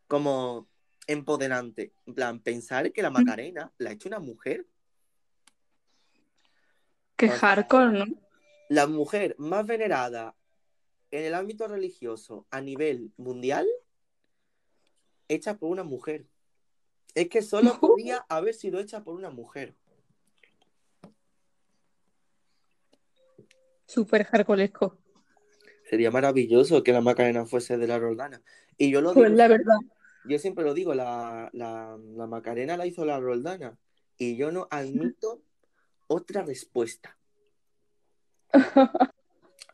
como 0.06 0.68
empoderante. 1.06 1.92
En 2.06 2.14
plan, 2.14 2.40
pensar 2.40 2.92
que 2.92 3.02
la 3.02 3.10
Macarena 3.10 3.72
la 3.78 3.90
ha 3.90 3.92
hecho 3.92 4.08
una 4.08 4.18
mujer. 4.18 4.66
Qué 7.16 7.26
O 7.26 7.28
sea, 7.28 7.38
hardcore, 7.38 7.98
¿no? 7.98 8.04
la 8.68 8.86
mujer 8.86 9.34
más 9.38 9.66
venerada 9.66 10.34
en 11.10 11.24
el 11.24 11.34
ámbito 11.34 11.68
religioso 11.68 12.46
a 12.50 12.60
nivel 12.60 13.12
mundial, 13.16 13.66
hecha 15.28 15.56
por 15.56 15.70
una 15.70 15.84
mujer. 15.84 16.26
Es 17.14 17.28
que 17.28 17.42
solo 17.42 17.78
podía 17.80 18.26
haber 18.28 18.54
sido 18.54 18.80
hecha 18.80 19.02
por 19.02 19.14
una 19.14 19.30
mujer. 19.30 19.74
Súper 23.86 24.24
hardcoreesco. 24.24 24.98
Sería 25.88 26.10
maravilloso 26.10 26.82
que 26.82 26.92
la 26.92 27.00
Macarena 27.00 27.46
fuese 27.46 27.78
de 27.78 27.86
la 27.86 27.98
Roldana. 27.98 28.42
Y 28.76 28.90
yo 28.90 29.00
lo 29.00 29.14
Pues 29.14 29.26
digo, 29.26 29.36
la 29.36 29.48
verdad. 29.48 29.76
Yo 30.28 30.38
siempre 30.38 30.64
lo 30.64 30.74
digo, 30.74 30.94
la, 30.94 31.50
la, 31.52 31.98
la 32.14 32.26
Macarena 32.26 32.76
la 32.76 32.86
hizo 32.86 33.04
la 33.04 33.20
Roldana. 33.20 33.78
Y 34.18 34.36
yo 34.36 34.50
no 34.50 34.66
admito 34.70 35.42
otra 36.06 36.42
respuesta. 36.42 37.18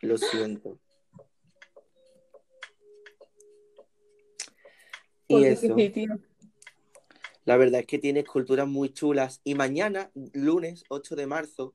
Lo 0.01 0.19
siento. 0.19 0.79
Y 5.29 5.45
eso. 5.45 5.75
La 7.45 7.57
verdad 7.57 7.81
es 7.81 7.87
que 7.87 7.99
tiene 7.99 8.21
esculturas 8.21 8.69
muy 8.69 8.93
chulas. 8.93 9.41
Y 9.45 9.55
mañana, 9.55 10.11
lunes 10.35 10.85
8 10.89 11.17
de 11.17 11.27
marzo, 11.27 11.75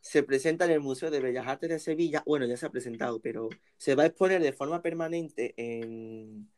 se 0.00 0.22
presenta 0.22 0.66
en 0.66 0.72
el 0.72 0.80
Museo 0.80 1.10
de 1.10 1.20
Bellas 1.20 1.46
Artes 1.46 1.70
de 1.70 1.78
Sevilla. 1.78 2.22
Bueno, 2.26 2.44
ya 2.44 2.58
se 2.58 2.66
ha 2.66 2.70
presentado, 2.70 3.20
pero 3.20 3.48
se 3.78 3.94
va 3.94 4.02
a 4.02 4.06
exponer 4.06 4.42
de 4.42 4.52
forma 4.52 4.82
permanente 4.82 5.54
en, 5.56 6.50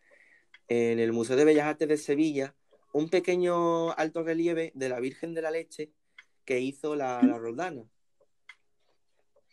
en 0.68 0.98
el 0.98 1.12
Museo 1.12 1.36
de 1.36 1.44
Bellas 1.44 1.66
Artes 1.66 1.88
de 1.88 1.96
Sevilla 1.96 2.54
un 2.92 3.08
pequeño 3.10 3.92
alto 3.92 4.22
relieve 4.22 4.72
de 4.74 4.88
la 4.88 5.00
Virgen 5.00 5.34
de 5.34 5.42
la 5.42 5.50
Leche 5.50 5.90
que 6.44 6.60
hizo 6.60 6.96
la, 6.96 7.22
la 7.22 7.38
Roldana. 7.38 7.84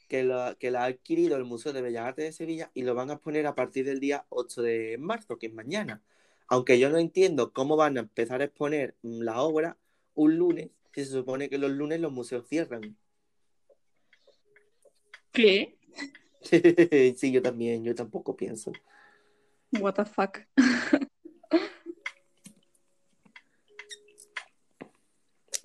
Que, 0.08 0.24
la- 0.24 0.56
que 0.60 0.72
la 0.72 0.84
ha 0.84 0.86
adquirido 0.86 1.36
el 1.36 1.44
Museo 1.46 1.74
de 1.74 1.82
Bellas 1.82 2.06
Artes 2.06 2.26
de 2.26 2.32
Sevilla 2.32 2.72
y 2.74 2.84
lo 2.84 2.94
van 2.96 3.12
a 3.12 3.18
poner 3.20 3.48
a 3.48 3.56
partir 3.56 3.86
del 3.86 4.00
día 4.00 4.26
8 4.30 4.62
de 4.62 4.98
marzo, 5.00 5.38
que 5.38 5.48
es 5.48 5.54
mañana. 5.54 6.02
Aunque 6.48 6.80
yo 6.80 6.90
no 6.90 6.98
entiendo 6.98 7.52
cómo 7.54 7.76
van 7.76 7.98
a 7.98 8.02
empezar 8.02 8.42
a 8.42 8.46
exponer 8.46 8.96
la 9.02 9.42
obra 9.42 9.78
un 10.14 10.38
lunes, 10.38 10.70
si 10.94 11.04
se 11.06 11.12
supone 11.12 11.50
que 11.50 11.58
los 11.58 11.72
lunes 11.72 12.00
los 12.00 12.12
museos 12.12 12.48
cierran. 12.48 12.96
¿Qué? 15.34 15.76
sí, 17.18 17.32
yo 17.32 17.42
también, 17.42 17.84
yo 17.84 17.96
tampoco 17.96 18.36
pienso. 18.38 18.72
What 19.72 19.96
the 19.96 20.06
fuck. 20.06 20.40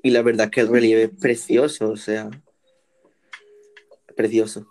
Y 0.03 0.11
la 0.11 0.23
verdad 0.23 0.47
es 0.47 0.51
que 0.53 0.61
el 0.61 0.69
relieve 0.69 1.05
es 1.05 1.11
precioso, 1.11 1.91
o 1.91 1.97
sea, 1.97 2.31
precioso. 4.17 4.67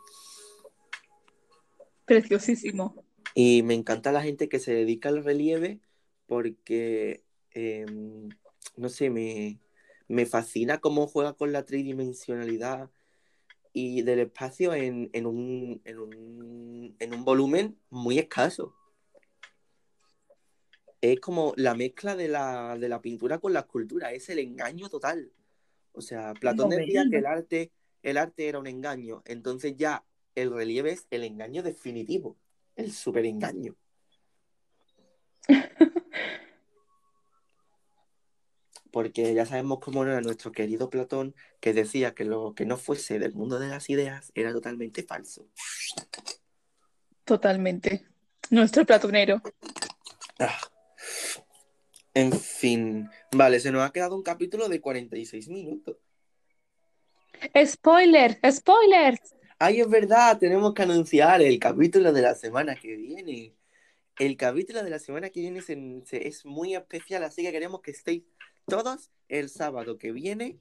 Preciosísimo. 2.06 3.06
Y 3.36 3.62
me 3.64 3.76
encanta 3.76 4.12
la 4.12 4.24
gente 4.24 4.50
que 4.50 4.60
se 4.60 4.74
dedica 4.74 5.10
al 5.10 5.24
relieve 5.24 5.80
porque, 6.26 7.24
eh, 7.54 7.86
no 8.76 8.90
sé, 8.90 9.10
me, 9.12 9.60
me 10.08 10.26
fascina 10.26 10.80
cómo 10.80 11.08
juega 11.08 11.34
con 11.34 11.52
la 11.52 11.64
tridimensionalidad 11.64 12.90
y 13.72 14.02
del 14.02 14.20
espacio 14.20 14.74
en, 14.74 15.12
en 15.14 15.28
un, 15.28 15.82
en, 15.86 16.00
un, 16.00 16.96
en 16.98 17.14
un 17.14 17.24
volumen 17.24 17.78
muy 17.92 18.18
escaso. 18.18 18.76
Es 21.02 21.20
como 21.20 21.54
la 21.56 21.76
mezcla 21.76 22.16
de 22.16 22.28
la, 22.28 22.78
de 22.78 22.90
la 22.90 23.02
pintura 23.02 23.40
con 23.40 23.54
la 23.54 23.62
escultura, 23.62 24.12
es 24.12 24.30
el 24.30 24.40
engaño 24.40 24.90
total. 24.90 25.32
O 25.94 26.02
sea, 26.02 26.34
Platón 26.34 26.70
No 26.70 26.76
decía 26.76 27.06
que 27.10 27.18
el 27.18 27.26
arte, 27.26 27.72
el 28.04 28.18
arte 28.18 28.48
era 28.48 28.60
un 28.60 28.68
engaño, 28.68 29.22
entonces 29.26 29.76
ya 29.78 30.04
el 30.36 30.52
relieve 30.54 30.92
es 30.92 31.08
el 31.10 31.24
engaño 31.24 31.64
definitivo, 31.64 32.38
el 32.76 32.92
super 32.92 33.26
engaño. 33.26 33.76
Porque 38.92 39.34
ya 39.34 39.46
sabemos 39.46 39.80
cómo 39.80 40.04
era 40.04 40.20
nuestro 40.22 40.52
querido 40.52 40.90
Platón, 40.90 41.36
que 41.60 41.74
decía 41.74 42.16
que 42.16 42.26
lo 42.26 42.54
que 42.56 42.66
no 42.66 42.76
fuese 42.78 43.20
del 43.20 43.34
mundo 43.34 43.60
de 43.60 43.68
las 43.68 43.90
ideas 43.90 44.32
era 44.34 44.52
totalmente 44.52 45.04
falso. 45.04 45.48
Totalmente. 47.24 48.08
Nuestro 48.50 48.86
platonero. 48.86 49.42
Ah. 50.40 50.58
En 52.14 52.32
fin, 52.34 53.10
vale, 53.32 53.60
se 53.60 53.72
nos 53.72 53.82
ha 53.88 53.92
quedado 53.92 54.16
un 54.16 54.24
capítulo 54.24 54.68
de 54.68 54.82
46 54.82 55.48
minutos. 55.50 55.98
Spoiler, 57.66 58.40
spoiler. 58.52 59.20
Ay, 59.60 59.82
es 59.82 59.90
verdad, 59.90 60.38
tenemos 60.40 60.74
que 60.74 60.82
anunciar 60.84 61.42
el 61.42 61.60
capítulo 61.60 62.12
de 62.14 62.22
la 62.22 62.36
semana 62.36 62.76
que 62.76 62.96
viene. 62.96 63.56
El 64.18 64.36
capítulo 64.38 64.84
de 64.84 64.90
la 64.90 65.00
semana 65.00 65.30
que 65.30 65.42
viene 65.42 65.62
se- 65.62 66.02
se- 66.06 66.28
es 66.28 66.46
muy 66.46 66.76
especial, 66.76 67.24
así 67.24 67.44
que 67.44 67.52
queremos 67.52 67.82
que 67.82 67.92
estéis 67.92 68.24
todos 68.68 69.12
el 69.30 69.50
sábado 69.50 69.98
que 69.98 70.12
viene 70.12 70.60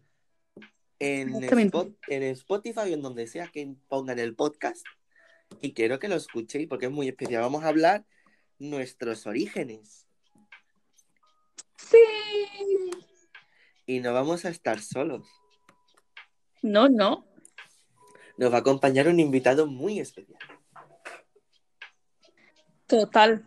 en, 1.00 1.28
Exactamente. 1.28 1.78
Spot- 1.78 1.96
en 2.08 2.22
Spotify 2.24 2.80
o 2.80 2.94
en 2.94 3.02
donde 3.02 3.26
sea 3.26 3.48
que 3.48 3.74
pongan 3.88 4.18
el 4.18 4.34
podcast. 4.34 4.84
Y 5.60 5.72
quiero 5.72 5.98
que 5.98 6.08
lo 6.08 6.16
escuchéis 6.16 6.68
porque 6.68 6.86
es 6.86 6.92
muy 6.92 7.08
especial. 7.08 7.42
Vamos 7.42 7.64
a 7.64 7.68
hablar 7.68 8.04
nuestros 8.58 9.26
orígenes. 9.26 10.06
Y 13.88 14.00
no 14.00 14.12
vamos 14.12 14.44
a 14.44 14.50
estar 14.50 14.80
solos. 14.80 15.26
No, 16.60 16.90
no. 16.90 17.24
Nos 18.36 18.52
va 18.52 18.56
a 18.56 18.60
acompañar 18.60 19.08
un 19.08 19.18
invitado 19.18 19.66
muy 19.66 19.98
especial. 19.98 20.38
Total. 22.86 23.46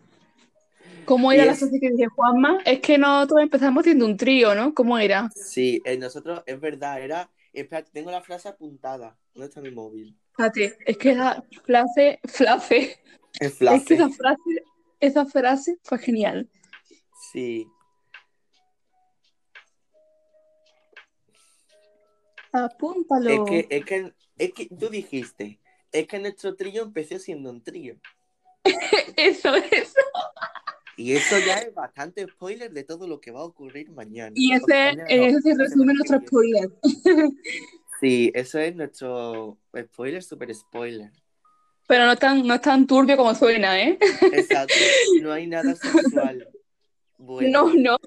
¿Cómo 1.04 1.30
era 1.30 1.44
la 1.44 1.54
frase 1.54 1.78
que 1.78 1.90
dice 1.90 2.08
Juanma? 2.08 2.58
Es 2.64 2.80
que 2.80 2.98
nosotros 2.98 3.40
empezamos 3.40 3.84
siendo 3.84 4.04
un 4.04 4.16
trío, 4.16 4.52
¿no? 4.56 4.74
¿Cómo 4.74 4.98
era? 4.98 5.30
Sí, 5.32 5.80
eh, 5.84 5.96
nosotros, 5.96 6.42
es 6.44 6.60
verdad, 6.60 7.00
era. 7.00 7.30
Espera, 7.52 7.84
tengo 7.84 8.10
la 8.10 8.20
frase 8.20 8.48
apuntada. 8.48 9.16
¿Dónde 9.34 9.46
está 9.46 9.60
mi 9.60 9.70
móvil? 9.70 10.18
Espérate, 10.30 10.76
es 10.84 10.98
que 10.98 11.10
esa 11.12 11.44
frase, 11.64 12.18
frase, 12.24 13.00
es 13.38 13.58
que 13.84 13.94
esa 13.94 14.08
frase, 14.08 14.64
esa 14.98 15.24
frase 15.24 15.78
fue 15.84 16.00
genial. 16.00 16.50
Sí. 17.30 17.68
Apúntalo. 22.52 23.30
Es 23.30 23.40
que, 23.48 23.76
es 23.76 23.84
que, 23.84 24.12
es 24.38 24.52
que 24.52 24.66
tú 24.66 24.88
dijiste, 24.88 25.58
es 25.90 26.06
que 26.06 26.18
nuestro 26.18 26.54
trío 26.54 26.82
empezó 26.82 27.18
siendo 27.18 27.50
un 27.50 27.62
trío. 27.62 27.96
Eso 29.16 29.54
es. 29.56 29.94
Y 30.96 31.14
eso 31.14 31.38
ya 31.38 31.54
es 31.54 31.72
bastante 31.72 32.22
spoiler 32.28 32.70
de 32.70 32.84
todo 32.84 33.08
lo 33.08 33.18
que 33.18 33.30
va 33.30 33.40
a 33.40 33.44
ocurrir 33.44 33.90
mañana. 33.90 34.32
Y 34.34 34.52
ese, 34.52 34.66
mañana 34.66 35.04
no, 35.04 35.24
eso 35.24 35.40
se 35.40 35.54
resume 35.56 35.94
nuestro 35.94 36.20
spoiler. 36.20 36.70
Sí, 38.00 38.32
eso 38.34 38.58
es 38.58 38.74
nuestro 38.74 39.58
spoiler, 39.80 40.24
super 40.24 40.52
spoiler. 40.52 41.12
Pero 41.86 42.04
no 42.04 42.16
tan, 42.16 42.44
no 42.44 42.54
es 42.54 42.60
tan 42.60 42.84
turbio 42.84 43.16
como 43.16 43.32
suena, 43.32 43.80
¿eh? 43.80 43.96
Exacto. 44.32 44.74
No 45.20 45.32
hay 45.32 45.46
nada 45.46 45.74
sexual. 45.76 46.48
Bueno. 47.16 47.68
No, 47.68 47.74
no. 47.74 47.98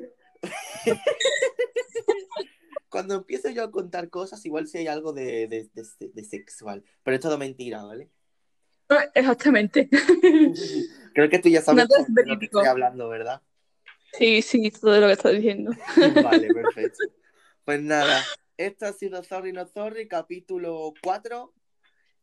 Cuando 2.96 3.16
empiezo 3.16 3.50
yo 3.50 3.66
a 3.66 3.72
contar 3.72 4.10
cosas, 4.10 4.46
igual 4.46 4.70
si 4.70 4.78
hay 4.78 4.88
algo 4.88 5.12
de, 5.12 5.50
de, 5.50 5.70
de- 5.74 6.08
de 6.14 6.24
sexual. 6.24 6.82
Pero 7.04 7.16
es 7.16 7.22
todo 7.22 7.38
mentira, 7.38 7.84
¿vale? 7.84 8.10
Exactamente. 9.14 9.90
Creo 11.14 11.30
que 11.30 11.40
tú 11.40 11.50
ya 11.50 11.62
sabes 11.62 11.90
de 12.08 12.26
lo 12.26 12.40
que 12.40 12.46
estoy 12.46 12.66
hablando, 12.66 13.10
¿verdad? 13.10 13.42
Sí, 14.18 14.42
sí, 14.42 14.72
todo 14.72 14.98
lo 15.02 15.08
que 15.08 15.14
estás 15.14 15.34
diciendo. 15.34 15.74
Vale, 16.24 16.48
perfecto. 16.54 17.04
Pues 17.66 17.82
nada, 17.82 18.24
esto 18.56 18.86
ha 18.86 18.94
sido 18.94 19.22
Sorry 19.26 19.52
No 19.52 19.68
Sorry, 19.68 20.08
capítulo 20.08 20.94
4. 21.04 21.54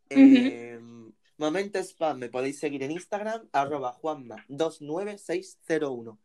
Eh, 0.09 0.81
Momento 1.37 1.79
Spam, 1.81 2.19
me 2.19 2.31
podéis 2.31 2.59
seguir 2.59 2.83
en 2.83 2.93
Instagram, 2.93 3.47
arroba 3.53 3.95
Juanma29601. 4.01 6.17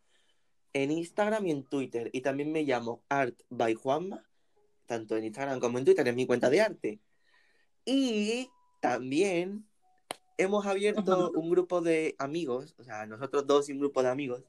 En 0.72 0.91
Instagram 0.91 1.48
y 1.48 1.52
en 1.52 1.66
Twitter. 1.66 2.10
Y 2.14 2.22
también 2.22 2.54
me 2.54 2.64
llamo 2.64 3.04
Art 3.10 3.38
by 3.50 3.74
Juanma, 3.74 4.24
tanto 4.88 5.16
en 5.16 5.26
Instagram 5.26 5.60
como 5.60 5.78
en 5.78 5.86
Twitter, 5.86 6.08
es 6.08 6.16
mi 6.16 6.26
cuenta 6.26 6.50
de 6.50 6.62
arte. 6.62 7.00
Y 7.86 8.50
también 8.82 9.68
hemos 10.38 10.66
abierto 10.66 11.32
un 11.32 11.52
grupo 11.52 11.82
de 11.82 12.16
amigos, 12.18 12.74
o 12.80 12.84
sea, 12.84 13.06
nosotros 13.06 13.46
dos 13.46 13.70
y 13.70 13.74
un 13.74 13.80
grupo 13.80 14.02
de 14.02 14.10
amigos, 14.10 14.44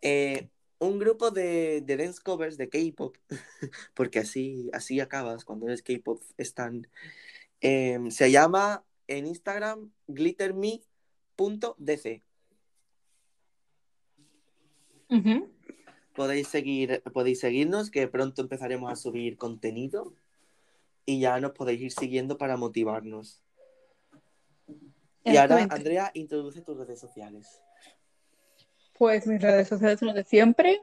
eh, 0.00 0.48
un 0.78 0.98
grupo 0.98 1.30
de, 1.30 1.82
de 1.82 1.96
dance 1.96 2.20
covers 2.20 2.56
de 2.56 2.68
K-pop, 2.68 3.16
porque 3.94 4.18
así, 4.18 4.68
así 4.72 4.98
acabas 4.98 5.44
cuando 5.44 5.66
eres 5.66 5.82
K-pop 5.82 6.20
stan. 6.38 6.88
Eh, 7.60 8.00
se 8.10 8.32
llama 8.32 8.84
en 9.06 9.26
Instagram 9.26 9.92
glitterme.dc. 10.08 12.22
Ujú. 15.08 15.52
Podéis 16.14 16.48
seguir, 16.48 17.02
podéis 17.12 17.40
seguirnos, 17.40 17.90
que 17.90 18.06
pronto 18.08 18.42
empezaremos 18.42 18.92
a 18.92 18.96
subir 18.96 19.36
contenido 19.36 20.14
y 21.06 21.20
ya 21.20 21.40
nos 21.40 21.52
podéis 21.52 21.80
ir 21.80 21.92
siguiendo 21.92 22.38
para 22.38 22.56
motivarnos. 22.56 23.42
Y 25.24 25.36
ahora. 25.36 25.66
Andrea, 25.70 26.10
introduce 26.14 26.60
tus 26.62 26.76
redes 26.76 27.00
sociales. 27.00 27.62
Pues 28.98 29.26
mis 29.26 29.40
redes 29.40 29.68
sociales 29.68 29.98
son 29.98 30.08
las 30.08 30.16
de 30.16 30.24
siempre. 30.24 30.80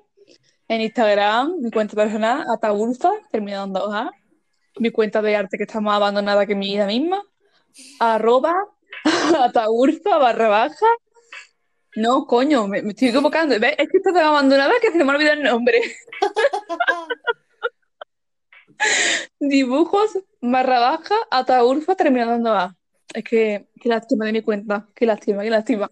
En 0.68 0.82
Instagram, 0.82 1.62
mi 1.62 1.72
cuenta 1.72 1.96
personal, 1.96 2.46
Ataulfa, 2.54 3.12
terminado 3.32 3.66
en 3.66 3.74
2A. 3.74 4.12
Mi 4.80 4.92
cuenta 4.92 5.22
de 5.22 5.36
arte 5.36 5.58
que 5.58 5.64
está 5.64 5.82
más 5.82 5.96
abandonada 5.96 6.46
que 6.46 6.56
mi 6.56 6.74
vida 6.74 6.86
misma. 6.86 7.24
Arroba 8.00 8.54
Ataulfa 9.40 10.18
barra 10.18 10.48
baja. 10.48 10.86
No, 12.00 12.26
coño, 12.26 12.66
me, 12.66 12.82
me 12.82 12.92
estoy 12.92 13.10
equivocando. 13.10 13.60
¿Ves? 13.60 13.76
Es 13.78 13.90
que 13.90 13.98
está 13.98 14.14
tan 14.14 14.24
abandonada 14.24 14.72
que 14.82 14.90
se 14.90 15.04
me 15.04 15.12
ha 15.12 15.16
olvidado 15.16 15.36
el 15.36 15.44
nombre. 15.44 15.82
Dibujos 19.42 20.18
barra 20.40 20.80
baja 20.80 21.16
Ataulfa 21.30 21.96
terminado 21.96 22.36
en 22.36 22.44
2A. 22.44 22.78
Es 23.14 23.24
que, 23.26 23.68
qué 23.82 23.90
lástima 23.90 24.28
de 24.28 24.32
mi 24.32 24.42
cuenta. 24.42 24.88
Qué 24.96 25.06
lástima, 25.06 25.44
qué 25.44 25.50
lástima. 25.50 25.92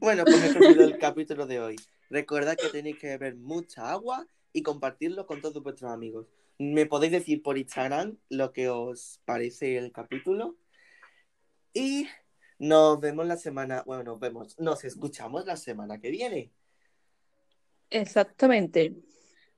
Bueno, 0.00 0.24
pues 0.24 0.42
este 0.42 0.58
ha 0.58 0.72
sido 0.72 0.82
el 0.82 0.98
capítulo 0.98 1.46
de 1.46 1.60
hoy. 1.60 1.76
Recordad 2.10 2.56
que 2.56 2.70
tenéis 2.70 2.98
que 2.98 3.06
beber 3.06 3.36
mucha 3.36 3.92
agua 3.92 4.26
y 4.52 4.62
compartirlo 4.62 5.26
con 5.26 5.42
todos 5.42 5.62
vuestros 5.62 5.92
amigos. 5.92 6.26
Me 6.58 6.86
podéis 6.86 7.12
decir 7.12 7.40
por 7.40 7.56
Instagram 7.56 8.18
lo 8.30 8.52
que 8.52 8.68
os 8.68 9.20
parece 9.24 9.76
el 9.76 9.92
capítulo. 9.92 10.56
Y 11.72 12.08
nos 12.58 13.00
vemos 13.00 13.26
la 13.26 13.36
semana, 13.36 13.82
bueno, 13.86 14.04
nos 14.04 14.20
vemos, 14.20 14.58
nos 14.58 14.84
escuchamos 14.84 15.46
la 15.46 15.56
semana 15.56 15.98
que 16.00 16.10
viene. 16.10 16.52
Exactamente. 17.90 18.94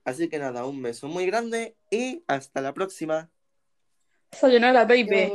Así 0.04 0.28
que 0.28 0.38
nada, 0.38 0.64
un 0.66 0.82
beso 0.82 1.08
muy 1.08 1.26
grande 1.26 1.76
y 1.90 2.24
hasta 2.28 2.60
la 2.60 2.72
próxima. 2.72 3.30
Sayonara, 4.32 4.84
baby. 4.84 5.32